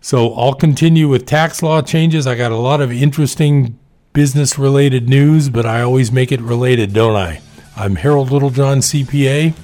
So 0.00 0.32
I'll 0.34 0.54
continue 0.54 1.08
with 1.08 1.26
tax 1.26 1.62
law 1.62 1.82
changes. 1.82 2.26
I 2.26 2.34
got 2.34 2.52
a 2.52 2.56
lot 2.56 2.80
of 2.80 2.92
interesting 2.92 3.78
business 4.12 4.58
related 4.58 5.08
news, 5.08 5.48
but 5.48 5.66
I 5.66 5.82
always 5.82 6.10
make 6.10 6.32
it 6.32 6.40
related, 6.40 6.92
don't 6.92 7.16
I? 7.16 7.40
I'm 7.76 7.96
Harold 7.96 8.30
Littlejohn, 8.30 8.78
CPA. 8.78 9.54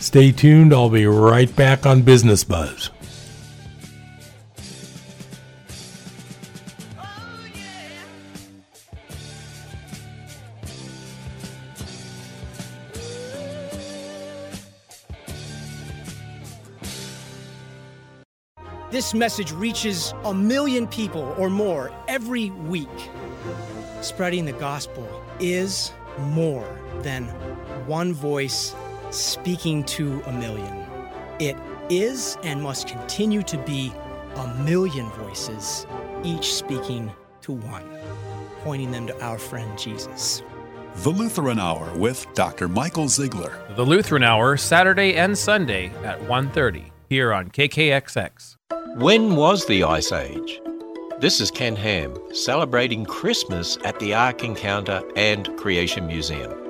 Stay 0.00 0.32
tuned. 0.32 0.72
I'll 0.72 0.88
be 0.88 1.06
right 1.06 1.54
back 1.54 1.84
on 1.84 2.02
Business 2.02 2.44
Buzz. 2.44 2.90
This 18.90 19.12
message 19.12 19.52
reaches 19.52 20.14
a 20.24 20.32
million 20.32 20.86
people 20.86 21.34
or 21.36 21.50
more 21.50 21.92
every 22.08 22.50
week. 22.50 22.88
Spreading 24.00 24.44
the 24.44 24.52
gospel 24.52 25.06
is 25.38 25.92
more 26.18 26.66
than 27.02 27.24
one 27.86 28.14
voice 28.14 28.74
speaking 29.10 29.84
to 29.84 30.22
a 30.26 30.32
million. 30.32 30.86
It 31.38 31.56
is 31.88 32.36
and 32.42 32.62
must 32.62 32.88
continue 32.88 33.42
to 33.42 33.58
be 33.58 33.92
a 34.36 34.54
million 34.62 35.08
voices, 35.10 35.86
each 36.22 36.54
speaking 36.54 37.12
to 37.42 37.52
one, 37.52 37.88
pointing 38.62 38.90
them 38.90 39.06
to 39.06 39.24
our 39.24 39.38
friend 39.38 39.78
Jesus. 39.78 40.42
The 40.96 41.10
Lutheran 41.10 41.58
Hour 41.58 41.96
with 41.96 42.26
Dr. 42.34 42.68
Michael 42.68 43.06
Zeigler. 43.06 43.76
The 43.76 43.86
Lutheran 43.86 44.24
Hour, 44.24 44.56
Saturday 44.56 45.14
and 45.14 45.38
Sunday 45.38 45.92
at 46.04 46.20
1.30 46.22 46.90
here 47.08 47.32
on 47.32 47.50
KKXX. 47.50 48.56
When 48.96 49.36
was 49.36 49.64
the 49.66 49.84
Ice 49.84 50.12
Age? 50.12 50.60
This 51.20 51.40
is 51.40 51.50
Ken 51.50 51.76
Ham 51.76 52.16
celebrating 52.32 53.04
Christmas 53.04 53.78
at 53.84 53.98
the 53.98 54.14
Ark 54.14 54.44
Encounter 54.44 55.02
and 55.16 55.56
Creation 55.56 56.06
Museum. 56.06 56.67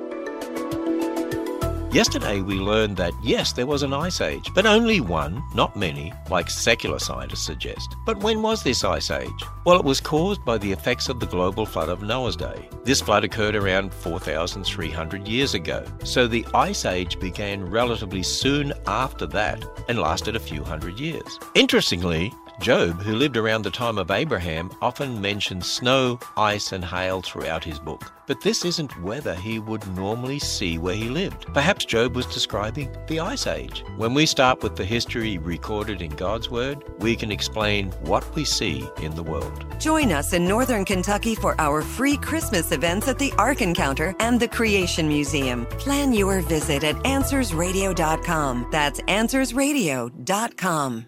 Yesterday 1.91 2.41
we 2.41 2.59
learned 2.59 2.97
that 2.97 3.13
yes, 3.19 3.51
there 3.51 3.65
was 3.65 3.81
an 3.81 3.93
ice 3.93 4.21
age, 4.21 4.51
but 4.53 4.67
only 4.67 5.01
one, 5.01 5.41
not 5.55 5.75
many, 5.75 6.13
like 6.29 6.47
secular 6.47 6.99
scientists 6.99 7.47
suggest. 7.47 7.95
But 8.05 8.19
when 8.19 8.43
was 8.43 8.61
this 8.61 8.83
ice 8.83 9.09
age? 9.09 9.43
Well, 9.65 9.79
it 9.79 9.83
was 9.83 9.99
caused 9.99 10.45
by 10.45 10.59
the 10.59 10.71
effects 10.71 11.09
of 11.09 11.19
the 11.19 11.25
global 11.25 11.65
flood 11.65 11.89
of 11.89 12.03
Noah's 12.03 12.35
day. 12.35 12.69
This 12.83 13.01
flood 13.01 13.23
occurred 13.23 13.55
around 13.55 13.91
4,300 13.91 15.27
years 15.27 15.55
ago, 15.55 15.83
so 16.03 16.27
the 16.27 16.45
ice 16.53 16.85
age 16.85 17.19
began 17.19 17.65
relatively 17.65 18.21
soon 18.21 18.71
after 18.85 19.25
that 19.25 19.65
and 19.89 19.97
lasted 19.97 20.35
a 20.35 20.39
few 20.39 20.63
hundred 20.63 20.99
years. 20.99 21.39
Interestingly, 21.55 22.31
Job, 22.59 23.01
who 23.01 23.15
lived 23.15 23.37
around 23.37 23.61
the 23.61 23.71
time 23.71 23.97
of 23.97 24.11
Abraham, 24.11 24.69
often 24.81 25.21
mentions 25.21 25.71
snow, 25.71 26.19
ice, 26.35 26.73
and 26.73 26.83
hail 26.83 27.21
throughout 27.21 27.63
his 27.63 27.79
book. 27.79 28.11
But 28.27 28.41
this 28.41 28.65
isn't 28.65 29.01
weather 29.01 29.33
he 29.33 29.59
would 29.59 29.87
normally 29.95 30.39
see 30.39 30.77
where 30.77 30.95
he 30.95 31.07
lived. 31.07 31.51
Perhaps 31.53 31.85
Job 31.85 32.15
was 32.15 32.25
describing 32.25 32.93
the 33.07 33.21
Ice 33.21 33.47
Age. 33.47 33.83
When 33.95 34.13
we 34.13 34.25
start 34.25 34.61
with 34.61 34.75
the 34.75 34.83
history 34.83 35.37
recorded 35.37 36.01
in 36.01 36.11
God's 36.11 36.49
Word, 36.49 36.83
we 36.99 37.15
can 37.15 37.31
explain 37.31 37.91
what 38.01 38.35
we 38.35 38.43
see 38.43 38.87
in 39.01 39.15
the 39.15 39.23
world. 39.23 39.65
Join 39.79 40.11
us 40.11 40.33
in 40.33 40.47
Northern 40.47 40.83
Kentucky 40.83 41.35
for 41.35 41.55
our 41.59 41.81
free 41.81 42.17
Christmas 42.17 42.73
events 42.73 43.07
at 43.07 43.17
the 43.17 43.31
Ark 43.37 43.61
Encounter 43.61 44.13
and 44.19 44.39
the 44.39 44.47
Creation 44.47 45.07
Museum. 45.07 45.65
Plan 45.65 46.13
your 46.13 46.41
visit 46.41 46.83
at 46.83 46.95
AnswersRadio.com. 46.97 48.67
That's 48.69 48.99
AnswersRadio.com. 49.01 51.05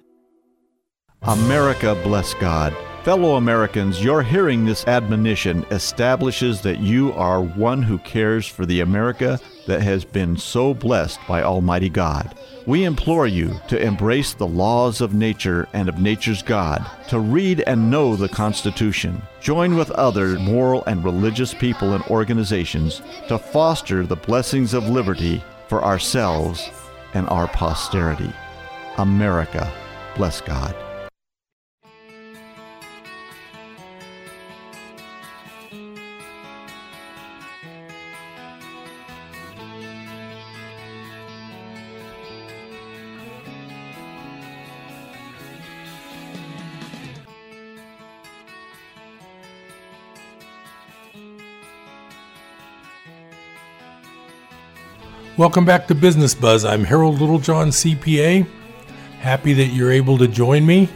America 1.23 1.93
bless 2.03 2.33
God. 2.33 2.75
Fellow 3.03 3.35
Americans, 3.35 4.03
your 4.03 4.23
hearing 4.23 4.65
this 4.65 4.87
admonition 4.87 5.63
establishes 5.69 6.61
that 6.61 6.79
you 6.79 7.13
are 7.13 7.39
one 7.39 7.83
who 7.83 7.99
cares 7.99 8.47
for 8.47 8.65
the 8.65 8.79
America 8.79 9.39
that 9.67 9.83
has 9.83 10.03
been 10.03 10.35
so 10.35 10.73
blessed 10.73 11.19
by 11.27 11.43
Almighty 11.43 11.89
God. 11.89 12.35
We 12.65 12.85
implore 12.85 13.27
you 13.27 13.53
to 13.67 13.79
embrace 13.79 14.33
the 14.33 14.47
laws 14.47 14.99
of 14.99 15.13
nature 15.13 15.67
and 15.73 15.87
of 15.87 15.99
nature's 15.99 16.41
God, 16.41 16.83
to 17.09 17.19
read 17.19 17.61
and 17.67 17.91
know 17.91 18.15
the 18.15 18.29
Constitution. 18.29 19.21
Join 19.41 19.75
with 19.75 19.91
other 19.91 20.39
moral 20.39 20.83
and 20.85 21.03
religious 21.03 21.53
people 21.53 21.93
and 21.93 22.03
organizations 22.05 23.03
to 23.27 23.37
foster 23.37 24.07
the 24.07 24.15
blessings 24.15 24.73
of 24.73 24.89
liberty 24.89 25.43
for 25.67 25.83
ourselves 25.83 26.67
and 27.13 27.29
our 27.29 27.47
posterity. 27.49 28.33
America, 28.97 29.71
bless 30.15 30.41
God. 30.41 30.75
Welcome 55.41 55.65
back 55.65 55.87
to 55.87 55.95
Business 55.95 56.35
Buzz. 56.35 56.63
I'm 56.63 56.83
Harold 56.83 57.19
Littlejohn, 57.19 57.69
CPA. 57.69 58.47
Happy 59.21 59.53
that 59.53 59.69
you're 59.69 59.91
able 59.91 60.19
to 60.19 60.27
join 60.27 60.67
me. 60.67 60.87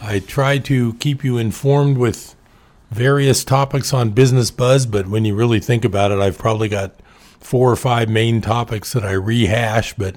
I 0.00 0.20
try 0.20 0.58
to 0.58 0.94
keep 1.00 1.24
you 1.24 1.36
informed 1.36 1.98
with 1.98 2.36
various 2.92 3.42
topics 3.42 3.92
on 3.92 4.10
Business 4.10 4.52
Buzz, 4.52 4.86
but 4.86 5.08
when 5.08 5.24
you 5.24 5.34
really 5.34 5.58
think 5.58 5.84
about 5.84 6.12
it, 6.12 6.20
I've 6.20 6.38
probably 6.38 6.68
got 6.68 6.94
four 7.40 7.72
or 7.72 7.74
five 7.74 8.08
main 8.08 8.40
topics 8.40 8.92
that 8.92 9.02
I 9.02 9.14
rehash, 9.14 9.94
but 9.94 10.14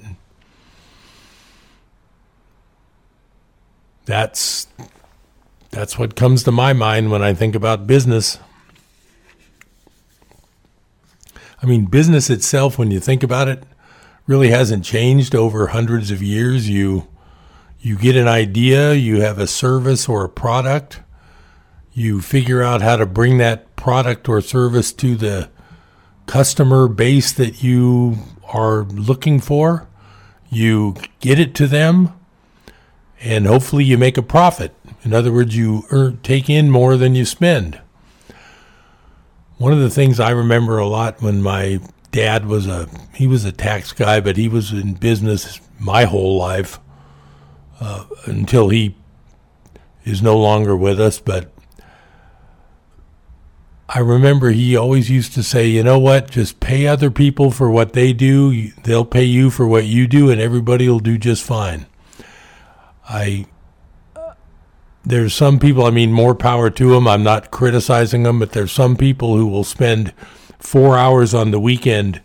that's 4.04 4.68
that's 5.70 5.98
what 5.98 6.14
comes 6.14 6.44
to 6.44 6.52
my 6.52 6.72
mind 6.72 7.10
when 7.10 7.24
I 7.24 7.34
think 7.34 7.56
about 7.56 7.88
business. 7.88 8.38
I 11.62 11.66
mean, 11.66 11.86
business 11.86 12.28
itself, 12.30 12.78
when 12.78 12.90
you 12.90 13.00
think 13.00 13.22
about 13.22 13.48
it, 13.48 13.64
really 14.26 14.50
hasn't 14.50 14.84
changed 14.84 15.34
over 15.34 15.68
hundreds 15.68 16.10
of 16.10 16.22
years. 16.22 16.68
You 16.68 17.08
you 17.78 17.96
get 17.96 18.16
an 18.16 18.26
idea, 18.26 18.94
you 18.94 19.20
have 19.20 19.38
a 19.38 19.46
service 19.46 20.08
or 20.08 20.24
a 20.24 20.28
product, 20.28 21.00
you 21.92 22.20
figure 22.20 22.62
out 22.62 22.82
how 22.82 22.96
to 22.96 23.06
bring 23.06 23.38
that 23.38 23.76
product 23.76 24.28
or 24.28 24.40
service 24.40 24.92
to 24.92 25.14
the 25.14 25.48
customer 26.26 26.88
base 26.88 27.32
that 27.32 27.62
you 27.62 28.18
are 28.52 28.82
looking 28.84 29.40
for. 29.40 29.86
You 30.50 30.96
get 31.20 31.38
it 31.38 31.54
to 31.56 31.66
them, 31.66 32.12
and 33.20 33.46
hopefully 33.46 33.84
you 33.84 33.98
make 33.98 34.18
a 34.18 34.22
profit. 34.22 34.74
In 35.04 35.12
other 35.12 35.32
words, 35.32 35.56
you 35.56 35.84
earn, 35.90 36.18
take 36.22 36.50
in 36.50 36.70
more 36.70 36.96
than 36.96 37.14
you 37.14 37.24
spend. 37.24 37.80
One 39.58 39.72
of 39.72 39.78
the 39.78 39.90
things 39.90 40.20
I 40.20 40.30
remember 40.30 40.78
a 40.78 40.86
lot 40.86 41.22
when 41.22 41.42
my 41.42 41.80
dad 42.12 42.46
was 42.46 42.66
a 42.66 42.88
he 43.14 43.26
was 43.26 43.44
a 43.44 43.52
tax 43.52 43.92
guy, 43.92 44.20
but 44.20 44.36
he 44.36 44.48
was 44.48 44.72
in 44.72 44.94
business 44.94 45.60
my 45.78 46.04
whole 46.04 46.36
life 46.36 46.78
uh, 47.80 48.04
until 48.26 48.68
he 48.68 48.96
is 50.04 50.20
no 50.22 50.36
longer 50.36 50.76
with 50.76 51.00
us. 51.00 51.18
But 51.18 51.52
I 53.88 54.00
remember 54.00 54.50
he 54.50 54.76
always 54.76 55.08
used 55.10 55.32
to 55.34 55.42
say, 55.42 55.66
"You 55.68 55.82
know 55.82 55.98
what? 55.98 56.30
Just 56.30 56.60
pay 56.60 56.86
other 56.86 57.10
people 57.10 57.50
for 57.50 57.70
what 57.70 57.94
they 57.94 58.12
do. 58.12 58.70
They'll 58.82 59.04
pay 59.06 59.24
you 59.24 59.50
for 59.50 59.66
what 59.66 59.86
you 59.86 60.06
do, 60.06 60.30
and 60.30 60.40
everybody 60.40 60.88
will 60.88 61.00
do 61.00 61.16
just 61.16 61.42
fine." 61.42 61.86
I 63.08 63.46
there's 65.06 65.34
some 65.34 65.58
people, 65.58 65.84
I 65.84 65.90
mean, 65.90 66.12
more 66.12 66.34
power 66.34 66.68
to 66.68 66.90
them. 66.90 67.06
I'm 67.06 67.22
not 67.22 67.50
criticizing 67.50 68.24
them, 68.24 68.38
but 68.38 68.52
there's 68.52 68.72
some 68.72 68.96
people 68.96 69.36
who 69.36 69.46
will 69.46 69.64
spend 69.64 70.12
four 70.58 70.98
hours 70.98 71.32
on 71.32 71.52
the 71.52 71.60
weekend, 71.60 72.20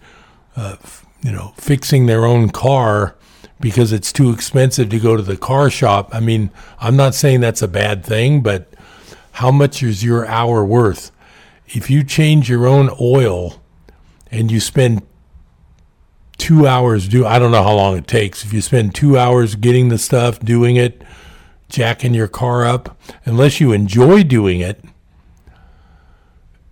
uh, 0.56 0.78
you 1.22 1.32
know, 1.32 1.54
fixing 1.56 2.08
their 2.08 2.26
own 2.26 2.50
car 2.50 3.15
because 3.60 3.94
it's 3.94 4.12
too 4.12 4.32
expensive 4.32 4.89
to 4.89 5.00
go 5.00 5.15
to 5.15 5.22
the 5.22 5.38
car 5.38 5.70
shop. 5.70 6.10
I 6.13 6.20
mean, 6.20 6.50
I'm 6.80 6.96
not 6.96 7.13
saying 7.13 7.41
that's 7.41 7.62
a 7.62 7.67
bad 7.67 8.04
thing, 8.04 8.41
but 8.41 8.74
how 9.34 9.52
much 9.52 9.84
is 9.84 10.04
your 10.04 10.26
hour 10.26 10.65
worth? 10.65 11.12
if 11.74 11.89
you 11.89 12.04
change 12.04 12.50
your 12.50 12.67
own 12.67 12.89
oil 13.00 13.62
and 14.30 14.52
you 14.52 14.60
spend 14.60 15.02
two 16.38 16.67
hours 16.67 17.08
do 17.08 17.26
I 17.26 17.39
don't 17.39 17.52
know 17.52 17.63
how 17.63 17.76
long 17.76 17.98
it 17.98 18.08
takes. 18.08 18.44
If 18.44 18.52
you 18.54 18.62
spend 18.62 18.96
two 18.96 19.17
hours 19.17 19.56
getting 19.56 19.89
the 19.89 19.98
stuff, 19.98 20.39
doing 20.39 20.76
it, 20.76 21.04
jacking 21.72 22.14
your 22.14 22.28
car 22.28 22.66
up, 22.66 23.00
unless 23.26 23.60
you 23.60 23.72
enjoy 23.72 24.24
doing 24.24 24.60
it, 24.60 24.84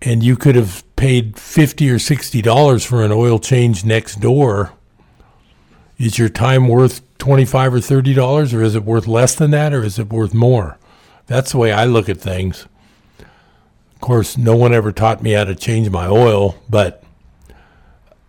and 0.00 0.22
you 0.22 0.36
could 0.36 0.54
have 0.54 0.84
paid 0.94 1.38
fifty 1.38 1.90
or 1.90 1.98
sixty 1.98 2.40
dollars 2.40 2.84
for 2.84 3.02
an 3.02 3.10
oil 3.10 3.38
change 3.38 3.84
next 3.84 4.20
door, 4.20 4.72
is 5.98 6.18
your 6.18 6.28
time 6.28 6.68
worth 6.68 7.02
twenty 7.18 7.44
five 7.44 7.74
or 7.74 7.80
thirty 7.80 8.14
dollars, 8.14 8.54
or 8.54 8.62
is 8.62 8.76
it 8.76 8.84
worth 8.84 9.06
less 9.06 9.34
than 9.34 9.50
that, 9.50 9.72
or 9.72 9.82
is 9.82 9.98
it 9.98 10.10
worth 10.10 10.34
more? 10.34 10.78
That's 11.26 11.52
the 11.52 11.58
way 11.58 11.72
I 11.72 11.84
look 11.84 12.08
at 12.08 12.18
things. 12.18 12.66
Of 13.20 14.00
course, 14.00 14.38
no 14.38 14.56
one 14.56 14.72
ever 14.72 14.92
taught 14.92 15.22
me 15.22 15.32
how 15.32 15.44
to 15.44 15.54
change 15.54 15.90
my 15.90 16.06
oil, 16.06 16.56
but 16.68 17.04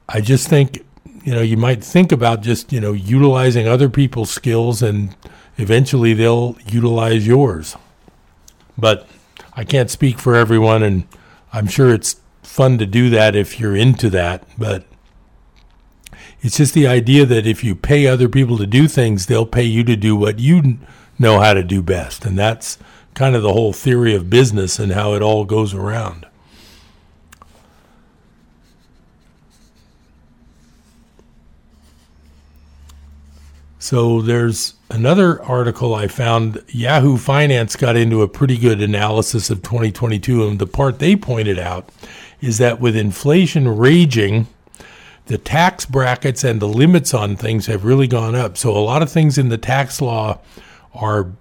I 0.10 0.20
just 0.20 0.50
think, 0.50 0.86
you 1.24 1.34
know, 1.34 1.42
you 1.42 1.56
might 1.56 1.82
think 1.82 2.12
about 2.12 2.42
just, 2.42 2.74
you 2.74 2.82
know, 2.82 2.92
utilizing 2.92 3.68
other 3.68 3.88
people's 3.88 4.30
skills 4.30 4.82
and 4.82 5.16
eventually 5.62 6.14
they'll 6.14 6.58
utilize 6.66 7.28
yours. 7.28 7.76
But 8.78 9.08
I 9.54 9.64
can't 9.64 9.90
speak 9.90 10.20
for 10.20 10.36
everyone, 10.36 10.82
and 10.82 11.08
I'm 11.54 11.68
sure 11.68 11.94
it's 11.94 12.16
fun 12.42 12.78
to 12.80 12.86
do 12.86 13.10
that 13.12 13.36
if 13.36 13.60
you're 13.60 13.76
into 13.76 14.10
that. 14.10 14.44
But 14.58 14.86
it's 16.42 16.58
just 16.58 16.74
the 16.74 16.88
idea 16.88 17.26
that 17.26 17.46
if 17.46 17.64
you 17.64 17.76
pay 17.76 18.08
other 18.08 18.28
people 18.28 18.58
to 18.58 18.66
do 18.66 18.88
things, 18.88 19.28
they'll 19.28 19.46
pay 19.46 19.64
you 19.64 19.84
to 19.84 19.96
do 19.96 20.16
what 20.16 20.40
you 20.40 20.80
know 21.20 21.40
how 21.40 21.54
to 21.54 21.64
do 21.64 21.82
best. 21.84 22.26
And 22.26 22.38
that's 22.38 22.80
kind 23.14 23.36
of 23.36 23.44
the 23.44 23.54
whole 23.54 23.74
theory 23.74 24.16
of 24.16 24.30
business 24.30 24.80
and 24.80 24.94
how 24.94 25.14
it 25.14 25.22
all 25.22 25.46
goes 25.46 25.74
around. 25.74 26.26
So 33.82 34.22
there's 34.22 34.76
another 34.92 35.42
article 35.42 35.96
I 35.96 36.08
found. 36.08 36.64
Yahoo 36.68 37.18
Finance 37.18 37.76
got 37.76 37.98
into 37.98 38.22
a 38.22 38.28
pretty 38.28 38.56
good 38.56 38.80
analysis 38.80 39.50
of 39.50 39.64
2022, 39.64 40.48
and 40.48 40.60
the 40.60 40.68
part 40.68 41.00
they 41.00 41.16
pointed 41.16 41.58
out 41.58 41.90
is 42.42 42.60
that 42.60 42.80
with 42.80 42.96
inflation 42.96 43.68
raging, 43.68 44.46
the 45.26 45.40
tax 45.40 45.88
brackets 45.88 46.44
and 46.44 46.62
the 46.62 46.68
limits 46.68 47.12
on 47.12 47.36
things 47.36 47.66
have 47.66 47.84
really 47.84 48.06
gone 48.06 48.36
up. 48.36 48.56
So 48.56 48.70
a 48.70 48.78
lot 48.78 49.02
of 49.02 49.12
things 49.12 49.40
in 49.40 49.50
the 49.50 49.58
tax 49.58 50.00
law 50.00 50.38
are 50.94 51.32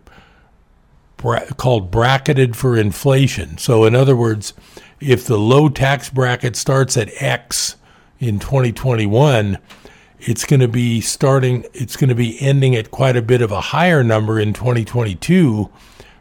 bra- 1.18 1.44
called 1.58 1.90
bracketed 1.90 2.56
for 2.56 2.74
inflation. 2.74 3.58
So 3.58 3.84
in 3.84 3.94
other 3.94 4.16
words, 4.16 4.54
if 4.98 5.26
the 5.26 5.38
low 5.38 5.68
tax 5.68 6.08
bracket 6.08 6.56
starts 6.56 6.96
at 6.96 7.10
X 7.20 7.76
in 8.18 8.38
2021, 8.38 9.58
it's 10.22 10.44
going 10.44 10.60
to 10.60 10.68
be 10.68 11.00
starting 11.00 11.64
it's 11.72 11.96
going 11.96 12.08
to 12.08 12.14
be 12.14 12.40
ending 12.40 12.74
at 12.74 12.90
quite 12.90 13.16
a 13.16 13.22
bit 13.22 13.42
of 13.42 13.50
a 13.50 13.60
higher 13.60 14.04
number 14.04 14.38
in 14.38 14.52
2022 14.52 15.70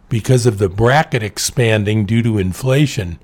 because 0.09 0.45
of 0.45 0.57
the 0.57 0.69
bracket 0.69 1.23
expanding 1.23 2.05
due 2.05 2.23
to 2.23 2.38
inflation. 2.38 3.19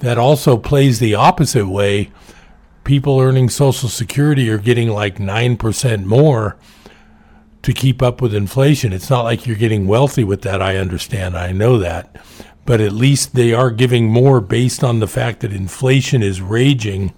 That 0.00 0.18
also 0.18 0.56
plays 0.56 0.98
the 0.98 1.14
opposite 1.14 1.68
way. 1.68 2.10
People 2.84 3.20
earning 3.20 3.48
social 3.48 3.88
security 3.88 4.50
are 4.50 4.58
getting 4.58 4.88
like 4.88 5.18
9% 5.18 6.04
more 6.04 6.56
to 7.62 7.72
keep 7.72 8.02
up 8.02 8.20
with 8.20 8.34
inflation. 8.34 8.92
It's 8.92 9.10
not 9.10 9.22
like 9.22 9.46
you're 9.46 9.56
getting 9.56 9.86
wealthy 9.86 10.24
with 10.24 10.42
that 10.42 10.62
i 10.62 10.76
understand 10.76 11.36
i 11.36 11.52
know 11.52 11.78
that. 11.78 12.16
But 12.64 12.80
at 12.80 12.92
least 12.92 13.34
they 13.34 13.54
are 13.54 13.70
giving 13.70 14.08
more 14.08 14.40
based 14.40 14.84
on 14.84 15.00
the 15.00 15.08
fact 15.08 15.40
that 15.40 15.52
inflation 15.52 16.22
is 16.22 16.40
raging. 16.40 17.14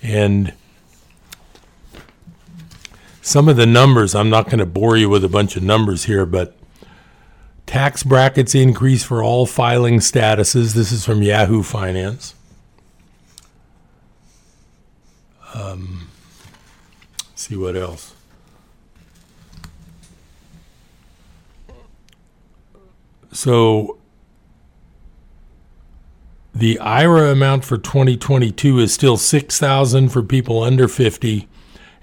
And 0.00 0.54
some 3.26 3.48
of 3.48 3.56
the 3.56 3.66
numbers, 3.66 4.14
I'm 4.14 4.30
not 4.30 4.44
going 4.44 4.60
to 4.60 4.66
bore 4.66 4.96
you 4.96 5.08
with 5.08 5.24
a 5.24 5.28
bunch 5.28 5.56
of 5.56 5.62
numbers 5.64 6.04
here, 6.04 6.24
but 6.24 6.56
tax 7.66 8.04
brackets 8.04 8.54
increase 8.54 9.02
for 9.02 9.20
all 9.20 9.46
filing 9.46 9.98
statuses. 9.98 10.74
This 10.74 10.92
is 10.92 11.04
from 11.04 11.24
Yahoo 11.24 11.64
Finance. 11.64 12.36
Um, 15.54 16.08
see 17.34 17.56
what 17.56 17.74
else. 17.76 18.14
So 23.32 23.98
the 26.54 26.78
IRA 26.78 27.32
amount 27.32 27.64
for 27.64 27.76
2022 27.76 28.78
is 28.78 28.94
still 28.94 29.16
6,000 29.16 30.10
for 30.10 30.22
people 30.22 30.62
under 30.62 30.86
50 30.86 31.48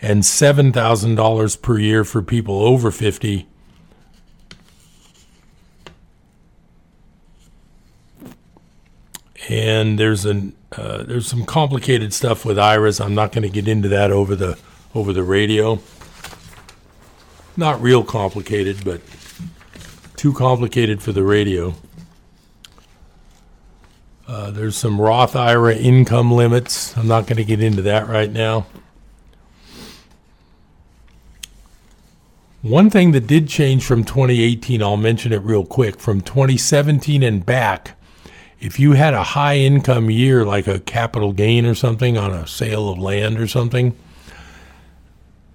and 0.04 0.22
$7,000 0.22 1.62
per 1.62 1.80
year 1.80 2.04
for 2.04 2.22
people 2.22 2.62
over 2.62 2.92
50. 2.92 3.48
And 9.50 9.98
there's 9.98 10.26
an 10.26 10.56
uh, 10.74 11.04
there's 11.04 11.28
some 11.28 11.46
complicated 11.46 12.14
stuff 12.14 12.44
with 12.46 12.58
IRAs. 12.58 13.00
I'm 13.00 13.14
not 13.14 13.32
going 13.32 13.44
to 13.44 13.50
get 13.50 13.68
into 13.68 13.88
that 13.90 14.12
over 14.12 14.36
the 14.36 14.58
over 14.96 15.14
the 15.14 15.24
radio. 15.24 15.80
Not 17.56 17.82
real 17.82 18.04
complicated, 18.04 18.84
but 18.84 19.02
too 20.16 20.34
complicated 20.34 21.04
for 21.04 21.12
the 21.12 21.24
radio. 21.24 21.76
Uh, 24.28 24.50
there's 24.50 24.76
some 24.76 25.00
Roth 25.00 25.36
IRA 25.36 25.76
income 25.76 26.32
limits. 26.32 26.98
I'm 26.98 27.08
not 27.08 27.28
going 27.28 27.38
to 27.38 27.44
get 27.44 27.62
into 27.62 27.84
that 27.84 28.08
right 28.08 28.32
now. 28.32 28.66
One 32.64 32.90
thing 32.90 33.12
that 33.12 33.28
did 33.28 33.50
change 33.50 33.84
from 33.84 34.06
2018, 34.06 34.82
I'll 34.82 34.96
mention 34.96 35.34
it 35.34 35.42
real 35.42 35.66
quick. 35.66 36.00
From 36.00 36.22
2017 36.22 37.22
and 37.22 37.46
back, 37.46 38.00
if 38.62 38.80
you 38.80 38.94
had 38.94 39.14
a 39.14 39.22
high 39.22 39.58
income 39.58 40.10
year, 40.10 40.46
like 40.46 40.66
a 40.66 40.80
capital 40.80 41.34
gain 41.34 41.66
or 41.66 41.76
something 41.76 42.18
on 42.18 42.32
a 42.32 42.48
sale 42.48 42.88
of 42.88 42.98
land 42.98 43.38
or 43.38 43.48
something, 43.48 43.98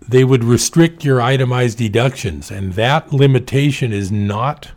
they 0.07 0.23
would 0.23 0.45
restrict 0.45 1.03
your 1.03 1.23
itemized 1.23 1.79
deductions. 1.79 2.51
And 2.51 2.75
that 2.75 3.11
limitation 3.11 3.91
is 3.91 4.13
not 4.13 4.73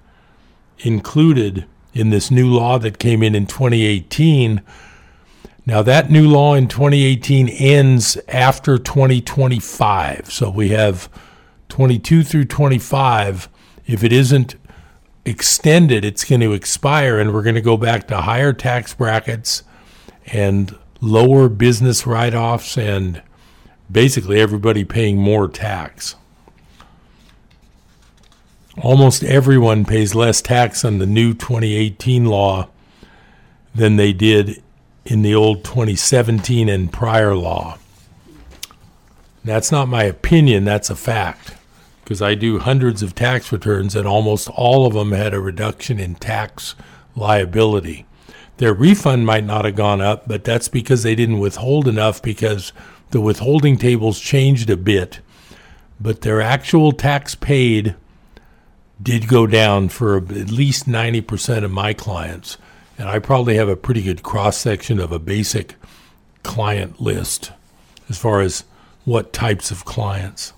included 0.80 1.66
in 1.94 2.12
this 2.12 2.32
new 2.32 2.48
law 2.48 2.80
that 2.80 2.98
came 2.98 3.22
in 3.24 3.36
in 3.36 3.46
2018. 3.46 4.62
Now, 5.66 5.82
that 5.82 6.10
new 6.10 6.30
law 6.30 6.54
in 6.54 6.70
2018 6.70 7.50
ends 7.50 8.18
after 8.30 8.78
2025. 8.78 10.32
So 10.32 10.50
we 10.50 10.70
have 10.70 11.10
22 11.72 12.24
through 12.24 12.44
25, 12.44 13.48
if 13.88 14.04
it 14.04 14.12
isn't 14.12 14.56
extended, 15.24 16.04
it's 16.04 16.26
going 16.26 16.42
to 16.42 16.52
expire, 16.52 17.18
and 17.18 17.34
we're 17.34 17.42
going 17.42 17.56
to 17.56 17.62
go 17.62 17.78
back 17.78 18.10
to 18.10 18.18
higher 18.18 18.52
tax 18.52 18.94
brackets 18.94 19.64
and 20.34 20.78
lower 21.00 21.48
business 21.48 22.06
write 22.06 22.36
offs, 22.36 22.78
and 22.78 23.22
basically 23.90 24.42
everybody 24.42 24.84
paying 24.84 25.18
more 25.18 25.48
tax. 25.48 26.16
Almost 28.82 29.24
everyone 29.24 29.86
pays 29.86 30.14
less 30.14 30.42
tax 30.42 30.84
on 30.84 30.98
the 30.98 31.06
new 31.06 31.34
2018 31.34 32.26
law 32.26 32.68
than 33.74 33.96
they 33.96 34.12
did 34.12 34.62
in 35.06 35.22
the 35.22 35.34
old 35.34 35.64
2017 35.64 36.68
and 36.68 36.92
prior 36.92 37.34
law. 37.34 37.78
That's 39.46 39.72
not 39.72 39.88
my 39.88 40.04
opinion, 40.04 40.66
that's 40.66 40.90
a 40.90 40.96
fact 40.98 41.56
because 42.12 42.22
I 42.22 42.36
do 42.36 42.60
hundreds 42.60 43.02
of 43.02 43.16
tax 43.16 43.54
returns, 43.54 43.96
and 43.96 44.06
almost 44.06 44.50
all 44.50 44.86
of 44.86 44.94
them 44.94 45.14
had 45.14 45.34
a 45.34 45.40
reduction 45.40 45.98
in 45.98 46.16
tax 46.16 46.76
liability. 47.16 48.06
Their 48.58 48.74
refund 48.74 49.26
might 49.26 49.46
not 49.46 49.64
have 49.64 49.78
gone 49.78 50.02
up, 50.02 50.28
but 50.28 50.44
that's 50.44 50.68
because 50.68 51.04
they 51.04 51.16
didn't 51.16 51.40
withhold 51.40 51.88
enough 51.88 52.22
because 52.22 52.74
the 53.12 53.22
withholding 53.22 53.78
tables 53.78 54.20
changed 54.20 54.70
a 54.70 54.76
bit. 54.76 55.22
But 56.02 56.20
their 56.20 56.42
actual 56.42 56.92
tax 56.92 57.34
paid 57.34 57.96
did 59.02 59.30
go 59.30 59.48
down 59.48 59.88
for 59.88 60.18
at 60.18 60.52
least 60.52 60.90
90% 60.90 61.64
of 61.64 61.72
my 61.72 61.94
clients. 61.94 62.58
And 62.98 63.08
I 63.08 63.20
probably 63.20 63.56
have 63.56 63.70
a 63.70 63.78
pretty 63.78 64.02
good 64.02 64.22
cross 64.22 64.58
section 64.58 65.00
of 65.00 65.14
a 65.14 65.18
basic 65.18 65.76
client 66.44 67.00
list 67.00 67.54
as 68.10 68.18
far 68.18 68.42
as 68.42 68.66
what 69.06 69.32
types 69.32 69.72
of 69.72 69.86
clients. 69.86 70.52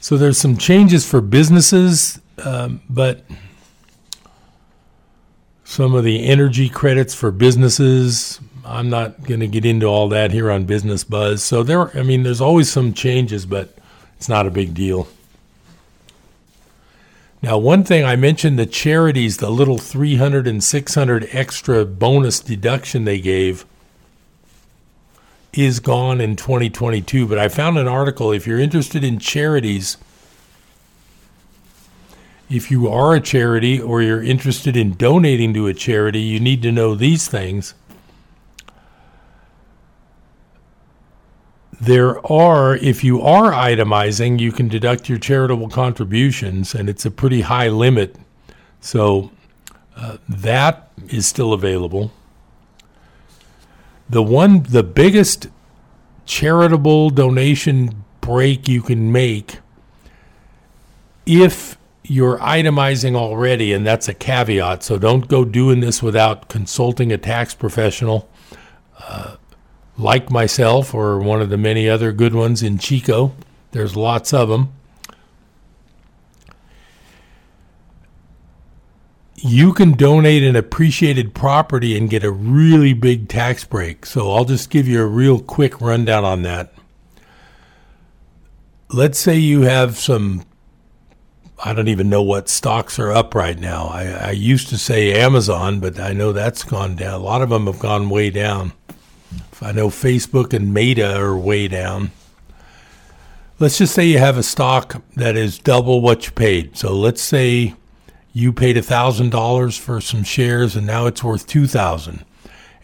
So 0.00 0.16
there's 0.16 0.38
some 0.38 0.56
changes 0.56 1.04
for 1.08 1.20
businesses, 1.20 2.20
um, 2.44 2.80
but 2.88 3.24
some 5.64 5.94
of 5.94 6.04
the 6.04 6.24
energy 6.24 6.68
credits 6.68 7.14
for 7.14 7.30
businesses. 7.30 8.40
I'm 8.64 8.88
not 8.88 9.22
going 9.24 9.40
to 9.40 9.48
get 9.48 9.64
into 9.64 9.86
all 9.86 10.08
that 10.10 10.30
here 10.30 10.50
on 10.50 10.64
Business 10.64 11.04
Buzz. 11.04 11.42
So 11.42 11.62
there, 11.62 11.96
I 11.96 12.02
mean, 12.02 12.22
there's 12.22 12.40
always 12.40 12.70
some 12.70 12.92
changes, 12.92 13.44
but 13.44 13.76
it's 14.16 14.28
not 14.28 14.46
a 14.46 14.50
big 14.50 14.74
deal. 14.74 15.08
Now, 17.42 17.56
one 17.58 17.84
thing 17.84 18.04
I 18.04 18.16
mentioned 18.16 18.58
the 18.58 18.66
charities, 18.66 19.36
the 19.36 19.50
little 19.50 19.78
300 19.78 20.46
and 20.46 20.62
600 20.62 21.28
extra 21.32 21.84
bonus 21.84 22.40
deduction 22.40 23.04
they 23.04 23.20
gave 23.20 23.64
is 25.52 25.80
gone 25.80 26.20
in 26.20 26.36
2022. 26.36 27.26
But 27.26 27.38
I 27.38 27.48
found 27.48 27.78
an 27.78 27.88
article 27.88 28.32
if 28.32 28.46
you're 28.46 28.58
interested 28.58 29.04
in 29.04 29.18
charities, 29.18 29.96
if 32.50 32.70
you 32.70 32.88
are 32.88 33.14
a 33.14 33.20
charity 33.20 33.80
or 33.80 34.02
you're 34.02 34.22
interested 34.22 34.76
in 34.76 34.94
donating 34.94 35.52
to 35.54 35.66
a 35.66 35.74
charity, 35.74 36.20
you 36.20 36.40
need 36.40 36.62
to 36.62 36.72
know 36.72 36.94
these 36.94 37.28
things. 37.28 37.74
There 41.80 42.24
are, 42.26 42.74
if 42.76 43.04
you 43.04 43.22
are 43.22 43.52
itemizing, 43.52 44.40
you 44.40 44.50
can 44.50 44.66
deduct 44.66 45.08
your 45.08 45.18
charitable 45.18 45.68
contributions, 45.68 46.74
and 46.74 46.88
it's 46.88 47.06
a 47.06 47.10
pretty 47.10 47.42
high 47.42 47.68
limit. 47.68 48.16
So 48.80 49.30
uh, 49.96 50.16
that 50.28 50.90
is 51.08 51.26
still 51.26 51.52
available. 51.52 52.10
The 54.10 54.22
one, 54.22 54.62
the 54.62 54.82
biggest 54.82 55.48
charitable 56.24 57.10
donation 57.10 58.04
break 58.20 58.68
you 58.68 58.82
can 58.82 59.12
make 59.12 59.58
if 61.26 61.76
you're 62.04 62.38
itemizing 62.38 63.14
already, 63.14 63.72
and 63.72 63.86
that's 63.86 64.08
a 64.08 64.14
caveat, 64.14 64.82
so 64.82 64.98
don't 64.98 65.28
go 65.28 65.44
doing 65.44 65.80
this 65.80 66.02
without 66.02 66.48
consulting 66.48 67.12
a 67.12 67.18
tax 67.18 67.54
professional 67.54 68.28
uh, 69.06 69.36
like 69.98 70.30
myself 70.30 70.94
or 70.94 71.18
one 71.18 71.42
of 71.42 71.50
the 71.50 71.58
many 71.58 71.88
other 71.88 72.12
good 72.12 72.34
ones 72.34 72.62
in 72.62 72.78
Chico. 72.78 73.34
There's 73.72 73.94
lots 73.94 74.32
of 74.32 74.48
them. 74.48 74.72
You 79.40 79.72
can 79.72 79.92
donate 79.92 80.42
an 80.42 80.56
appreciated 80.56 81.32
property 81.34 81.96
and 81.96 82.10
get 82.10 82.24
a 82.24 82.30
really 82.30 82.92
big 82.92 83.28
tax 83.28 83.64
break. 83.64 84.04
So 84.04 84.32
I'll 84.32 84.44
just 84.44 84.68
give 84.68 84.88
you 84.88 85.00
a 85.00 85.06
real 85.06 85.38
quick 85.40 85.80
rundown 85.80 86.24
on 86.24 86.42
that. 86.42 86.72
Let's 88.90 89.18
say 89.18 89.36
you 89.36 89.62
have 89.62 89.96
some 89.98 90.44
I 91.62 91.72
don't 91.72 91.88
even 91.88 92.08
know 92.08 92.22
what 92.22 92.48
stocks 92.48 92.98
are 93.00 93.10
up 93.10 93.34
right 93.34 93.58
now. 93.58 93.86
I, 93.88 94.04
I, 94.04 94.30
used 94.30 94.68
to 94.68 94.78
say 94.78 95.20
Amazon, 95.20 95.80
but 95.80 95.98
I 95.98 96.12
know 96.12 96.32
that's 96.32 96.62
gone 96.62 96.94
down. 96.94 97.14
A 97.14 97.24
lot 97.24 97.42
of 97.42 97.48
them 97.48 97.66
have 97.66 97.80
gone 97.80 98.10
way 98.10 98.30
down. 98.30 98.72
I 99.60 99.72
know 99.72 99.88
Facebook 99.88 100.52
and 100.52 100.72
Meta 100.72 101.16
are 101.18 101.36
way 101.36 101.66
down. 101.66 102.12
Let's 103.58 103.78
just 103.78 103.92
say 103.92 104.06
you 104.06 104.18
have 104.18 104.38
a 104.38 104.44
stock 104.44 105.02
that 105.16 105.36
is 105.36 105.58
double 105.58 106.00
what 106.00 106.26
you 106.26 106.32
paid. 106.32 106.76
So 106.76 106.94
let's 106.94 107.22
say 107.22 107.74
you 108.38 108.52
paid 108.52 108.76
$1,000 108.76 109.78
for 109.80 110.00
some 110.00 110.22
shares 110.22 110.76
and 110.76 110.86
now 110.86 111.06
it's 111.06 111.24
worth 111.24 111.44
2000 111.48 112.24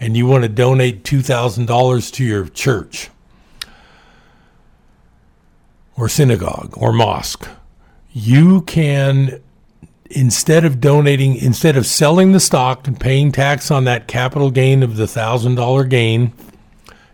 and 0.01 0.17
you 0.17 0.27
want 0.27 0.43
to 0.43 0.49
donate 0.49 1.05
$2,000 1.05 2.13
to 2.13 2.25
your 2.25 2.49
church 2.49 3.09
or 5.97 6.09
synagogue 6.09 6.75
or 6.77 6.93
mosque 6.93 7.49
you 8.13 8.63
can 8.63 9.41
instead 10.11 10.65
of 10.65 10.81
donating 10.81 11.37
instead 11.37 11.77
of 11.77 11.87
selling 11.87 12.33
the 12.33 12.41
stock 12.41 12.89
and 12.89 12.99
paying 12.99 13.31
tax 13.31 13.71
on 13.71 13.85
that 13.85 14.09
capital 14.09 14.51
gain 14.51 14.83
of 14.83 14.97
the 14.97 15.07
thousand 15.07 15.55
dollar 15.55 15.85
gain 15.85 16.33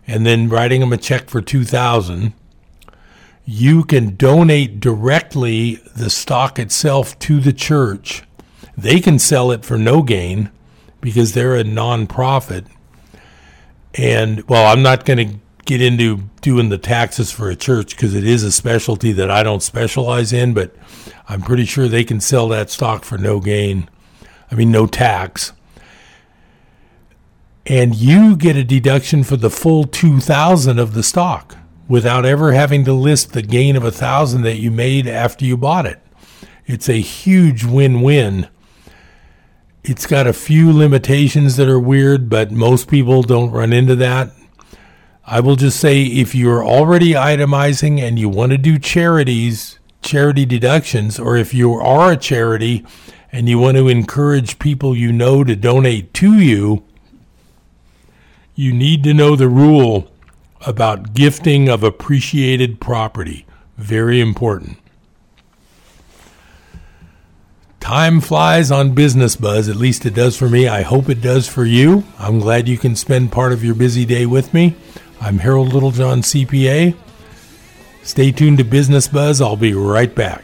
and 0.07 0.25
then 0.25 0.49
writing 0.49 0.79
them 0.79 0.91
a 0.91 0.97
check 0.97 1.29
for 1.29 1.41
2000 1.41 2.33
you 3.45 3.83
can 3.83 4.15
donate 4.15 4.79
directly 4.79 5.75
the 5.95 6.09
stock 6.09 6.57
itself 6.57 7.17
to 7.19 7.39
the 7.39 7.53
church 7.53 8.23
they 8.81 8.99
can 8.99 9.19
sell 9.19 9.51
it 9.51 9.65
for 9.65 9.77
no 9.77 10.01
gain 10.01 10.51
because 10.99 11.33
they're 11.33 11.55
a 11.55 11.63
nonprofit 11.63 12.65
and 13.95 14.47
well 14.47 14.71
i'm 14.71 14.81
not 14.81 15.05
going 15.05 15.17
to 15.17 15.39
get 15.65 15.81
into 15.81 16.17
doing 16.41 16.69
the 16.69 16.77
taxes 16.77 17.31
for 17.31 17.49
a 17.49 17.55
church 17.55 17.95
because 17.95 18.15
it 18.15 18.25
is 18.25 18.43
a 18.43 18.51
specialty 18.51 19.11
that 19.13 19.29
I 19.29 19.43
don't 19.43 19.63
specialize 19.63 20.33
in, 20.33 20.53
but 20.53 20.75
I'm 21.29 21.41
pretty 21.41 21.65
sure 21.65 21.87
they 21.87 22.03
can 22.03 22.19
sell 22.19 22.47
that 22.49 22.69
stock 22.69 23.05
for 23.05 23.17
no 23.17 23.39
gain. 23.39 23.89
I 24.51 24.55
mean, 24.55 24.71
no 24.71 24.87
tax. 24.87 25.53
And 27.65 27.95
you 27.95 28.35
get 28.35 28.57
a 28.57 28.63
deduction 28.63 29.23
for 29.23 29.37
the 29.37 29.51
full 29.51 29.85
2000 29.85 30.79
of 30.79 30.93
the 30.93 31.03
stock 31.03 31.55
without 31.87 32.25
ever 32.25 32.53
having 32.53 32.83
to 32.85 32.93
list 32.93 33.33
the 33.33 33.41
gain 33.41 33.75
of 33.75 33.83
a 33.83 33.87
1000 33.87 34.41
that 34.41 34.57
you 34.57 34.71
made 34.71 35.07
after 35.07 35.45
you 35.45 35.55
bought 35.55 35.85
it. 35.85 36.01
It's 36.65 36.89
a 36.89 36.99
huge 36.99 37.63
win-win. 37.63 38.47
It's 39.83 40.05
got 40.05 40.27
a 40.27 40.33
few 40.33 40.71
limitations 40.71 41.55
that 41.55 41.67
are 41.67 41.79
weird, 41.79 42.29
but 42.29 42.51
most 42.51 42.87
people 42.87 43.23
don't 43.23 43.49
run 43.49 43.73
into 43.73 43.95
that. 43.95 44.31
I 45.25 45.39
will 45.39 45.55
just 45.55 45.79
say 45.79 46.03
if 46.03 46.35
you're 46.35 46.63
already 46.63 47.13
itemizing 47.13 47.99
and 47.99 48.19
you 48.19 48.29
want 48.29 48.51
to 48.51 48.59
do 48.59 48.77
charities, 48.77 49.79
charity 50.03 50.45
deductions, 50.45 51.19
or 51.19 51.35
if 51.35 51.51
you 51.53 51.73
are 51.73 52.11
a 52.11 52.17
charity 52.17 52.85
and 53.31 53.49
you 53.49 53.57
want 53.57 53.77
to 53.77 53.87
encourage 53.87 54.59
people 54.59 54.95
you 54.95 55.11
know 55.11 55.43
to 55.43 55.55
donate 55.55 56.13
to 56.15 56.37
you, 56.37 56.83
you 58.53 58.73
need 58.73 59.03
to 59.03 59.15
know 59.15 59.35
the 59.35 59.49
rule 59.49 60.11
about 60.67 61.13
gifting 61.13 61.69
of 61.69 61.83
appreciated 61.83 62.79
property. 62.79 63.47
Very 63.77 64.21
important. 64.21 64.77
Time 67.81 68.21
flies 68.21 68.69
on 68.69 68.93
Business 68.93 69.35
Buzz, 69.35 69.67
at 69.67 69.75
least 69.75 70.05
it 70.05 70.13
does 70.13 70.37
for 70.37 70.47
me. 70.47 70.67
I 70.67 70.83
hope 70.83 71.09
it 71.09 71.19
does 71.19 71.47
for 71.47 71.65
you. 71.65 72.03
I'm 72.19 72.39
glad 72.39 72.67
you 72.67 72.77
can 72.77 72.95
spend 72.95 73.31
part 73.31 73.51
of 73.51 73.65
your 73.65 73.73
busy 73.73 74.05
day 74.05 74.27
with 74.27 74.53
me. 74.53 74.75
I'm 75.19 75.39
Harold 75.39 75.73
Littlejohn, 75.73 76.21
CPA. 76.21 76.95
Stay 78.03 78.31
tuned 78.31 78.59
to 78.59 78.63
Business 78.63 79.07
Buzz. 79.07 79.41
I'll 79.41 79.57
be 79.57 79.73
right 79.73 80.13
back. 80.13 80.43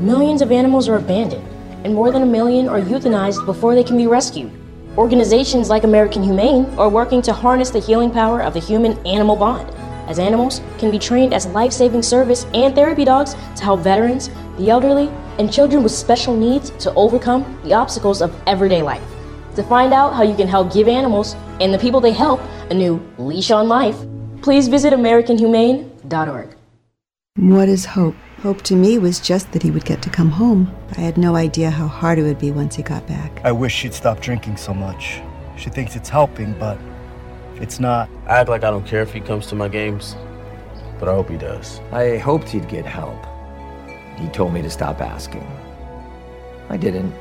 millions 0.00 0.42
of 0.42 0.52
animals 0.52 0.88
are 0.88 0.96
abandoned, 0.96 1.46
and 1.84 1.94
more 1.94 2.10
than 2.10 2.22
a 2.22 2.26
million 2.26 2.68
are 2.68 2.80
euthanized 2.80 3.44
before 3.46 3.74
they 3.74 3.84
can 3.84 3.96
be 3.96 4.06
rescued. 4.06 4.52
Organizations 4.96 5.68
like 5.68 5.84
American 5.84 6.22
Humane 6.22 6.66
are 6.78 6.88
working 6.88 7.22
to 7.22 7.32
harness 7.32 7.70
the 7.70 7.78
healing 7.78 8.10
power 8.10 8.42
of 8.42 8.54
the 8.54 8.60
human 8.60 8.98
animal 9.06 9.36
bond, 9.36 9.68
as 10.08 10.18
animals 10.18 10.60
can 10.78 10.90
be 10.90 10.98
trained 10.98 11.34
as 11.34 11.46
life 11.46 11.72
saving 11.72 12.02
service 12.02 12.46
and 12.54 12.74
therapy 12.74 13.04
dogs 13.04 13.34
to 13.56 13.62
help 13.62 13.80
veterans, 13.80 14.30
the 14.56 14.70
elderly, 14.70 15.08
and 15.38 15.52
children 15.52 15.82
with 15.82 15.92
special 15.92 16.36
needs 16.36 16.70
to 16.70 16.92
overcome 16.94 17.60
the 17.64 17.74
obstacles 17.74 18.22
of 18.22 18.34
everyday 18.46 18.82
life. 18.82 19.02
To 19.54 19.62
find 19.62 19.92
out 19.92 20.14
how 20.14 20.22
you 20.22 20.34
can 20.34 20.48
help 20.48 20.72
give 20.72 20.88
animals 20.88 21.34
and 21.60 21.72
the 21.72 21.78
people 21.78 22.00
they 22.00 22.12
help 22.12 22.40
a 22.70 22.74
new 22.74 23.00
leash 23.18 23.50
on 23.50 23.68
life, 23.68 23.96
please 24.42 24.68
visit 24.68 24.92
AmericanHumane.org. 24.92 26.54
What 27.36 27.68
is 27.68 27.84
hope? 27.84 28.14
Hope 28.42 28.62
to 28.62 28.76
me 28.76 28.98
was 28.98 29.18
just 29.18 29.50
that 29.50 29.64
he 29.64 29.72
would 29.72 29.84
get 29.84 30.00
to 30.02 30.10
come 30.10 30.30
home. 30.30 30.72
I 30.96 31.00
had 31.00 31.18
no 31.18 31.34
idea 31.34 31.70
how 31.70 31.88
hard 31.88 32.20
it 32.20 32.22
would 32.22 32.38
be 32.38 32.52
once 32.52 32.76
he 32.76 32.84
got 32.84 33.04
back. 33.08 33.40
I 33.42 33.50
wish 33.50 33.74
she'd 33.74 33.92
stop 33.92 34.20
drinking 34.20 34.58
so 34.58 34.72
much. 34.72 35.20
She 35.56 35.70
thinks 35.70 35.96
it's 35.96 36.08
helping, 36.08 36.52
but 36.52 36.78
it's 37.56 37.80
not. 37.80 38.08
I 38.28 38.38
act 38.38 38.48
like 38.48 38.62
I 38.62 38.70
don't 38.70 38.86
care 38.86 39.02
if 39.02 39.12
he 39.12 39.18
comes 39.18 39.48
to 39.48 39.56
my 39.56 39.66
games, 39.66 40.14
but 41.00 41.08
I 41.08 41.14
hope 41.14 41.28
he 41.28 41.36
does. 41.36 41.80
I 41.90 42.18
hoped 42.18 42.48
he'd 42.48 42.68
get 42.68 42.86
help. 42.86 43.26
He 44.16 44.28
told 44.28 44.54
me 44.54 44.62
to 44.62 44.70
stop 44.70 45.00
asking. 45.00 45.44
I 46.68 46.76
didn't. 46.76 47.12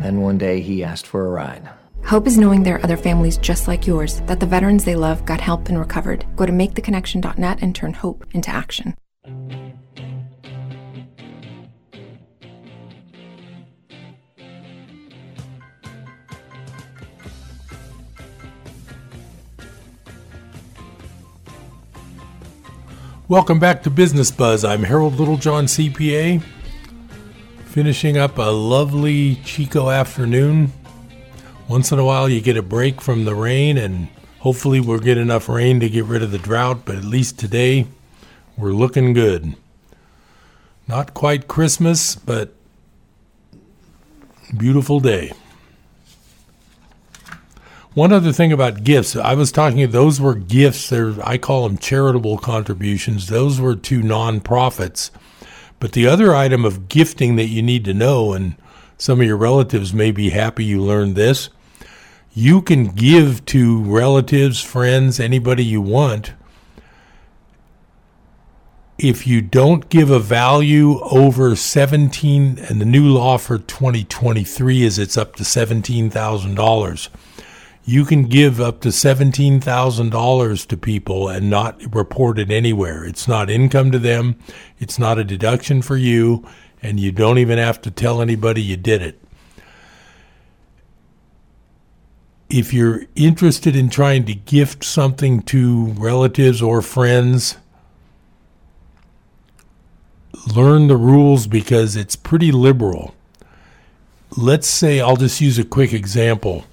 Then 0.00 0.22
one 0.22 0.38
day 0.38 0.62
he 0.62 0.82
asked 0.82 1.06
for 1.06 1.26
a 1.26 1.30
ride. 1.30 1.68
Hope 2.06 2.26
is 2.26 2.38
knowing 2.38 2.62
there 2.62 2.76
are 2.76 2.84
other 2.84 2.96
families 2.96 3.36
just 3.36 3.68
like 3.68 3.86
yours, 3.86 4.22
that 4.22 4.40
the 4.40 4.46
veterans 4.46 4.86
they 4.86 4.96
love 4.96 5.26
got 5.26 5.42
help 5.42 5.68
and 5.68 5.78
recovered. 5.78 6.24
Go 6.36 6.46
to 6.46 6.52
maketheconnection.net 6.52 7.58
and 7.60 7.74
turn 7.74 7.92
hope 7.92 8.24
into 8.32 8.48
action. 8.48 8.94
Welcome 23.30 23.60
back 23.60 23.84
to 23.84 23.90
Business 23.90 24.32
Buzz. 24.32 24.64
I'm 24.64 24.82
Harold 24.82 25.14
Littlejohn, 25.14 25.66
CPA, 25.66 26.42
finishing 27.66 28.18
up 28.18 28.38
a 28.38 28.50
lovely 28.50 29.36
Chico 29.44 29.88
afternoon. 29.88 30.72
Once 31.68 31.92
in 31.92 32.00
a 32.00 32.04
while, 32.04 32.28
you 32.28 32.40
get 32.40 32.56
a 32.56 32.62
break 32.62 33.00
from 33.00 33.26
the 33.26 33.36
rain, 33.36 33.78
and 33.78 34.08
hopefully, 34.40 34.80
we'll 34.80 34.98
get 34.98 35.16
enough 35.16 35.48
rain 35.48 35.78
to 35.78 35.88
get 35.88 36.06
rid 36.06 36.24
of 36.24 36.32
the 36.32 36.38
drought, 36.38 36.84
but 36.84 36.96
at 36.96 37.04
least 37.04 37.38
today, 37.38 37.86
we're 38.56 38.72
looking 38.72 39.12
good. 39.12 39.54
Not 40.88 41.14
quite 41.14 41.46
Christmas, 41.46 42.16
but 42.16 42.52
beautiful 44.56 44.98
day. 44.98 45.30
One 47.94 48.12
other 48.12 48.32
thing 48.32 48.52
about 48.52 48.84
gifts, 48.84 49.16
I 49.16 49.34
was 49.34 49.50
talking, 49.50 49.90
those 49.90 50.20
were 50.20 50.36
gifts. 50.36 50.92
I 50.92 51.38
call 51.38 51.66
them 51.66 51.76
charitable 51.76 52.38
contributions. 52.38 53.26
Those 53.26 53.60
were 53.60 53.74
to 53.74 54.00
nonprofits. 54.00 55.10
But 55.80 55.92
the 55.92 56.06
other 56.06 56.32
item 56.32 56.64
of 56.64 56.88
gifting 56.88 57.34
that 57.34 57.48
you 57.48 57.62
need 57.62 57.84
to 57.86 57.94
know, 57.94 58.32
and 58.32 58.54
some 58.96 59.20
of 59.20 59.26
your 59.26 59.36
relatives 59.36 59.92
may 59.92 60.12
be 60.12 60.30
happy 60.30 60.64
you 60.64 60.80
learned 60.80 61.16
this, 61.16 61.50
you 62.32 62.62
can 62.62 62.84
give 62.84 63.44
to 63.46 63.82
relatives, 63.82 64.62
friends, 64.62 65.18
anybody 65.18 65.64
you 65.64 65.80
want. 65.80 66.34
If 68.98 69.26
you 69.26 69.40
don't 69.40 69.88
give 69.88 70.10
a 70.10 70.20
value 70.20 71.00
over 71.00 71.56
17, 71.56 72.58
and 72.68 72.80
the 72.80 72.84
new 72.84 73.08
law 73.08 73.36
for 73.36 73.58
2023 73.58 74.82
is 74.82 74.96
it's 74.96 75.16
up 75.16 75.34
to 75.36 75.42
$17,000 75.42 77.08
you 77.90 78.04
can 78.04 78.22
give 78.22 78.60
up 78.60 78.80
to 78.80 78.88
$17,000 78.88 80.66
to 80.68 80.76
people 80.76 81.28
and 81.28 81.50
not 81.50 81.92
report 81.92 82.38
it 82.38 82.48
anywhere. 82.48 83.04
It's 83.04 83.26
not 83.26 83.50
income 83.50 83.90
to 83.90 83.98
them, 83.98 84.38
it's 84.78 84.96
not 84.96 85.18
a 85.18 85.24
deduction 85.24 85.82
for 85.82 85.96
you, 85.96 86.46
and 86.80 87.00
you 87.00 87.10
don't 87.10 87.38
even 87.38 87.58
have 87.58 87.82
to 87.82 87.90
tell 87.90 88.22
anybody 88.22 88.62
you 88.62 88.76
did 88.76 89.02
it. 89.02 89.20
If 92.48 92.72
you're 92.72 93.02
interested 93.16 93.74
in 93.74 93.90
trying 93.90 94.24
to 94.26 94.34
gift 94.34 94.84
something 94.84 95.42
to 95.42 95.86
relatives 95.86 96.62
or 96.62 96.82
friends, 96.82 97.56
learn 100.54 100.86
the 100.86 100.96
rules 100.96 101.48
because 101.48 101.96
it's 101.96 102.14
pretty 102.14 102.52
liberal. 102.52 103.16
Let's 104.36 104.68
say, 104.68 105.00
I'll 105.00 105.16
just 105.16 105.40
use 105.40 105.58
a 105.58 105.64
quick 105.64 105.92
example 105.92 106.66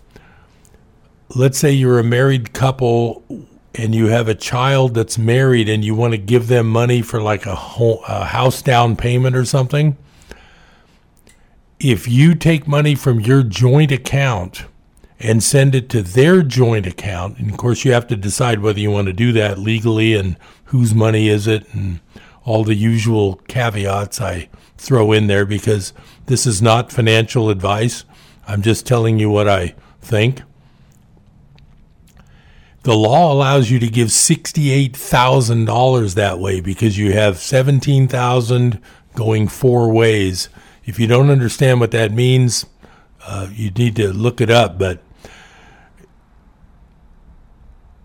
let's 1.36 1.58
say 1.58 1.72
you're 1.72 2.00
a 2.00 2.04
married 2.04 2.54
couple 2.54 3.24
and 3.76 3.94
you 3.94 4.08
have 4.08 4.28
a 4.28 4.36
child 4.36 4.94
that's 4.94 5.18
married 5.18 5.70
and 5.70 5.86
you 5.86 5.94
want 5.94 6.12
to 6.12 6.18
give 6.18 6.48
them 6.48 6.68
money 6.68 7.02
for 7.02 7.22
like 7.22 7.46
a, 7.46 7.56
home, 7.56 8.00
a 8.08 8.26
house 8.26 8.62
down 8.62 8.96
payment 8.96 9.36
or 9.36 9.46
something, 9.46 9.98
if 11.80 12.08
you 12.08 12.34
take 12.34 12.68
money 12.68 12.96
from 12.96 13.20
your 13.20 13.44
joint 13.44 13.92
account 13.92 14.66
and 15.20 15.44
send 15.44 15.76
it 15.76 15.90
to 15.90 16.02
their 16.02 16.42
joint 16.42 16.88
account, 16.88 17.38
and 17.38 17.52
of 17.52 17.58
course 17.58 17.86
you 17.86 17.92
have 17.92 18.08
to 18.08 18.16
decide 18.16 18.60
whether 18.60 18.80
you 18.80 18.90
want 18.90 19.08
to 19.08 19.14
do 19.14 19.32
that 19.32 19.60
legally 19.60 20.16
and 20.16 20.38
whose 20.66 20.94
money 20.94 21.28
is 21.28 21.48
it 21.48 21.72
and 21.74 22.00
all 22.44 22.64
the 22.64 22.76
usual 22.76 23.36
caveats 23.48 24.22
I 24.22 24.50
throw 24.78 25.12
in 25.12 25.28
there 25.28 25.46
because 25.46 25.94
this 26.28 26.48
is 26.48 26.62
not 26.62 26.92
financial 26.92 27.50
advice. 27.50 28.06
I'm 28.48 28.62
just 28.62 28.86
telling 28.88 29.20
you 29.20 29.30
what 29.30 29.48
I 29.48 29.76
think. 30.02 30.42
The 32.88 32.96
law 32.96 33.32
allows 33.34 33.70
you 33.70 33.80
to 33.80 33.90
give 33.90 34.08
$68,000 34.08 36.16
that 36.16 36.40
way 36.40 36.62
because 36.62 36.98
you 36.98 37.12
have 37.12 37.38
17,000 37.38 38.82
going 39.14 39.50
four 39.50 39.92
ways. 39.92 40.48
If 40.86 40.98
you 40.98 41.06
don't 41.06 41.30
understand 41.30 41.82
what 41.82 41.92
that 41.92 42.14
means, 42.14 42.66
uh, 43.26 43.50
you 43.52 43.72
need 43.72 43.98
to 43.98 44.14
look 44.14 44.40
it 44.40 44.50
up. 44.50 44.80
But 44.80 45.04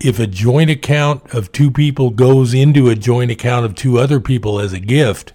if 0.01 0.19
a 0.19 0.27
joint 0.27 0.69
account 0.69 1.33
of 1.33 1.53
two 1.53 1.71
people 1.71 2.09
goes 2.09 2.53
into 2.53 2.89
a 2.89 2.95
joint 2.95 3.31
account 3.31 3.65
of 3.65 3.75
two 3.75 3.97
other 3.97 4.19
people 4.19 4.59
as 4.59 4.73
a 4.73 4.81
gift, 4.81 5.31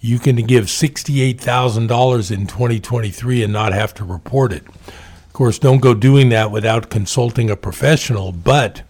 you 0.00 0.18
can 0.18 0.36
give 0.36 0.68
$68,000 0.68 2.30
in 2.30 2.46
2023 2.46 3.42
and 3.42 3.52
not 3.52 3.74
have 3.74 3.92
to 3.92 4.04
report 4.04 4.54
it. 4.54 4.64
Course, 5.36 5.58
don't 5.58 5.82
go 5.82 5.92
doing 5.92 6.30
that 6.30 6.50
without 6.50 6.88
consulting 6.88 7.50
a 7.50 7.56
professional, 7.56 8.32
but 8.32 8.80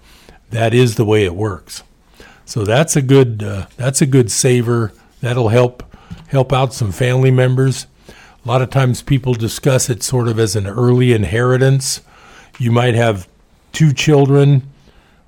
that 0.51 0.73
is 0.73 0.95
the 0.95 1.05
way 1.05 1.25
it 1.25 1.35
works. 1.35 1.83
So 2.45 2.65
that's 2.65 2.95
a 2.95 3.03
good 3.03 3.43
uh, 3.43 3.67
that's 3.77 4.01
a 4.01 4.07
good 4.07 4.31
saver. 4.31 4.93
That'll 5.21 5.49
help 5.49 5.83
help 6.29 6.53
out 6.53 6.73
some 6.73 6.93
family 6.93 7.33
members. 7.33 7.89
A 8.09 8.47
lot 8.47 8.63
of 8.63 8.71
times 8.71 9.03
people 9.03 9.35
discuss 9.35 9.91
it 9.91 10.05
sort 10.05 10.29
of 10.29 10.39
as 10.39 10.55
an 10.55 10.69
early 10.69 11.13
inheritance. 11.13 12.03
You 12.61 12.71
might 12.71 12.95
have 12.95 13.27
two 13.73 13.93
children, 13.93 14.71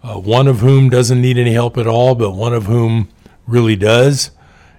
uh, 0.04 0.20
one 0.20 0.46
of 0.46 0.60
whom 0.60 0.88
doesn't 0.88 1.20
need 1.20 1.36
any 1.36 1.52
help 1.52 1.76
at 1.78 1.88
all, 1.88 2.14
but 2.14 2.30
one 2.30 2.54
of 2.54 2.66
whom 2.66 3.08
really 3.44 3.74
does, 3.74 4.30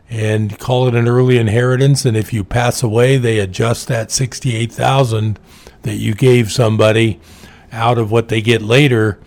and 0.10 0.57
call 0.60 0.88
it 0.88 0.95
an 0.95 1.07
early 1.07 1.38
inheritance. 1.38 2.05
And 2.05 2.18
if 2.18 2.34
you 2.34 2.43
pass 2.43 2.82
away, 2.82 3.18
they 3.18 3.39
adjust 3.39 3.88
that 3.88 4.12
sixty-eight 4.12 4.72
thousand 4.72 5.39
that 5.84 5.95
you 5.95 6.14
gave 6.14 6.51
somebody 6.51 7.20
out 7.72 7.97
of 7.97 8.12
what 8.12 8.30
they 8.30 8.41
get 8.41 8.62
later 8.62 9.20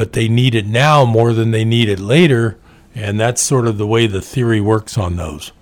but 0.00 0.14
they 0.14 0.28
need 0.28 0.54
it 0.54 0.66
now 0.66 1.04
more 1.04 1.34
than 1.34 1.50
they 1.50 1.62
need 1.62 1.86
it 1.86 2.00
later. 2.00 2.58
And 2.94 3.20
that's 3.20 3.42
sort 3.42 3.66
of 3.66 3.76
the 3.76 3.86
way 3.86 4.06
the 4.06 4.22
theory 4.22 4.58
works 4.58 4.96
on 4.96 5.16
those. 5.16 5.52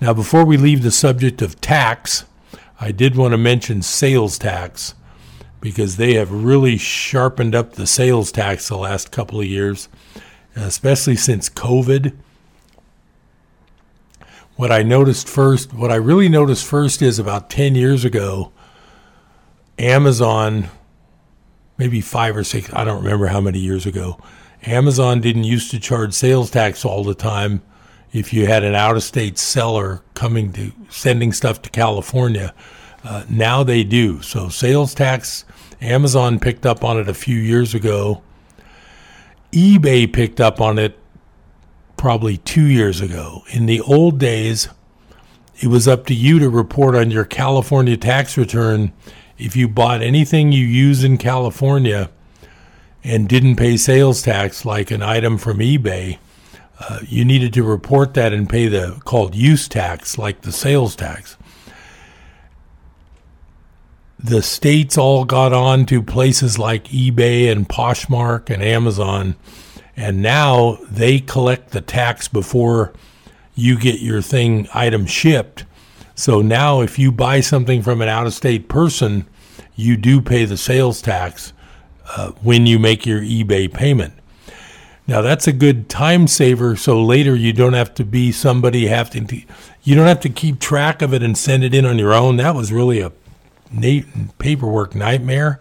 Now, 0.00 0.12
before 0.12 0.44
we 0.44 0.56
leave 0.56 0.82
the 0.82 0.90
subject 0.90 1.40
of 1.40 1.60
tax, 1.60 2.24
I 2.80 2.90
did 2.90 3.14
want 3.14 3.30
to 3.30 3.38
mention 3.38 3.82
sales 3.82 4.36
tax 4.36 4.96
because 5.60 5.96
they 5.96 6.14
have 6.14 6.32
really 6.32 6.76
sharpened 6.76 7.54
up 7.54 7.74
the 7.74 7.86
sales 7.86 8.32
tax 8.32 8.66
the 8.66 8.76
last 8.76 9.12
couple 9.12 9.38
of 9.38 9.46
years, 9.46 9.88
especially 10.56 11.16
since 11.16 11.48
COVID. 11.48 12.14
What 14.56 14.70
I 14.70 14.82
noticed 14.82 15.28
first, 15.28 15.72
what 15.72 15.90
I 15.90 15.96
really 15.96 16.28
noticed 16.28 16.64
first 16.64 17.02
is 17.02 17.18
about 17.18 17.50
10 17.50 17.74
years 17.74 18.04
ago, 18.04 18.52
Amazon 19.78 20.68
maybe 21.82 22.00
five 22.00 22.36
or 22.36 22.44
six, 22.44 22.72
I 22.72 22.84
don't 22.84 23.02
remember 23.02 23.26
how 23.26 23.40
many 23.40 23.58
years 23.58 23.86
ago. 23.86 24.16
Amazon 24.64 25.20
didn't 25.20 25.42
used 25.42 25.72
to 25.72 25.80
charge 25.80 26.14
sales 26.14 26.48
tax 26.48 26.84
all 26.84 27.02
the 27.02 27.14
time 27.14 27.60
if 28.12 28.32
you 28.32 28.46
had 28.46 28.62
an 28.62 28.76
out 28.76 28.96
of 28.96 29.02
state 29.02 29.36
seller 29.36 30.02
coming 30.14 30.52
to 30.52 30.70
sending 30.88 31.32
stuff 31.32 31.60
to 31.62 31.70
California. 31.70 32.54
Uh, 33.02 33.24
now 33.28 33.64
they 33.64 33.82
do. 33.82 34.22
So 34.22 34.48
sales 34.48 34.94
tax, 34.94 35.44
Amazon 35.80 36.38
picked 36.38 36.64
up 36.64 36.84
on 36.84 36.98
it 36.98 37.08
a 37.08 37.14
few 37.14 37.36
years 37.36 37.74
ago. 37.74 38.22
eBay 39.52 40.10
picked 40.10 40.40
up 40.40 40.60
on 40.60 40.78
it 40.78 40.98
probably 41.96 42.38
two 42.38 42.64
years 42.64 43.00
ago. 43.00 43.42
In 43.52 43.66
the 43.66 43.80
old 43.82 44.18
days, 44.18 44.68
it 45.60 45.68
was 45.68 45.86
up 45.86 46.06
to 46.06 46.14
you 46.14 46.38
to 46.38 46.48
report 46.48 46.94
on 46.96 47.10
your 47.10 47.24
California 47.24 47.96
tax 47.96 48.36
return 48.36 48.92
if 49.38 49.54
you 49.56 49.68
bought 49.68 50.02
anything 50.02 50.52
you 50.52 50.64
use 50.64 51.04
in 51.04 51.18
California 51.18 52.10
and 53.04 53.28
didn't 53.28 53.56
pay 53.56 53.76
sales 53.76 54.22
tax, 54.22 54.64
like 54.64 54.90
an 54.90 55.02
item 55.02 55.36
from 55.36 55.58
eBay, 55.58 56.18
uh, 56.80 57.00
you 57.06 57.24
needed 57.24 57.52
to 57.52 57.62
report 57.62 58.14
that 58.14 58.32
and 58.32 58.48
pay 58.48 58.68
the 58.68 59.00
called 59.04 59.34
use 59.34 59.68
tax, 59.68 60.16
like 60.16 60.42
the 60.42 60.52
sales 60.52 60.96
tax. 60.96 61.36
The 64.22 64.42
states 64.42 64.96
all 64.96 65.24
got 65.24 65.52
on 65.52 65.84
to 65.86 66.00
places 66.00 66.58
like 66.58 66.84
eBay 66.84 67.50
and 67.50 67.68
Poshmark 67.68 68.50
and 68.50 68.62
Amazon, 68.62 69.34
and 69.96 70.22
now 70.22 70.78
they 70.88 71.18
collect 71.18 71.70
the 71.70 71.80
tax 71.80 72.28
before 72.28 72.92
you 73.54 73.78
get 73.78 74.00
your 74.00 74.22
thing 74.22 74.68
item 74.72 75.06
shipped. 75.06 75.64
So 76.14 76.40
now, 76.40 76.82
if 76.82 76.98
you 76.98 77.10
buy 77.10 77.40
something 77.40 77.82
from 77.82 78.00
an 78.00 78.08
out 78.08 78.26
of 78.26 78.32
state 78.32 78.68
person, 78.68 79.26
you 79.74 79.96
do 79.96 80.20
pay 80.20 80.44
the 80.44 80.56
sales 80.56 81.02
tax 81.02 81.52
uh, 82.16 82.30
when 82.42 82.66
you 82.66 82.78
make 82.78 83.04
your 83.04 83.20
eBay 83.20 83.72
payment. 83.72 84.14
Now 85.06 85.20
that's 85.20 85.48
a 85.48 85.52
good 85.52 85.88
time 85.88 86.28
saver. 86.28 86.76
So 86.76 87.02
later 87.02 87.34
you 87.34 87.52
don't 87.52 87.72
have 87.72 87.92
to 87.94 88.04
be 88.04 88.30
somebody 88.30 88.86
having 88.86 89.26
to, 89.28 89.42
you 89.82 89.94
don't 89.96 90.06
have 90.06 90.20
to 90.20 90.28
keep 90.28 90.60
track 90.60 91.02
of 91.02 91.12
it 91.12 91.22
and 91.22 91.36
send 91.36 91.64
it 91.64 91.74
in 91.74 91.84
on 91.84 91.98
your 91.98 92.14
own. 92.14 92.36
That 92.36 92.54
was 92.54 92.72
really 92.72 93.00
a 93.00 93.10
paperwork 94.38 94.94
nightmare. 94.94 95.60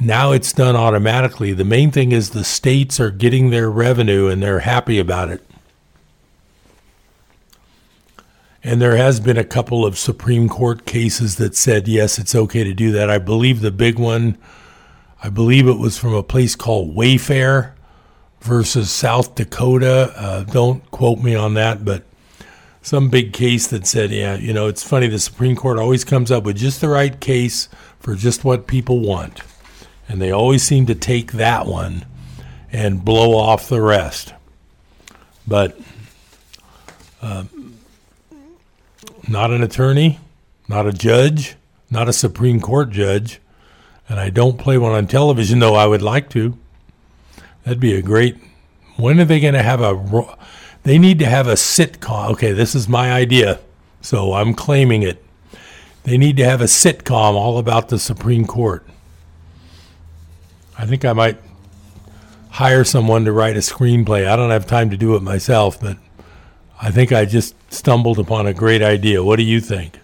Now 0.00 0.32
it's 0.32 0.52
done 0.52 0.76
automatically. 0.76 1.52
The 1.52 1.64
main 1.64 1.90
thing 1.90 2.12
is 2.12 2.30
the 2.30 2.44
states 2.44 3.00
are 3.00 3.10
getting 3.10 3.50
their 3.50 3.70
revenue 3.70 4.28
and 4.28 4.42
they're 4.42 4.60
happy 4.60 4.98
about 4.98 5.30
it. 5.30 5.42
And 8.62 8.82
there 8.82 8.96
has 8.96 9.20
been 9.20 9.38
a 9.38 9.44
couple 9.44 9.86
of 9.86 9.96
Supreme 9.96 10.48
Court 10.48 10.84
cases 10.86 11.36
that 11.36 11.54
said, 11.54 11.86
yes, 11.86 12.18
it's 12.18 12.34
okay 12.34 12.64
to 12.64 12.74
do 12.74 12.90
that. 12.92 13.08
I 13.08 13.18
believe 13.18 13.60
the 13.60 13.70
big 13.70 13.98
one, 13.98 14.36
I 15.22 15.28
believe 15.28 15.68
it 15.68 15.78
was 15.78 15.96
from 15.96 16.14
a 16.14 16.22
place 16.22 16.56
called 16.56 16.94
Wayfair 16.94 17.72
versus 18.40 18.90
South 18.90 19.36
Dakota. 19.36 20.12
Uh, 20.16 20.42
don't 20.42 20.90
quote 20.90 21.20
me 21.20 21.34
on 21.34 21.54
that, 21.54 21.84
but 21.84 22.02
some 22.86 23.08
big 23.08 23.32
case 23.32 23.66
that 23.66 23.84
said, 23.84 24.12
yeah, 24.12 24.36
you 24.36 24.52
know, 24.52 24.68
it's 24.68 24.84
funny. 24.84 25.08
The 25.08 25.18
Supreme 25.18 25.56
Court 25.56 25.76
always 25.76 26.04
comes 26.04 26.30
up 26.30 26.44
with 26.44 26.56
just 26.56 26.80
the 26.80 26.88
right 26.88 27.18
case 27.18 27.68
for 27.98 28.14
just 28.14 28.44
what 28.44 28.68
people 28.68 29.00
want. 29.00 29.40
And 30.08 30.22
they 30.22 30.30
always 30.30 30.62
seem 30.62 30.86
to 30.86 30.94
take 30.94 31.32
that 31.32 31.66
one 31.66 32.06
and 32.70 33.04
blow 33.04 33.36
off 33.36 33.68
the 33.68 33.82
rest. 33.82 34.34
But 35.48 35.76
uh, 37.20 37.46
not 39.26 39.50
an 39.50 39.64
attorney, 39.64 40.20
not 40.68 40.86
a 40.86 40.92
judge, 40.92 41.56
not 41.90 42.08
a 42.08 42.12
Supreme 42.12 42.60
Court 42.60 42.90
judge, 42.90 43.40
and 44.08 44.20
I 44.20 44.30
don't 44.30 44.60
play 44.60 44.78
one 44.78 44.92
on 44.92 45.08
television, 45.08 45.58
though 45.58 45.74
I 45.74 45.88
would 45.88 46.02
like 46.02 46.30
to. 46.30 46.56
That'd 47.64 47.80
be 47.80 47.96
a 47.96 48.02
great. 48.02 48.36
When 48.94 49.18
are 49.18 49.24
they 49.24 49.40
going 49.40 49.54
to 49.54 49.62
have 49.64 49.80
a? 49.80 50.36
They 50.86 50.98
need 50.98 51.18
to 51.18 51.26
have 51.26 51.48
a 51.48 51.54
sitcom. 51.54 52.30
Okay, 52.30 52.52
this 52.52 52.76
is 52.76 52.88
my 52.88 53.12
idea, 53.12 53.58
so 54.00 54.34
I'm 54.34 54.54
claiming 54.54 55.02
it. 55.02 55.20
They 56.04 56.16
need 56.16 56.36
to 56.36 56.44
have 56.44 56.60
a 56.60 56.66
sitcom 56.66 57.34
all 57.34 57.58
about 57.58 57.88
the 57.88 57.98
Supreme 57.98 58.46
Court. 58.46 58.86
I 60.78 60.86
think 60.86 61.04
I 61.04 61.12
might 61.12 61.38
hire 62.50 62.84
someone 62.84 63.24
to 63.24 63.32
write 63.32 63.56
a 63.56 63.58
screenplay. 63.58 64.28
I 64.28 64.36
don't 64.36 64.50
have 64.50 64.64
time 64.64 64.90
to 64.90 64.96
do 64.96 65.16
it 65.16 65.22
myself, 65.24 65.80
but 65.80 65.96
I 66.80 66.92
think 66.92 67.10
I 67.10 67.24
just 67.24 67.56
stumbled 67.72 68.20
upon 68.20 68.46
a 68.46 68.54
great 68.54 68.80
idea. 68.80 69.24
What 69.24 69.40
do 69.40 69.42
you 69.42 69.60
think? 69.60 69.98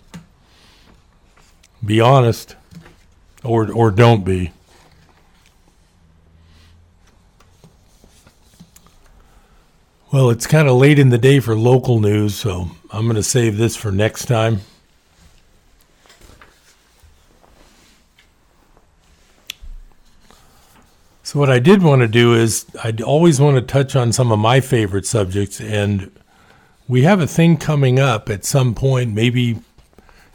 Be 1.86 2.00
honest, 2.00 2.56
or 3.44 3.70
or 3.70 3.92
don't 3.92 4.24
be. 4.24 4.50
Well, 10.12 10.28
it's 10.28 10.46
kind 10.46 10.68
of 10.68 10.76
late 10.76 10.98
in 10.98 11.08
the 11.08 11.16
day 11.16 11.40
for 11.40 11.56
local 11.56 11.98
news, 11.98 12.34
so 12.34 12.70
I'm 12.90 13.04
going 13.04 13.16
to 13.16 13.22
save 13.22 13.56
this 13.56 13.76
for 13.76 13.90
next 13.90 14.26
time. 14.26 14.60
So, 21.22 21.38
what 21.38 21.48
I 21.48 21.58
did 21.58 21.82
want 21.82 22.02
to 22.02 22.08
do 22.08 22.34
is, 22.34 22.66
I'd 22.84 23.00
always 23.00 23.40
want 23.40 23.56
to 23.56 23.62
touch 23.62 23.96
on 23.96 24.12
some 24.12 24.30
of 24.30 24.38
my 24.38 24.60
favorite 24.60 25.06
subjects, 25.06 25.62
and 25.62 26.10
we 26.86 27.04
have 27.04 27.20
a 27.20 27.26
thing 27.26 27.56
coming 27.56 27.98
up 27.98 28.28
at 28.28 28.44
some 28.44 28.74
point, 28.74 29.14
maybe 29.14 29.60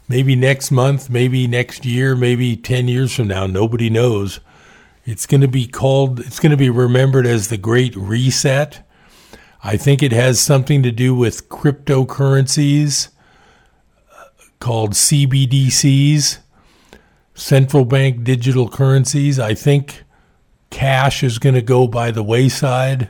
maybe 0.08 0.34
next 0.34 0.72
month, 0.72 1.08
maybe 1.08 1.46
next 1.46 1.86
year, 1.86 2.16
maybe 2.16 2.56
10 2.56 2.88
years 2.88 3.14
from 3.14 3.28
now, 3.28 3.46
nobody 3.46 3.90
knows. 3.90 4.40
It's 5.04 5.24
going 5.24 5.42
to 5.42 5.46
be 5.46 5.68
called 5.68 6.18
it's 6.18 6.40
going 6.40 6.50
to 6.50 6.56
be 6.56 6.68
remembered 6.68 7.28
as 7.28 7.46
the 7.46 7.58
Great 7.58 7.94
Reset. 7.94 8.82
I 9.62 9.76
think 9.76 10.02
it 10.02 10.12
has 10.12 10.40
something 10.40 10.82
to 10.82 10.92
do 10.92 11.14
with 11.14 11.48
cryptocurrencies 11.48 13.08
uh, 14.12 14.24
called 14.60 14.92
CBDCs, 14.92 16.38
central 17.34 17.84
bank 17.84 18.24
digital 18.24 18.68
currencies. 18.68 19.38
I 19.38 19.54
think 19.54 20.04
cash 20.70 21.22
is 21.22 21.38
going 21.38 21.54
to 21.54 21.62
go 21.62 21.88
by 21.88 22.10
the 22.10 22.22
wayside. 22.22 23.08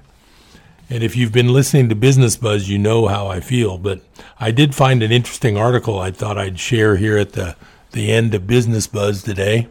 And 0.90 1.02
if 1.02 1.16
you've 1.16 1.32
been 1.32 1.52
listening 1.52 1.90
to 1.90 1.94
Business 1.94 2.36
Buzz, 2.36 2.68
you 2.68 2.78
know 2.78 3.08
how 3.08 3.26
I 3.26 3.40
feel. 3.40 3.76
But 3.76 4.00
I 4.40 4.50
did 4.50 4.74
find 4.74 5.02
an 5.02 5.12
interesting 5.12 5.58
article 5.58 5.98
I 5.98 6.10
thought 6.10 6.38
I'd 6.38 6.58
share 6.58 6.96
here 6.96 7.18
at 7.18 7.32
the, 7.32 7.56
the 7.92 8.10
end 8.10 8.34
of 8.34 8.46
Business 8.46 8.86
Buzz 8.86 9.22
today. 9.22 9.68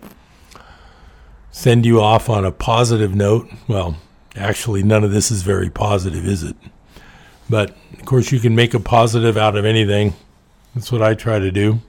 Send 1.49 1.88
you 1.88 1.99
off 1.99 2.30
on 2.30 2.45
a 2.45 2.51
positive 2.51 3.15
note. 3.15 3.49
Well, 3.67 3.97
actually, 4.38 4.83
none 4.83 5.03
of 5.03 5.11
this 5.11 5.31
is 5.31 5.41
very 5.41 5.69
positive, 5.69 6.25
is 6.25 6.43
it? 6.43 6.55
But 7.49 7.75
of 7.93 8.05
course, 8.05 8.31
you 8.31 8.39
can 8.39 8.55
make 8.55 8.73
a 8.73 8.79
positive 8.79 9.38
out 9.38 9.55
of 9.55 9.65
anything. 9.65 10.13
That's 10.75 10.91
what 10.91 11.01
I 11.01 11.13
try 11.13 11.39
to 11.39 11.51
do. 11.51 11.81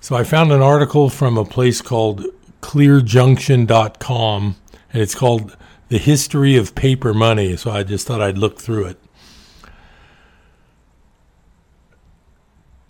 So 0.00 0.16
I 0.16 0.24
found 0.24 0.50
an 0.50 0.62
article 0.62 1.08
from 1.08 1.38
a 1.38 1.44
place 1.44 1.80
called 1.80 2.24
clearjunction.com, 2.62 4.56
and 4.92 5.02
it's 5.02 5.14
called 5.14 5.56
The 5.88 5.98
History 5.98 6.56
of 6.56 6.74
Paper 6.74 7.14
Money. 7.14 7.56
So 7.56 7.70
I 7.70 7.84
just 7.84 8.06
thought 8.06 8.20
I'd 8.20 8.38
look 8.38 8.58
through 8.58 8.86
it. 8.86 8.98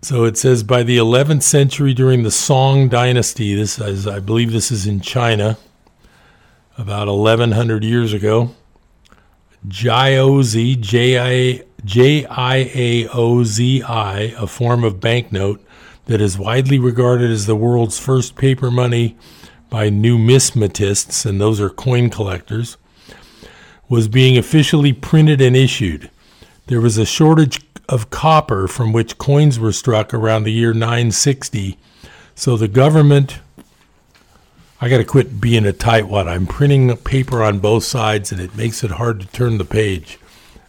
So 0.03 0.25
it 0.25 0.39
says 0.39 0.63
by 0.63 0.83
the 0.83 0.97
11th 0.97 1.43
century 1.43 1.93
during 1.93 2.23
the 2.23 2.31
Song 2.31 2.89
dynasty, 2.89 3.55
this 3.55 3.79
is, 3.79 4.07
I 4.07 4.19
believe 4.19 4.51
this 4.51 4.71
is 4.71 4.87
in 4.87 5.01
China, 5.01 5.59
about 6.81 7.09
1100 7.09 7.85
years 7.85 8.15
ago. 8.15 8.55
Jiaozi, 9.69 10.81
J 10.81 12.25
I 12.27 12.57
A 12.57 13.09
O 13.09 13.45
Z 13.45 13.83
I, 13.83 14.21
a 14.39 14.47
form 14.47 14.83
of 14.83 14.99
banknote 14.99 15.63
that 16.07 16.23
is 16.23 16.39
widely 16.39 16.79
regarded 16.79 17.31
as 17.31 17.45
the 17.45 17.55
world's 17.55 17.99
first 17.99 18.35
paper 18.35 18.71
money 18.71 19.19
by 19.69 19.91
numismatists, 19.91 21.27
and 21.27 21.39
those 21.39 21.61
are 21.61 21.69
coin 21.69 22.09
collectors, 22.09 22.79
was 23.91 24.09
being 24.09 24.39
officially 24.39 24.95
printed 24.95 25.43
and 25.43 25.55
issued. 25.55 26.11
There 26.69 26.81
was 26.81 26.97
a 26.97 27.05
shortage 27.05 27.61
of 27.91 28.09
copper 28.09 28.67
from 28.67 28.93
which 28.93 29.19
coins 29.19 29.59
were 29.59 29.73
struck 29.73 30.15
around 30.15 30.45
the 30.45 30.53
year 30.53 30.73
960, 30.73 31.77
so 32.35 32.57
the 32.57 32.69
government. 32.69 33.41
I 34.83 34.89
got 34.89 34.97
to 34.97 35.05
quit 35.05 35.41
being 35.41 35.67
a 35.67 35.73
tightwad. 35.73 36.27
I'm 36.27 36.47
printing 36.47 36.97
paper 36.97 37.43
on 37.43 37.59
both 37.59 37.85
sides 37.85 38.33
and 38.33 38.41
it 38.41 38.57
makes 38.57 38.83
it 38.83 38.93
hard 38.93 39.21
to 39.21 39.27
turn 39.27 39.59
the 39.59 39.65
page. 39.65 40.19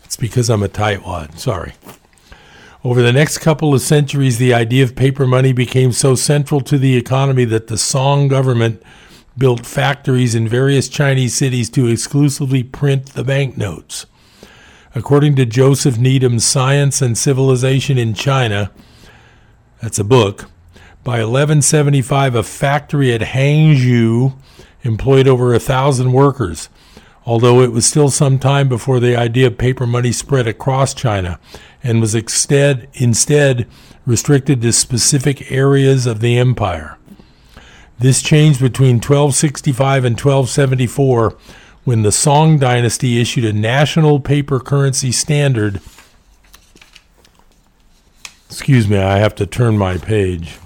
It's 0.03 0.18
because 0.18 0.49
I'm 0.49 0.64
a 0.64 0.68
tightwad. 0.68 1.39
Sorry. 1.39 1.74
Over 2.84 3.01
the 3.01 3.14
next 3.14 3.38
couple 3.38 3.74
of 3.74 3.82
centuries, 3.82 4.38
the 4.38 4.53
idea 4.53 4.84
of 4.84 4.97
paper 4.97 5.26
money 5.26 5.53
became 5.53 5.93
so 5.93 6.16
central 6.16 6.59
to 6.62 6.78
the 6.78 6.97
economy 6.97 7.45
that 7.45 7.68
the 7.68 7.78
Song 7.78 8.28
government 8.28 8.84
built 9.38 9.66
factories 9.66 10.36
in 10.36 10.45
various 10.45 10.89
Chinese 10.89 11.38
cities 11.38 11.70
to 11.70 11.88
exclusively 11.88 12.64
print 12.64 13.14
the 13.14 13.24
banknotes. 13.24 14.07
According 14.93 15.38
to 15.38 15.45
Joseph 15.45 15.97
Needham's 15.97 16.43
Science 16.43 17.01
and 17.01 17.18
Civilization 17.18 17.97
in 17.97 18.14
China, 18.14 18.72
that's 19.82 19.99
a 19.99 20.03
book, 20.03 20.49
by 21.03 21.23
1175, 21.23 22.35
a 22.35 22.43
factory 22.43 23.11
at 23.11 23.21
Hangzhou 23.21 24.33
employed 24.83 25.27
over 25.27 25.53
a 25.53 25.59
thousand 25.59 26.11
workers, 26.11 26.69
although 27.25 27.61
it 27.61 27.71
was 27.71 27.87
still 27.87 28.11
some 28.11 28.37
time 28.37 28.69
before 28.69 28.99
the 28.99 29.15
idea 29.15 29.47
of 29.47 29.57
paper 29.57 29.87
money 29.87 30.11
spread 30.11 30.47
across 30.47 30.93
China 30.93 31.39
and 31.83 32.01
was 32.01 32.13
instead, 32.13 32.87
instead 32.93 33.67
restricted 34.05 34.61
to 34.61 34.71
specific 34.71 35.51
areas 35.51 36.05
of 36.05 36.19
the 36.19 36.37
empire. 36.37 36.97
This 37.97 38.21
changed 38.21 38.59
between 38.59 38.95
1265 38.95 40.05
and 40.05 40.13
1274 40.13 41.37
when 41.83 42.03
the 42.03 42.11
Song 42.11 42.59
dynasty 42.59 43.19
issued 43.19 43.45
a 43.45 43.53
national 43.53 44.19
paper 44.19 44.59
currency 44.59 45.11
standard. 45.11 45.81
Excuse 48.47 48.87
me, 48.87 48.97
I 48.97 49.17
have 49.17 49.33
to 49.35 49.47
turn 49.47 49.79
my 49.79 49.97
page. 49.97 50.59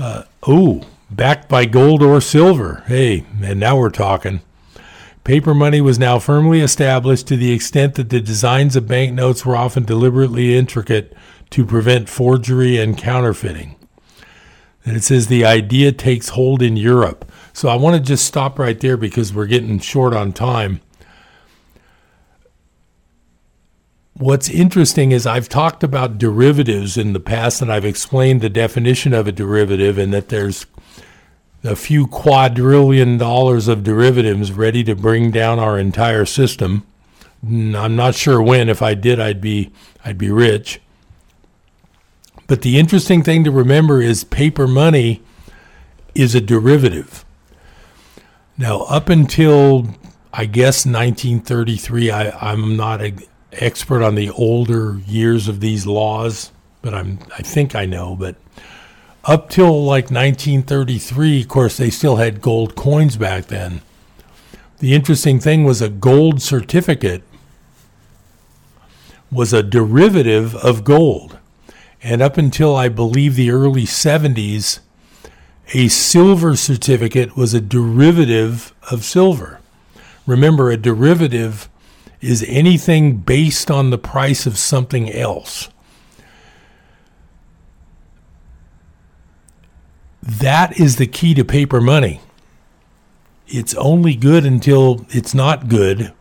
Uh, 0.00 0.22
oh, 0.46 0.80
backed 1.10 1.46
by 1.46 1.66
gold 1.66 2.02
or 2.02 2.22
silver. 2.22 2.82
Hey, 2.86 3.26
and 3.42 3.60
now 3.60 3.76
we're 3.76 3.90
talking. 3.90 4.40
Paper 5.24 5.52
money 5.52 5.82
was 5.82 5.98
now 5.98 6.18
firmly 6.18 6.60
established 6.60 7.28
to 7.28 7.36
the 7.36 7.52
extent 7.52 7.96
that 7.96 8.08
the 8.08 8.22
designs 8.22 8.76
of 8.76 8.88
banknotes 8.88 9.44
were 9.44 9.56
often 9.56 9.84
deliberately 9.84 10.56
intricate 10.56 11.14
to 11.50 11.66
prevent 11.66 12.08
forgery 12.08 12.78
and 12.78 12.96
counterfeiting. 12.96 13.76
And 14.86 14.96
it 14.96 15.04
says 15.04 15.26
the 15.26 15.44
idea 15.44 15.92
takes 15.92 16.30
hold 16.30 16.62
in 16.62 16.78
Europe. 16.78 17.30
So 17.52 17.68
I 17.68 17.74
want 17.74 17.96
to 17.96 18.02
just 18.02 18.24
stop 18.24 18.58
right 18.58 18.80
there 18.80 18.96
because 18.96 19.34
we're 19.34 19.44
getting 19.44 19.78
short 19.80 20.14
on 20.14 20.32
time. 20.32 20.80
What's 24.20 24.50
interesting 24.50 25.12
is 25.12 25.26
I've 25.26 25.48
talked 25.48 25.82
about 25.82 26.18
derivatives 26.18 26.98
in 26.98 27.14
the 27.14 27.20
past 27.20 27.62
and 27.62 27.72
I've 27.72 27.86
explained 27.86 28.42
the 28.42 28.50
definition 28.50 29.14
of 29.14 29.26
a 29.26 29.32
derivative 29.32 29.96
and 29.96 30.12
that 30.12 30.28
there's 30.28 30.66
a 31.64 31.74
few 31.74 32.06
quadrillion 32.06 33.16
dollars 33.16 33.66
of 33.66 33.82
derivatives 33.82 34.52
ready 34.52 34.84
to 34.84 34.94
bring 34.94 35.30
down 35.30 35.58
our 35.58 35.78
entire 35.78 36.26
system. 36.26 36.86
Mm, 37.42 37.74
I'm 37.74 37.96
not 37.96 38.14
sure 38.14 38.42
when. 38.42 38.68
If 38.68 38.82
I 38.82 38.92
did, 38.92 39.18
I'd 39.18 39.40
be 39.40 39.72
I'd 40.04 40.18
be 40.18 40.30
rich. 40.30 40.82
But 42.46 42.60
the 42.60 42.78
interesting 42.78 43.22
thing 43.22 43.42
to 43.44 43.50
remember 43.50 44.02
is 44.02 44.22
paper 44.22 44.66
money 44.66 45.22
is 46.14 46.34
a 46.34 46.42
derivative. 46.42 47.24
Now, 48.58 48.82
up 48.82 49.08
until 49.08 49.94
I 50.30 50.44
guess 50.44 50.84
1933, 50.84 52.10
I, 52.10 52.50
I'm 52.50 52.76
not 52.76 53.00
an 53.00 53.20
expert 53.52 54.02
on 54.02 54.14
the 54.14 54.30
older 54.30 55.00
years 55.06 55.48
of 55.48 55.60
these 55.60 55.86
laws, 55.86 56.52
but 56.82 56.94
I'm 56.94 57.18
I 57.36 57.42
think 57.42 57.74
I 57.74 57.86
know. 57.86 58.16
But 58.16 58.36
up 59.24 59.50
till 59.50 59.84
like 59.84 60.10
1933, 60.10 61.42
of 61.42 61.48
course, 61.48 61.76
they 61.76 61.90
still 61.90 62.16
had 62.16 62.40
gold 62.40 62.74
coins 62.74 63.16
back 63.16 63.46
then. 63.46 63.82
The 64.78 64.94
interesting 64.94 65.40
thing 65.40 65.64
was 65.64 65.82
a 65.82 65.90
gold 65.90 66.40
certificate 66.40 67.22
was 69.30 69.52
a 69.52 69.62
derivative 69.62 70.54
of 70.56 70.84
gold. 70.84 71.38
And 72.02 72.22
up 72.22 72.38
until 72.38 72.74
I 72.74 72.88
believe 72.88 73.36
the 73.36 73.50
early 73.50 73.84
70s, 73.84 74.80
a 75.72 75.88
silver 75.88 76.56
certificate 76.56 77.36
was 77.36 77.54
a 77.54 77.60
derivative 77.60 78.74
of 78.90 79.04
silver. 79.04 79.60
Remember, 80.26 80.70
a 80.70 80.76
derivative 80.76 81.68
is 82.20 82.44
anything 82.48 83.16
based 83.16 83.70
on 83.70 83.90
the 83.90 83.98
price 83.98 84.46
of 84.46 84.58
something 84.58 85.10
else. 85.10 85.68
That 90.22 90.78
is 90.78 90.96
the 90.96 91.06
key 91.06 91.34
to 91.34 91.44
paper 91.44 91.80
money. 91.80 92.20
It's 93.48 93.74
only 93.74 94.14
good 94.14 94.44
until 94.44 95.06
it's 95.08 95.34
not 95.34 95.68
good. 95.68 96.12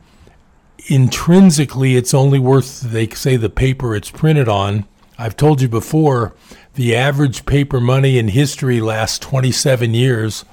Intrinsically, 0.88 1.96
it's 1.96 2.14
only 2.14 2.40
worth, 2.40 2.82
they 2.82 3.08
say, 3.10 3.36
the 3.36 3.50
paper 3.50 3.96
it's 3.96 4.10
printed 4.10 4.48
on. 4.48 4.86
I've 5.18 5.36
told 5.36 5.62
you 5.62 5.68
before, 5.68 6.34
the 6.76 6.96
average 6.96 7.46
paper 7.46 7.82
money 7.82 8.18
in 8.18 8.30
history 8.30 8.80
lasts 8.80 9.20
27 9.20 9.94
years. 9.94 10.46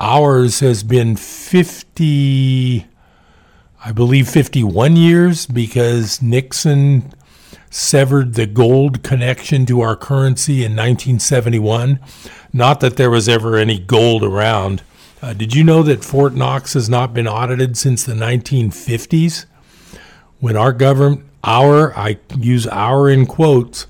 Ours 0.00 0.60
has 0.60 0.82
been 0.82 1.14
50, 1.14 2.86
I 3.86 3.92
believe 3.92 4.28
51 4.28 4.96
years 4.96 5.46
because 5.46 6.20
Nixon 6.20 7.14
severed 7.70 8.34
the 8.34 8.44
gold 8.44 9.04
connection 9.04 9.64
to 9.66 9.80
our 9.80 9.94
currency 9.94 10.64
in 10.64 10.72
1971. 10.72 12.00
Not 12.52 12.80
that 12.80 12.96
there 12.96 13.10
was 13.10 13.28
ever 13.28 13.56
any 13.56 13.78
gold 13.78 14.24
around. 14.24 14.82
Uh, 15.22 15.34
did 15.34 15.54
you 15.54 15.62
know 15.62 15.84
that 15.84 16.02
Fort 16.04 16.34
Knox 16.34 16.74
has 16.74 16.88
not 16.88 17.14
been 17.14 17.28
audited 17.28 17.76
since 17.76 18.02
the 18.02 18.14
1950s? 18.14 19.46
When 20.40 20.56
our 20.56 20.72
government, 20.72 21.24
our, 21.44 21.96
I 21.96 22.18
use 22.36 22.66
our 22.66 23.08
in 23.08 23.24
quotes, 23.24 23.86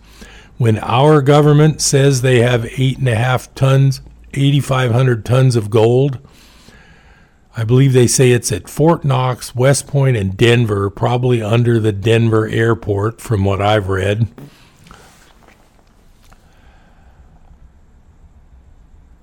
when 0.58 0.78
our 0.80 1.22
government 1.22 1.80
says 1.80 2.20
they 2.20 2.40
have 2.40 2.66
eight 2.78 2.98
and 2.98 3.08
a 3.08 3.16
half 3.16 3.54
tons, 3.54 4.02
8,500 4.34 5.24
tons 5.24 5.56
of 5.56 5.70
gold, 5.70 6.18
I 7.58 7.64
believe 7.64 7.94
they 7.94 8.06
say 8.06 8.32
it's 8.32 8.52
at 8.52 8.68
Fort 8.68 9.02
Knox, 9.02 9.54
West 9.54 9.86
Point, 9.86 10.14
and 10.14 10.36
Denver, 10.36 10.90
probably 10.90 11.40
under 11.40 11.80
the 11.80 11.90
Denver 11.90 12.46
airport, 12.46 13.22
from 13.22 13.46
what 13.46 13.62
I've 13.62 13.88
read. 13.88 14.28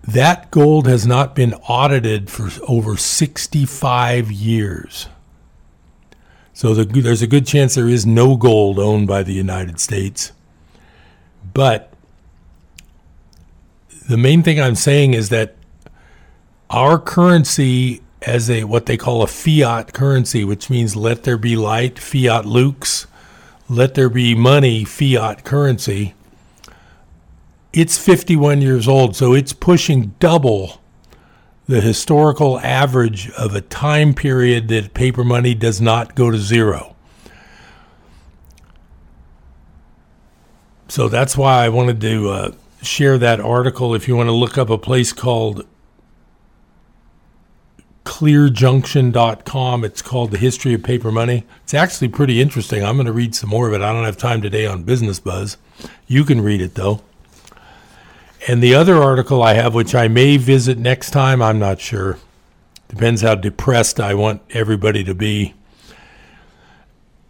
That 0.08 0.50
gold 0.50 0.88
has 0.88 1.06
not 1.06 1.36
been 1.36 1.54
audited 1.54 2.32
for 2.32 2.50
over 2.68 2.98
65 2.98 4.32
years. 4.32 5.08
So 6.54 6.74
the, 6.74 6.86
there's 6.86 7.22
a 7.22 7.28
good 7.28 7.46
chance 7.46 7.76
there 7.76 7.88
is 7.88 8.06
no 8.06 8.36
gold 8.36 8.80
owned 8.80 9.08
by 9.08 9.22
the 9.22 9.34
United 9.34 9.80
States. 9.80 10.32
But 11.54 11.94
the 14.10 14.18
main 14.18 14.42
thing 14.42 14.60
I'm 14.60 14.76
saying 14.76 15.14
is 15.14 15.30
that 15.30 15.56
our 16.70 16.98
currency 16.98 18.02
as 18.26 18.50
a 18.50 18.64
what 18.64 18.86
they 18.86 18.98
call 18.98 19.22
a 19.22 19.28
fiat 19.28 19.94
currency, 19.94 20.44
which 20.44 20.70
means 20.70 20.96
let 20.96 21.24
there 21.24 21.38
be 21.38 21.56
light, 21.56 22.00
fiat 22.00 22.46
lux, 22.46 23.08
let 23.70 23.94
there 23.94 24.10
be 24.10 24.36
money, 24.36 24.84
fiat 24.84 25.44
currency 25.44 26.14
it's 27.74 27.98
51 27.98 28.62
years 28.62 28.88
old, 28.88 29.16
so 29.16 29.34
it's 29.34 29.52
pushing 29.52 30.14
double 30.20 30.80
the 31.66 31.82
historical 31.82 32.60
average 32.60 33.32
of 33.32 33.56
a 33.56 33.62
time 33.62 34.14
period 34.14 34.68
that 34.68 34.94
paper 34.94 35.24
money 35.24 35.56
does 35.56 35.82
not 35.82 36.14
go 36.14 36.30
to 36.30 36.38
zero. 36.38 36.96
So 40.88 41.10
that's 41.10 41.36
why 41.36 41.66
I 41.66 41.70
wanted 41.70 42.00
to 42.02 42.30
uh, 42.30 42.52
share 42.84 43.18
that 43.18 43.40
article. 43.40 43.96
If 43.96 44.08
you 44.08 44.16
want 44.16 44.28
to 44.28 44.34
look 44.34 44.58
up 44.58 44.70
a 44.70 44.78
place 44.78 45.12
called 45.12 45.66
clearjunction.com, 48.06 49.84
it's 49.84 50.02
called 50.02 50.32
The 50.32 50.38
History 50.38 50.74
of 50.74 50.84
Paper 50.84 51.12
Money. 51.12 51.46
It's 51.64 51.74
actually 51.74 52.10
pretty 52.10 52.42
interesting. 52.42 52.84
I'm 52.84 52.96
going 52.96 53.08
to 53.08 53.14
read 53.14 53.36
some 53.36 53.50
more 53.50 53.68
of 53.68 53.74
it. 53.74 53.82
I 53.82 53.94
don't 53.94 54.06
have 54.06 54.18
time 54.18 54.42
today 54.42 54.66
on 54.66 54.84
Business 54.84 55.20
Buzz. 55.20 55.58
You 56.08 56.24
can 56.24 56.42
read 56.42 56.62
it, 56.62 56.76
though. 56.76 57.02
And 58.48 58.62
the 58.62 58.76
other 58.76 59.02
article 59.02 59.42
I 59.42 59.54
have, 59.54 59.74
which 59.74 59.96
I 59.96 60.10
may 60.10 60.38
visit 60.38 60.78
next 60.78 61.12
time, 61.12 61.42
I'm 61.42 61.60
not 61.60 61.80
sure. 61.80 62.20
Depends 62.90 63.22
how 63.22 63.36
depressed 63.36 64.00
I 64.00 64.14
want 64.14 64.42
everybody 64.52 65.04
to 65.06 65.16
be. 65.16 65.54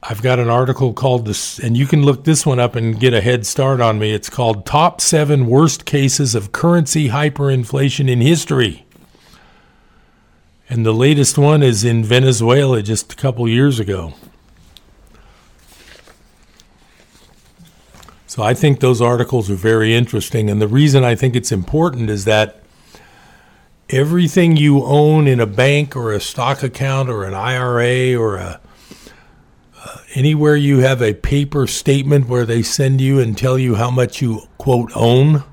I've 0.01 0.21
got 0.21 0.39
an 0.39 0.49
article 0.49 0.91
called 0.91 1.25
this, 1.25 1.59
and 1.59 1.77
you 1.77 1.85
can 1.85 2.03
look 2.03 2.25
this 2.25 2.45
one 2.45 2.59
up 2.59 2.75
and 2.75 2.99
get 2.99 3.13
a 3.13 3.21
head 3.21 3.45
start 3.45 3.79
on 3.79 3.99
me. 3.99 4.11
It's 4.11 4.29
called 4.29 4.65
Top 4.65 4.99
Seven 4.99 5.45
Worst 5.45 5.85
Cases 5.85 6.35
of 6.35 6.51
Currency 6.51 7.07
Hyperinflation 7.07 8.09
in 8.09 8.19
History. 8.19 8.82
And 10.69 10.85
the 10.85 10.93
latest 10.93 11.37
one 11.37 11.61
is 11.61 11.83
in 11.83 12.03
Venezuela 12.03 12.81
just 12.81 13.13
a 13.13 13.15
couple 13.15 13.47
years 13.47 13.79
ago. 13.79 14.13
So 18.25 18.41
I 18.41 18.55
think 18.55 18.79
those 18.79 18.99
articles 18.99 19.51
are 19.51 19.55
very 19.55 19.93
interesting. 19.93 20.49
And 20.49 20.59
the 20.59 20.67
reason 20.67 21.03
I 21.03 21.13
think 21.13 21.35
it's 21.35 21.51
important 21.51 22.09
is 22.09 22.25
that 22.25 22.63
everything 23.89 24.57
you 24.57 24.83
own 24.83 25.27
in 25.27 25.39
a 25.39 25.45
bank 25.45 25.95
or 25.95 26.11
a 26.11 26.19
stock 26.19 26.63
account 26.63 27.09
or 27.09 27.25
an 27.25 27.35
IRA 27.35 28.19
or 28.19 28.37
a 28.37 28.59
uh, 29.85 29.97
anywhere 30.15 30.55
you 30.55 30.79
have 30.79 31.01
a 31.01 31.13
paper 31.13 31.67
statement 31.67 32.27
where 32.27 32.45
they 32.45 32.63
send 32.63 33.01
you 33.01 33.19
and 33.19 33.37
tell 33.37 33.59
you 33.59 33.75
how 33.75 33.91
much 33.91 34.21
you 34.21 34.41
quote 34.57 34.91
own 34.95 35.43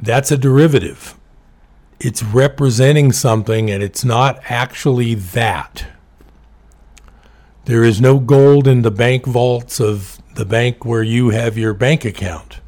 that's 0.00 0.30
a 0.30 0.38
derivative 0.38 1.14
it's 2.00 2.22
representing 2.22 3.12
something 3.12 3.70
and 3.70 3.82
it's 3.82 4.04
not 4.04 4.40
actually 4.48 5.14
that 5.14 5.86
there 7.66 7.84
is 7.84 8.00
no 8.00 8.18
gold 8.18 8.66
in 8.66 8.82
the 8.82 8.90
bank 8.90 9.26
vaults 9.26 9.78
of 9.78 10.20
the 10.34 10.46
bank 10.46 10.84
where 10.84 11.02
you 11.02 11.30
have 11.30 11.58
your 11.58 11.74
bank 11.74 12.04
account. 12.04 12.60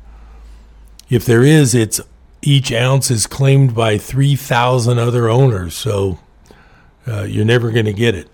If 1.08 1.24
there 1.24 1.42
is, 1.42 1.74
it's 1.74 2.00
each 2.42 2.72
ounce 2.72 3.10
is 3.10 3.26
claimed 3.26 3.74
by 3.74 3.98
3,000 3.98 4.98
other 4.98 5.28
owners, 5.28 5.74
so 5.74 6.18
uh, 7.06 7.22
you're 7.22 7.44
never 7.44 7.70
going 7.70 7.86
to 7.86 7.92
get 7.92 8.14
it. 8.14 8.28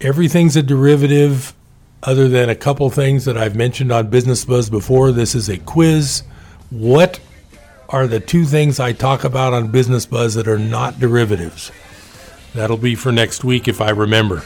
Everything's 0.00 0.56
a 0.56 0.62
derivative, 0.62 1.54
other 2.02 2.28
than 2.28 2.48
a 2.48 2.54
couple 2.54 2.90
things 2.90 3.24
that 3.26 3.36
I've 3.36 3.56
mentioned 3.56 3.92
on 3.92 4.08
Business 4.08 4.44
Buzz 4.44 4.70
before. 4.70 5.12
This 5.12 5.34
is 5.34 5.48
a 5.48 5.58
quiz. 5.58 6.24
What 6.70 7.20
are 7.90 8.06
the 8.06 8.20
two 8.20 8.44
things 8.44 8.78
I 8.78 8.92
talk 8.92 9.24
about 9.24 9.52
on 9.52 9.68
Business 9.68 10.06
Buzz 10.06 10.34
that 10.34 10.48
are 10.48 10.58
not 10.58 10.98
derivatives? 11.00 11.72
That'll 12.54 12.76
be 12.76 12.94
for 12.94 13.12
next 13.12 13.44
week 13.44 13.68
if 13.68 13.80
I 13.80 13.90
remember. 13.90 14.42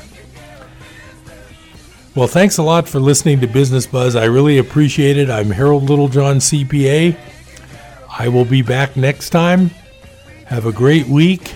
Well, 2.14 2.28
thanks 2.28 2.58
a 2.58 2.62
lot 2.62 2.88
for 2.88 3.00
listening 3.00 3.40
to 3.40 3.46
Business 3.46 3.86
Buzz. 3.86 4.16
I 4.16 4.24
really 4.24 4.58
appreciate 4.58 5.16
it. 5.16 5.28
I'm 5.28 5.50
Harold 5.50 5.90
Littlejohn, 5.90 6.38
CPA. 6.38 7.16
I 8.18 8.28
will 8.28 8.44
be 8.44 8.62
back 8.62 8.96
next 8.96 9.30
time. 9.30 9.70
Have 10.46 10.64
a 10.64 10.72
great 10.72 11.06
week. 11.06 11.54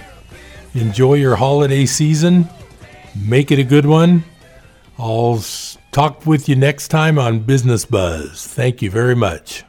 Enjoy 0.74 1.14
your 1.14 1.36
holiday 1.36 1.86
season. 1.86 2.49
Make 3.16 3.51
it 3.51 3.59
a 3.59 3.64
good 3.64 3.86
one. 3.86 4.24
I'll 4.99 5.43
talk 5.93 6.26
with 6.26 6.49
you 6.49 6.57
next 6.57 6.89
time 6.89 7.18
on 7.18 7.41
Business 7.41 7.84
Buzz. 7.84 8.47
Thank 8.47 8.82
you 8.82 8.91
very 8.91 9.14
much. 9.14 9.64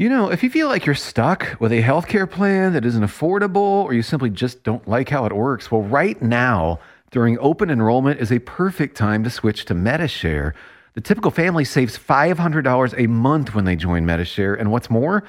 You 0.00 0.08
know, 0.08 0.30
if 0.30 0.42
you 0.42 0.48
feel 0.48 0.68
like 0.68 0.86
you're 0.86 0.94
stuck 0.94 1.60
with 1.60 1.72
a 1.72 1.82
healthcare 1.82 2.28
plan 2.28 2.72
that 2.72 2.86
isn't 2.86 3.04
affordable 3.04 3.84
or 3.84 3.92
you 3.92 4.00
simply 4.00 4.30
just 4.30 4.62
don't 4.62 4.88
like 4.88 5.10
how 5.10 5.26
it 5.26 5.36
works, 5.36 5.70
well, 5.70 5.82
right 5.82 6.22
now, 6.22 6.78
during 7.10 7.38
open 7.38 7.68
enrollment 7.68 8.18
is 8.18 8.32
a 8.32 8.38
perfect 8.38 8.96
time 8.96 9.22
to 9.24 9.28
switch 9.28 9.66
to 9.66 9.74
Medi-Share. 9.74 10.54
The 10.94 11.02
typical 11.02 11.30
family 11.30 11.66
saves 11.66 11.98
$500 11.98 12.94
a 12.96 13.08
month 13.08 13.54
when 13.54 13.66
they 13.66 13.76
join 13.76 14.06
Medi-Share, 14.06 14.54
and 14.54 14.72
what's 14.72 14.88
more, 14.88 15.22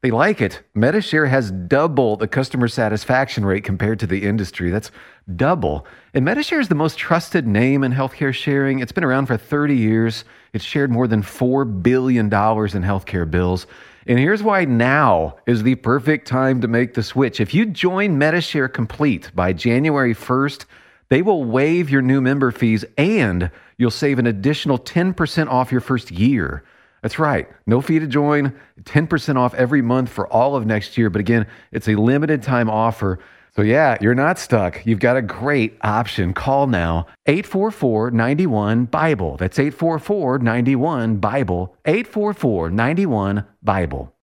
They 0.00 0.12
like 0.12 0.40
it. 0.40 0.62
Medishare 0.76 1.28
has 1.28 1.50
double 1.50 2.16
the 2.16 2.28
customer 2.28 2.68
satisfaction 2.68 3.44
rate 3.44 3.64
compared 3.64 3.98
to 3.98 4.06
the 4.06 4.22
industry. 4.22 4.70
That's 4.70 4.92
double. 5.34 5.86
And 6.14 6.24
Medishare 6.24 6.60
is 6.60 6.68
the 6.68 6.76
most 6.76 6.96
trusted 6.98 7.48
name 7.48 7.82
in 7.82 7.92
healthcare 7.92 8.32
sharing. 8.32 8.78
It's 8.78 8.92
been 8.92 9.02
around 9.02 9.26
for 9.26 9.36
30 9.36 9.74
years. 9.74 10.24
It's 10.52 10.64
shared 10.64 10.92
more 10.92 11.08
than 11.08 11.22
$4 11.22 11.82
billion 11.82 12.26
in 12.26 12.30
healthcare 12.30 13.28
bills. 13.28 13.66
And 14.08 14.18
here's 14.18 14.42
why 14.42 14.64
now 14.64 15.36
is 15.46 15.62
the 15.62 15.74
perfect 15.74 16.26
time 16.26 16.62
to 16.62 16.68
make 16.68 16.94
the 16.94 17.02
switch. 17.02 17.40
If 17.40 17.52
you 17.52 17.66
join 17.66 18.18
Medishare 18.18 18.72
Complete 18.72 19.30
by 19.34 19.52
January 19.52 20.14
1st, 20.14 20.64
they 21.10 21.20
will 21.20 21.44
waive 21.44 21.90
your 21.90 22.00
new 22.00 22.22
member 22.22 22.50
fees 22.50 22.86
and 22.96 23.50
you'll 23.76 23.90
save 23.90 24.18
an 24.18 24.26
additional 24.26 24.78
10% 24.78 25.48
off 25.48 25.70
your 25.70 25.82
first 25.82 26.10
year. 26.10 26.64
That's 27.02 27.18
right. 27.18 27.50
No 27.66 27.82
fee 27.82 27.98
to 27.98 28.06
join, 28.06 28.58
10% 28.84 29.36
off 29.36 29.52
every 29.52 29.82
month 29.82 30.08
for 30.08 30.26
all 30.26 30.56
of 30.56 30.64
next 30.64 30.96
year. 30.96 31.10
But 31.10 31.20
again, 31.20 31.46
it's 31.70 31.88
a 31.88 31.94
limited 31.94 32.42
time 32.42 32.70
offer. 32.70 33.18
So, 33.58 33.64
yeah, 33.64 33.98
you're 34.00 34.14
not 34.14 34.38
stuck. 34.38 34.86
You've 34.86 35.00
got 35.00 35.16
a 35.16 35.20
great 35.20 35.76
option. 35.82 36.32
Call 36.32 36.68
now 36.68 37.08
844 37.26 38.12
91 38.12 38.84
Bible. 38.84 39.36
That's 39.36 39.58
844 39.58 40.38
91 40.38 41.16
Bible. 41.16 41.74
844 41.84 42.70
91 42.70 43.44
Bible. 43.60 44.14